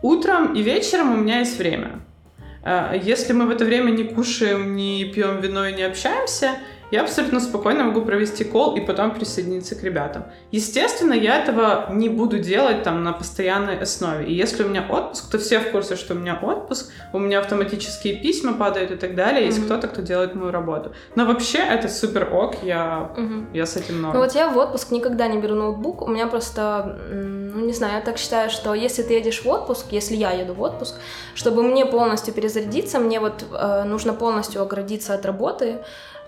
утром 0.02 0.54
и 0.54 0.62
вечером 0.62 1.12
у 1.12 1.16
меня 1.16 1.40
есть 1.40 1.58
время. 1.58 2.00
Э, 2.62 2.92
если 3.02 3.32
мы 3.32 3.46
в 3.46 3.50
это 3.50 3.64
время 3.64 3.90
не 3.90 4.04
кушаем, 4.04 4.76
не 4.76 5.04
пьем 5.04 5.40
вино 5.40 5.66
и 5.66 5.72
не 5.72 5.82
общаемся, 5.82 6.50
я 6.90 7.02
абсолютно 7.02 7.40
спокойно 7.40 7.84
могу 7.84 8.02
провести 8.02 8.44
кол 8.44 8.76
и 8.76 8.80
потом 8.80 9.14
присоединиться 9.14 9.74
к 9.74 9.82
ребятам. 9.82 10.24
Естественно, 10.50 11.12
я 11.12 11.42
этого 11.42 11.86
не 11.92 12.08
буду 12.08 12.38
делать 12.38 12.82
там 12.82 13.04
на 13.04 13.12
постоянной 13.12 13.78
основе. 13.78 14.26
И 14.26 14.34
если 14.34 14.64
у 14.64 14.68
меня 14.68 14.86
отпуск, 14.88 15.30
то 15.30 15.38
все 15.38 15.60
в 15.60 15.70
курсе, 15.70 15.96
что 15.96 16.14
у 16.14 16.16
меня 16.16 16.38
отпуск, 16.40 16.90
у 17.12 17.18
меня 17.18 17.40
автоматические 17.40 18.16
письма 18.16 18.54
падают 18.54 18.90
и 18.90 18.96
так 18.96 19.14
далее, 19.14 19.46
есть 19.46 19.58
mm-hmm. 19.58 19.64
кто-то, 19.64 19.88
кто 19.88 20.02
делает 20.02 20.34
мою 20.34 20.50
работу. 20.50 20.92
Но 21.14 21.26
вообще 21.26 21.58
это 21.58 21.88
супер 21.88 22.28
ок, 22.32 22.56
я, 22.62 23.10
mm-hmm. 23.16 23.46
я 23.54 23.66
с 23.66 23.76
этим 23.76 24.02
норм. 24.02 24.14
Ну 24.14 24.20
вот 24.20 24.34
я 24.34 24.48
в 24.48 24.56
отпуск 24.56 24.90
никогда 24.90 25.28
не 25.28 25.38
беру 25.38 25.54
ноутбук, 25.54 26.02
у 26.02 26.08
меня 26.08 26.26
просто, 26.26 26.98
не 27.70 27.76
знаю, 27.76 27.94
я 27.94 28.00
так 28.00 28.18
считаю, 28.18 28.50
что 28.50 28.74
если 28.74 29.02
ты 29.02 29.14
едешь 29.14 29.44
в 29.44 29.48
отпуск, 29.48 29.86
если 29.92 30.16
я 30.16 30.32
еду 30.32 30.54
в 30.54 30.60
отпуск, 30.60 30.96
чтобы 31.34 31.62
мне 31.62 31.86
полностью 31.86 32.34
перезарядиться, 32.34 32.98
мне 32.98 33.20
вот 33.20 33.44
э, 33.52 33.84
нужно 33.84 34.12
полностью 34.12 34.62
оградиться 34.62 35.14
от 35.14 35.24
работы, 35.24 35.78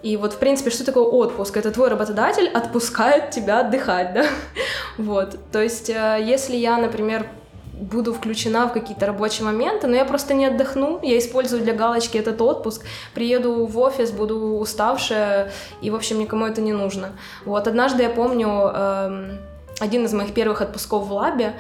и 0.03 0.17
вот, 0.17 0.33
в 0.33 0.39
принципе, 0.39 0.71
что 0.71 0.85
такое 0.85 1.05
отпуск? 1.05 1.57
Это 1.57 1.71
твой 1.71 1.89
работодатель 1.89 2.49
отпускает 2.49 3.31
тебя 3.31 3.61
отдыхать, 3.61 4.15
да? 4.15 4.25
Вот. 4.99 5.37
То 5.53 5.63
есть, 5.63 5.91
э, 5.91 6.19
если 6.25 6.57
я, 6.57 6.79
например, 6.79 7.27
буду 7.73 8.13
включена 8.13 8.69
в 8.69 8.73
какие-то 8.73 9.07
рабочие 9.07 9.45
моменты, 9.45 9.87
но 9.87 9.97
я 9.97 10.05
просто 10.05 10.35
не 10.35 10.47
отдохну, 10.47 11.01
я 11.03 11.19
использую 11.19 11.63
для 11.63 11.75
галочки 11.75 12.19
этот 12.19 12.41
отпуск, 12.41 12.85
приеду 13.15 13.67
в 13.67 13.79
офис, 13.79 14.11
буду 14.11 14.39
уставшая, 14.59 15.51
и, 15.81 15.91
в 15.91 15.95
общем, 15.95 16.19
никому 16.19 16.47
это 16.47 16.61
не 16.61 16.73
нужно. 16.73 17.13
Вот, 17.45 17.67
однажды 17.67 18.03
я 18.03 18.11
помню 18.11 18.49
эм, 18.49 19.39
один 19.81 20.05
из 20.05 20.13
моих 20.13 20.35
первых 20.35 20.61
отпусков 20.61 21.07
в 21.07 21.13
лабе, 21.13 21.55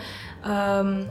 эм, 0.45 1.09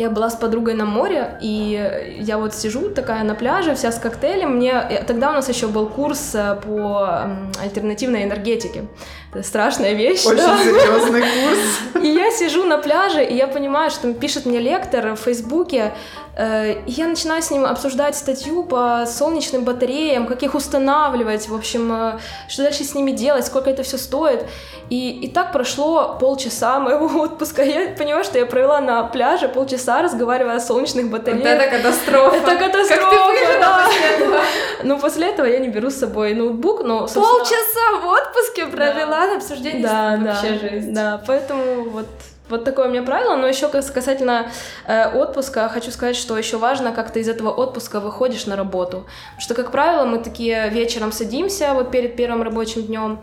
я 0.00 0.08
была 0.08 0.30
с 0.30 0.34
подругой 0.34 0.72
на 0.74 0.86
море, 0.86 1.38
и 1.42 2.16
я 2.20 2.38
вот 2.38 2.54
сижу 2.54 2.88
такая 2.88 3.22
на 3.22 3.34
пляже, 3.34 3.74
вся 3.74 3.92
с 3.92 3.98
коктейлем. 3.98 4.56
Мне 4.56 5.04
тогда 5.06 5.28
у 5.30 5.34
нас 5.34 5.48
еще 5.50 5.66
был 5.66 5.86
курс 5.86 6.30
э, 6.34 6.58
по 6.64 7.28
альтернативной 7.62 8.24
энергетике. 8.24 8.84
Это 9.30 9.42
страшная 9.42 9.92
вещь. 9.92 10.24
Очень 10.24 10.38
да. 10.38 10.58
серьезный 10.58 11.20
курс. 11.20 12.02
И 12.02 12.08
я 12.08 12.30
сижу 12.30 12.64
на 12.64 12.78
пляже, 12.78 13.22
и 13.22 13.36
я 13.36 13.46
понимаю, 13.46 13.90
что 13.90 14.12
пишет 14.14 14.46
мне 14.46 14.58
лектор 14.58 15.14
в 15.14 15.16
Фейсбуке, 15.16 15.92
э, 16.29 16.29
и 16.38 16.82
я 16.86 17.06
начинаю 17.06 17.42
с 17.42 17.50
ним 17.50 17.64
обсуждать 17.64 18.16
статью 18.16 18.62
по 18.62 19.04
солнечным 19.06 19.64
батареям, 19.64 20.26
как 20.26 20.42
их 20.42 20.54
устанавливать, 20.54 21.48
в 21.48 21.54
общем, 21.54 21.92
э, 21.92 22.18
что 22.48 22.62
дальше 22.62 22.84
с 22.84 22.94
ними 22.94 23.10
делать, 23.10 23.46
сколько 23.46 23.70
это 23.70 23.82
все 23.82 23.98
стоит. 23.98 24.46
И, 24.90 25.10
и 25.10 25.28
так 25.28 25.52
прошло 25.52 26.16
полчаса 26.20 26.78
моего 26.78 27.06
отпуска. 27.22 27.62
Я 27.62 27.88
понимаю, 27.96 28.24
что 28.24 28.38
я 28.38 28.46
провела 28.46 28.80
на 28.80 29.04
пляже 29.04 29.48
полчаса, 29.48 30.02
разговаривая 30.02 30.56
о 30.56 30.60
солнечных 30.60 31.10
батареях. 31.10 31.42
Вот 31.42 31.48
это 31.48 31.76
катастрофа. 31.76 32.36
Это 32.36 32.56
катастрофа, 32.56 33.00
как 33.00 33.10
ты 33.10 33.16
выжила 33.16 33.60
да. 33.60 33.84
после 33.84 34.06
этого? 34.06 34.40
Ну, 34.82 34.98
после 34.98 35.28
этого 35.28 35.46
я 35.46 35.58
не 35.58 35.68
беру 35.68 35.90
с 35.90 35.96
собой 35.96 36.34
ноутбук, 36.34 36.82
но... 36.84 37.06
Собственно... 37.06 37.26
Полчаса 37.26 38.00
в 38.02 38.06
отпуске 38.06 38.66
провела 38.66 39.20
да. 39.20 39.26
на 39.26 39.36
обсуждение. 39.36 39.82
Да, 39.82 40.18
вообще 40.20 40.50
да. 40.52 40.68
жизнь. 40.68 40.94
Да, 40.94 41.22
поэтому 41.26 41.90
вот 41.90 42.06
вот 42.50 42.64
такое 42.64 42.88
у 42.88 42.90
меня 42.90 43.02
правило, 43.02 43.36
но 43.36 43.46
еще 43.46 43.68
касательно 43.68 44.50
э, 44.86 45.08
отпуска, 45.08 45.68
хочу 45.68 45.90
сказать, 45.90 46.16
что 46.16 46.36
еще 46.36 46.58
важно, 46.58 46.92
как 46.92 47.12
ты 47.12 47.20
из 47.20 47.28
этого 47.28 47.50
отпуска 47.50 48.00
выходишь 48.00 48.46
на 48.46 48.56
работу. 48.56 49.06
Потому 49.30 49.40
что, 49.40 49.54
как 49.54 49.70
правило, 49.70 50.04
мы 50.04 50.18
такие 50.18 50.68
вечером 50.70 51.12
садимся 51.12 51.74
вот 51.74 51.90
перед 51.90 52.16
первым 52.16 52.42
рабочим 52.42 52.82
днем, 52.82 53.20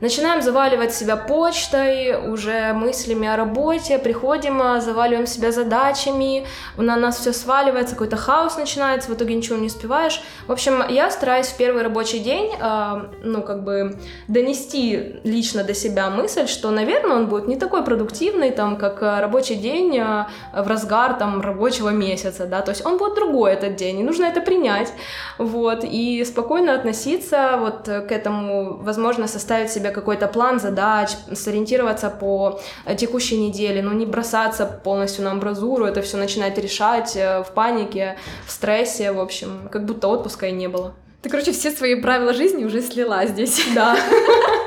Начинаем 0.00 0.42
заваливать 0.42 0.92
себя 0.92 1.16
почтой, 1.16 2.28
уже 2.28 2.72
мыслями 2.72 3.28
о 3.28 3.36
работе, 3.36 3.96
приходим, 3.98 4.60
а, 4.60 4.80
заваливаем 4.80 5.26
себя 5.26 5.52
задачами, 5.52 6.46
на 6.76 6.96
нас 6.96 7.18
все 7.18 7.32
сваливается, 7.32 7.94
какой-то 7.94 8.16
хаос 8.16 8.56
начинается, 8.56 9.08
в 9.08 9.14
итоге 9.14 9.36
ничего 9.36 9.56
не 9.56 9.68
успеваешь. 9.68 10.20
В 10.48 10.52
общем, 10.52 10.82
я 10.88 11.10
стараюсь 11.12 11.46
в 11.46 11.56
первый 11.56 11.84
рабочий 11.84 12.18
день, 12.18 12.50
э, 12.60 13.02
ну, 13.22 13.42
как 13.42 13.62
бы 13.62 13.96
донести 14.26 15.20
лично 15.22 15.62
до 15.62 15.74
себя 15.74 16.10
мысль, 16.10 16.48
что, 16.48 16.70
наверное, 16.72 17.16
он 17.16 17.28
будет 17.28 17.46
не 17.46 17.56
такой 17.56 17.84
продуктивный, 17.84 18.50
там, 18.50 18.76
как 18.76 19.00
а, 19.00 19.20
рабочий 19.20 19.54
день 19.54 20.00
в 20.00 20.66
разгар, 20.66 21.14
там, 21.14 21.40
рабочего 21.40 21.90
месяца, 21.90 22.46
да, 22.46 22.62
то 22.62 22.72
есть 22.72 22.84
он 22.84 22.98
будет 22.98 23.14
другой 23.14 23.52
этот 23.52 23.76
день, 23.76 24.00
и 24.00 24.02
нужно 24.02 24.24
это 24.24 24.40
принять, 24.40 24.92
вот, 25.38 25.84
и 25.84 26.24
спокойно 26.24 26.74
относиться 26.74 27.56
вот 27.60 27.84
к 27.84 28.10
этому, 28.10 28.76
возможно, 28.76 29.28
составить 29.28 29.70
себе 29.70 29.93
какой-то 29.94 30.28
план 30.28 30.60
задач, 30.60 31.10
сориентироваться 31.32 32.10
по 32.10 32.60
э, 32.84 32.94
текущей 32.94 33.38
неделе, 33.38 33.82
но 33.82 33.92
не 33.92 34.04
бросаться 34.04 34.66
полностью 34.66 35.24
на 35.24 35.30
амбразуру, 35.30 35.86
это 35.86 36.02
все 36.02 36.16
начинать 36.16 36.58
решать 36.58 37.16
э, 37.16 37.42
в 37.42 37.52
панике, 37.52 38.18
в 38.46 38.50
стрессе, 38.50 39.12
в 39.12 39.20
общем, 39.20 39.68
как 39.70 39.86
будто 39.86 40.08
отпуска 40.08 40.48
и 40.48 40.52
не 40.52 40.68
было. 40.68 40.94
Ты, 41.22 41.30
короче, 41.30 41.52
все 41.52 41.70
свои 41.70 41.94
правила 41.94 42.34
жизни 42.34 42.64
уже 42.64 42.82
слила 42.82 43.24
здесь. 43.26 43.64
Да. 43.74 43.96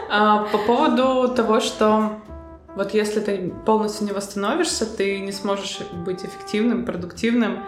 А, 0.10 0.46
по 0.54 0.58
поводу 0.60 1.34
того, 1.36 1.60
что 1.60 2.22
вот 2.78 2.94
если 2.94 3.20
ты 3.20 3.54
полностью 3.66 4.06
не 4.06 4.14
восстановишься, 4.14 4.86
ты 4.86 5.20
не 5.20 5.34
сможешь 5.34 5.80
быть 6.06 6.24
эффективным, 6.24 6.86
продуктивным. 6.86 7.64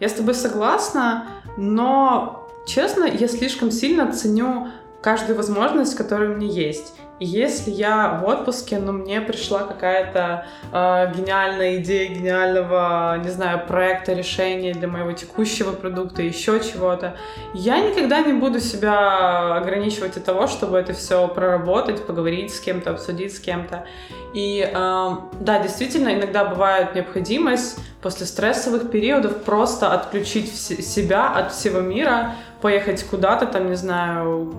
Я 0.00 0.08
с 0.08 0.14
тобой 0.14 0.34
согласна, 0.34 1.26
но, 1.58 2.48
честно, 2.66 3.04
я 3.04 3.28
слишком 3.28 3.70
сильно 3.70 4.10
ценю 4.12 4.68
каждую 5.02 5.36
возможность, 5.36 5.96
которая 5.96 6.30
у 6.30 6.34
меня 6.36 6.48
есть. 6.48 6.94
И 7.18 7.24
если 7.24 7.70
я 7.70 8.20
в 8.20 8.26
отпуске, 8.26 8.78
но 8.78 8.92
мне 8.92 9.20
пришла 9.20 9.60
какая-то 9.60 10.44
э, 10.72 11.12
гениальная 11.14 11.76
идея 11.76 12.08
гениального, 12.08 13.16
не 13.22 13.30
знаю, 13.30 13.64
проекта, 13.64 14.12
решения 14.12 14.72
для 14.74 14.88
моего 14.88 15.12
текущего 15.12 15.70
продукта, 15.70 16.22
еще 16.22 16.58
чего-то, 16.58 17.16
я 17.54 17.78
никогда 17.78 18.22
не 18.22 18.32
буду 18.32 18.58
себя 18.58 19.56
ограничивать 19.56 20.16
от 20.16 20.24
того, 20.24 20.48
чтобы 20.48 20.78
это 20.78 20.94
все 20.94 21.28
проработать, 21.28 22.04
поговорить 22.06 22.52
с 22.52 22.58
кем-то, 22.58 22.90
обсудить 22.90 23.36
с 23.36 23.38
кем-то. 23.38 23.86
И 24.34 24.68
э, 24.68 25.10
да, 25.40 25.62
действительно, 25.62 26.14
иногда 26.14 26.44
бывает 26.44 26.94
необходимость 26.96 27.78
после 28.00 28.26
стрессовых 28.26 28.90
периодов 28.90 29.44
просто 29.44 29.92
отключить 29.92 30.52
себя 30.52 31.28
от 31.28 31.52
всего 31.52 31.80
мира, 31.80 32.34
поехать 32.62 33.02
куда-то, 33.04 33.46
там, 33.46 33.68
не 33.68 33.76
знаю, 33.76 34.52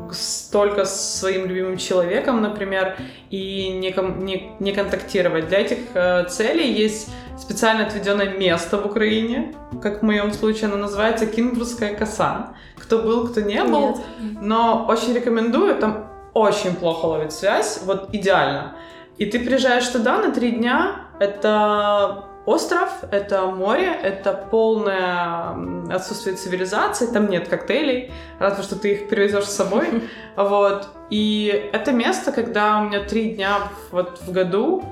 только 0.51 0.85
с 0.85 1.19
своим 1.19 1.45
любимым 1.45 1.77
человеком, 1.77 2.41
например, 2.41 2.97
и 3.31 3.69
не, 3.69 3.91
ком- 3.91 4.25
не, 4.25 4.51
не 4.59 4.73
контактировать. 4.73 5.47
Для 5.47 5.61
этих 5.61 5.77
э, 5.93 6.25
целей 6.25 6.71
есть 6.71 7.09
специально 7.39 7.85
отведенное 7.85 8.37
место 8.37 8.77
в 8.77 8.85
Украине, 8.85 9.55
как 9.81 10.01
в 10.01 10.05
моем 10.05 10.33
случае 10.33 10.65
оно 10.65 10.77
называется 10.77 11.25
Кинбургская 11.25 11.95
коса. 11.95 12.53
Кто 12.77 12.99
был, 12.99 13.27
кто 13.29 13.41
не 13.41 13.63
был, 13.63 13.87
Нет. 14.19 14.41
но 14.41 14.85
очень 14.87 15.13
рекомендую, 15.13 15.75
там 15.75 16.11
очень 16.33 16.75
плохо 16.75 17.05
ловит 17.05 17.31
связь, 17.31 17.81
вот 17.85 18.09
идеально. 18.13 18.75
И 19.17 19.25
ты 19.25 19.39
приезжаешь 19.39 19.87
туда 19.87 20.17
на 20.17 20.31
три 20.31 20.51
дня, 20.51 21.07
это 21.19 22.25
остров, 22.45 22.89
это 23.11 23.45
море, 23.45 23.87
это 24.03 24.33
полное 24.33 25.55
отсутствие 25.89 26.35
цивилизации, 26.35 27.07
там 27.07 27.29
нет 27.29 27.47
коктейлей, 27.47 28.11
разве 28.39 28.63
что 28.63 28.75
ты 28.75 28.93
их 28.93 29.09
перевезешь 29.09 29.45
с 29.45 29.55
собой. 29.55 30.03
Вот. 30.35 30.87
И 31.11 31.69
это 31.73 31.91
место, 31.91 32.31
когда 32.31 32.79
у 32.79 32.85
меня 32.85 33.03
три 33.03 33.35
дня 33.35 33.59
вот 33.91 34.19
в 34.25 34.31
году 34.31 34.83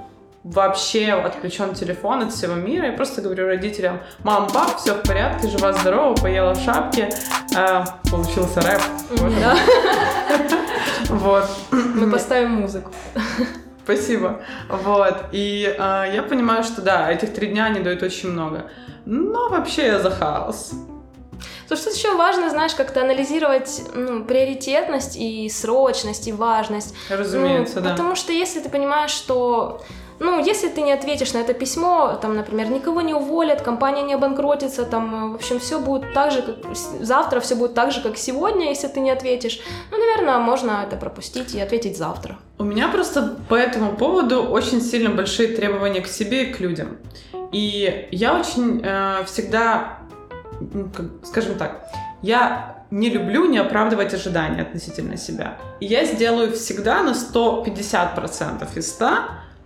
вообще 0.44 1.14
отключен 1.14 1.74
телефон 1.74 2.22
от 2.22 2.32
всего 2.32 2.54
мира. 2.54 2.88
Я 2.88 2.94
просто 2.94 3.22
говорю 3.22 3.48
родителям, 3.48 4.02
мам, 4.24 4.48
пап, 4.52 4.78
все 4.78 4.94
в 4.94 5.02
порядке, 5.02 5.48
жива, 5.48 5.74
здорова, 5.74 6.14
поела 6.16 6.54
в 6.54 6.60
шапке. 6.60 7.10
Э, 7.58 7.84
получился 8.10 8.62
рэп. 8.62 8.82
Вот. 11.10 11.44
Мы 11.72 12.10
поставим 12.10 12.52
музыку. 12.52 12.92
Спасибо. 13.84 14.42
Вот. 14.70 15.26
И 15.32 15.76
э, 15.78 16.12
я 16.14 16.24
понимаю, 16.24 16.64
что 16.64 16.82
да, 16.82 17.12
этих 17.12 17.34
три 17.34 17.48
дня 17.48 17.66
они 17.66 17.80
дают 17.80 18.04
очень 18.04 18.30
много. 18.30 18.70
Но 19.06 19.50
вообще 19.50 19.88
я 19.88 20.00
за 20.00 20.12
хаос. 20.12 20.74
Слушай, 21.68 21.84
тут 21.86 21.94
еще 21.96 22.16
важно, 22.16 22.50
знаешь, 22.50 22.76
как-то 22.76 23.02
анализировать 23.02 23.82
ну, 23.96 24.26
приоритетность 24.26 25.16
и 25.16 25.50
срочность, 25.50 26.28
и 26.28 26.34
важность. 26.34 26.94
Разумеется, 27.10 27.78
ну, 27.78 27.82
да. 27.84 27.92
Потому 27.92 28.16
что 28.16 28.34
если 28.34 28.60
ты 28.60 28.70
понимаешь, 28.70 29.12
что 29.12 29.82
ну, 30.22 30.40
если 30.40 30.70
ты 30.70 30.82
не 30.82 30.92
ответишь 30.92 31.34
на 31.34 31.40
это 31.40 31.54
письмо, 31.56 32.20
там, 32.22 32.36
например, 32.36 32.70
никого 32.70 33.02
не 33.02 33.16
уволят, 33.16 33.64
компания 33.64 34.04
не 34.04 34.14
обанкротится, 34.14 34.86
там, 34.86 35.32
в 35.32 35.36
общем, 35.36 35.60
все 35.60 35.80
будет 35.80 36.14
так 36.14 36.32
же, 36.32 36.44
как 36.44 36.58
завтра, 37.02 37.40
все 37.40 37.56
будет 37.56 37.74
так 37.74 37.92
же, 37.92 38.02
как 38.02 38.18
сегодня, 38.18 38.70
если 38.70 38.88
ты 38.88 39.00
не 39.00 39.10
ответишь. 39.10 39.60
Ну, 39.90 39.98
наверное, 39.98 40.38
можно 40.38 40.84
это 40.88 40.96
пропустить 40.96 41.56
и 41.56 41.60
ответить 41.60 41.98
завтра. 41.98 42.38
У 42.60 42.64
меня 42.64 42.88
просто 42.88 43.36
по 43.50 43.56
этому 43.56 43.94
поводу 43.94 44.44
очень 44.44 44.80
сильно 44.80 45.10
большие 45.10 45.56
требования 45.56 46.02
к 46.02 46.08
себе 46.08 46.44
и 46.44 46.54
к 46.54 46.60
людям. 46.60 46.98
И 47.52 48.08
я 48.12 48.40
очень 48.40 48.82
э, 48.84 49.24
всегда, 49.26 49.98
скажем 51.24 51.56
так, 51.56 51.88
я 52.22 52.86
не 52.92 53.10
люблю 53.10 53.46
не 53.46 53.58
оправдывать 53.58 54.14
ожидания 54.14 54.62
относительно 54.62 55.18
себя. 55.18 55.58
И 55.80 55.88
я 55.88 56.06
сделаю 56.06 56.52
всегда 56.54 57.02
на 57.02 57.14
150% 57.14 58.68
из 58.76 58.90
100 58.90 59.10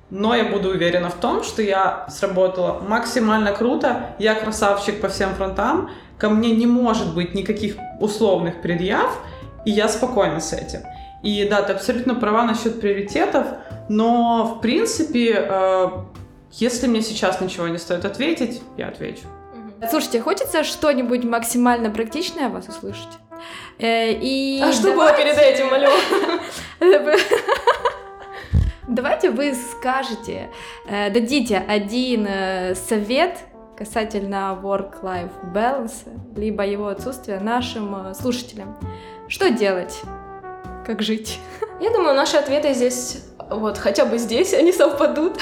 но 0.10 0.36
я 0.36 0.46
буду 0.46 0.70
уверена 0.70 1.10
в 1.10 1.16
том, 1.16 1.44
что 1.44 1.62
я 1.62 2.06
сработала 2.10 2.80
максимально 2.80 3.52
круто, 3.52 4.16
я 4.20 4.36
красавчик 4.36 5.02
по 5.02 5.10
всем 5.10 5.34
фронтам, 5.34 5.90
ко 6.18 6.30
мне 6.30 6.52
не 6.52 6.68
может 6.68 7.14
быть 7.14 7.34
никаких 7.34 7.76
условных 8.00 8.62
предъяв, 8.62 9.20
и 9.66 9.72
я 9.72 9.88
спокойна 9.88 10.40
с 10.40 10.54
этим. 10.54 10.82
И 11.24 11.48
да, 11.50 11.64
ты 11.64 11.74
абсолютно 11.74 12.16
права 12.16 12.44
насчет 12.44 12.80
приоритетов, 12.80 13.48
но 13.90 14.56
в 14.58 14.62
принципе, 14.62 15.48
э, 15.50 15.88
если 16.52 16.88
мне 16.88 17.02
сейчас 17.02 17.42
ничего 17.42 17.68
не 17.68 17.80
стоит 17.80 18.06
ответить, 18.06 18.62
я 18.78 18.90
отвечу. 18.90 19.24
Слушайте, 19.90 20.22
хочется 20.22 20.64
что-нибудь 20.64 21.24
максимально 21.24 21.90
практичное 21.90 22.50
вас 22.50 22.68
услышать? 22.70 23.10
Э, 23.80 24.12
и 24.12 24.62
а 24.64 24.72
что 24.72 24.94
было 24.94 25.12
перед 25.14 25.38
этим, 25.38 25.74
алло? 25.74 25.90
Давайте 28.88 29.32
вы 29.32 29.56
скажете, 29.56 30.52
э, 30.88 31.10
дадите 31.10 31.58
один 31.58 32.26
э, 32.28 32.76
совет 32.76 33.40
касательно 33.76 34.58
work-life 34.62 35.32
balance, 35.54 36.08
либо 36.36 36.64
его 36.66 36.88
отсутствия 36.88 37.40
нашим 37.40 37.96
э, 37.96 38.14
слушателям. 38.14 38.78
Что 39.28 39.50
делать? 39.50 40.00
Как 40.86 41.02
жить? 41.02 41.40
Я 41.82 41.92
думаю, 41.92 42.16
наши 42.16 42.38
ответы 42.38 42.74
здесь, 42.74 43.24
вот, 43.50 43.78
хотя 43.80 44.06
бы 44.06 44.20
здесь 44.20 44.54
они 44.54 44.72
совпадут. 44.72 45.40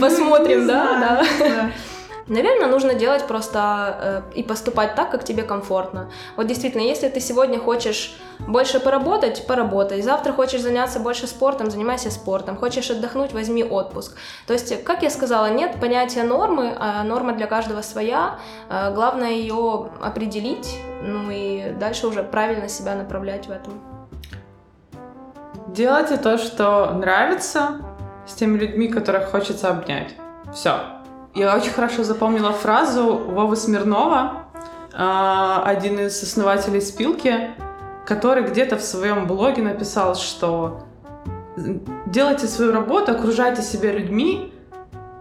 Посмотрим, 0.00 0.66
да, 0.66 1.24
да. 1.40 1.72
Наверное, 2.28 2.68
нужно 2.68 2.94
делать 2.94 3.26
просто 3.26 4.22
э, 4.34 4.38
и 4.38 4.42
поступать 4.42 4.94
так, 4.94 5.10
как 5.10 5.24
тебе 5.24 5.42
комфортно. 5.42 6.10
Вот 6.36 6.46
действительно, 6.46 6.82
если 6.82 7.08
ты 7.08 7.20
сегодня 7.20 7.58
хочешь 7.58 8.16
больше 8.38 8.80
поработать, 8.80 9.46
поработай. 9.46 10.02
Завтра 10.02 10.32
хочешь 10.32 10.60
заняться 10.60 11.00
больше 11.00 11.26
спортом, 11.26 11.70
занимайся 11.70 12.10
спортом. 12.10 12.56
Хочешь 12.56 12.90
отдохнуть, 12.90 13.32
возьми 13.32 13.64
отпуск. 13.64 14.16
То 14.46 14.52
есть, 14.52 14.84
как 14.84 15.02
я 15.02 15.10
сказала, 15.10 15.50
нет 15.50 15.80
понятия 15.80 16.22
нормы, 16.22 16.74
а 16.78 17.02
норма 17.02 17.32
для 17.32 17.46
каждого 17.46 17.82
своя. 17.82 18.38
Э, 18.70 18.92
главное 18.94 19.30
ее 19.30 19.90
определить, 20.00 20.78
ну 21.02 21.30
и 21.30 21.72
дальше 21.78 22.06
уже 22.06 22.22
правильно 22.22 22.68
себя 22.68 22.94
направлять 22.94 23.46
в 23.46 23.50
этом. 23.50 23.80
Делайте 25.68 26.18
то, 26.18 26.38
что 26.38 26.92
нравится, 26.92 27.80
с 28.26 28.34
теми 28.34 28.58
людьми, 28.58 28.88
которых 28.88 29.30
хочется 29.30 29.70
обнять. 29.70 30.14
Все. 30.52 31.01
Я 31.34 31.56
очень 31.56 31.70
хорошо 31.70 32.04
запомнила 32.04 32.52
фразу 32.52 33.16
Вовы 33.16 33.56
Смирнова, 33.56 34.44
а, 34.92 35.62
один 35.64 35.98
из 35.98 36.22
основателей 36.22 36.82
Спилки, 36.82 37.52
который 38.04 38.44
где-то 38.44 38.76
в 38.76 38.82
своем 38.82 39.26
блоге 39.26 39.62
написал, 39.62 40.14
что 40.14 40.82
делайте 42.04 42.46
свою 42.46 42.72
работу, 42.72 43.12
окружайте 43.12 43.62
себя 43.62 43.92
людьми, 43.92 44.52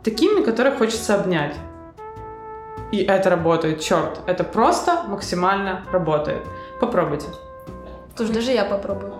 такими, 0.03 0.43
которых 0.43 0.79
хочется 0.79 1.15
обнять. 1.15 1.55
И 2.91 2.97
это 3.03 3.29
работает, 3.29 3.79
черт, 3.79 4.19
это 4.27 4.43
просто 4.43 5.03
максимально 5.07 5.85
работает. 5.93 6.43
Попробуйте. 6.81 7.27
Слушай, 8.17 8.33
даже 8.33 8.51
я 8.51 8.65
попробую. 8.65 9.13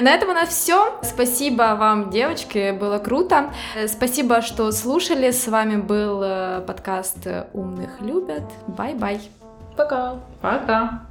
На 0.00 0.10
этом 0.10 0.30
у 0.30 0.32
нас 0.32 0.50
все. 0.50 0.98
Спасибо 1.02 1.76
вам, 1.76 2.10
девочки, 2.10 2.70
было 2.70 2.98
круто. 2.98 3.50
Э, 3.74 3.88
спасибо, 3.88 4.42
что 4.42 4.70
слушали. 4.70 5.32
С 5.32 5.48
вами 5.48 5.76
был 5.76 6.22
э, 6.22 6.60
подкаст 6.66 7.26
«Умных 7.52 8.00
любят». 8.00 8.44
Bye-bye. 8.68 9.20
Пока. 9.76 10.16
Пока. 10.40 11.02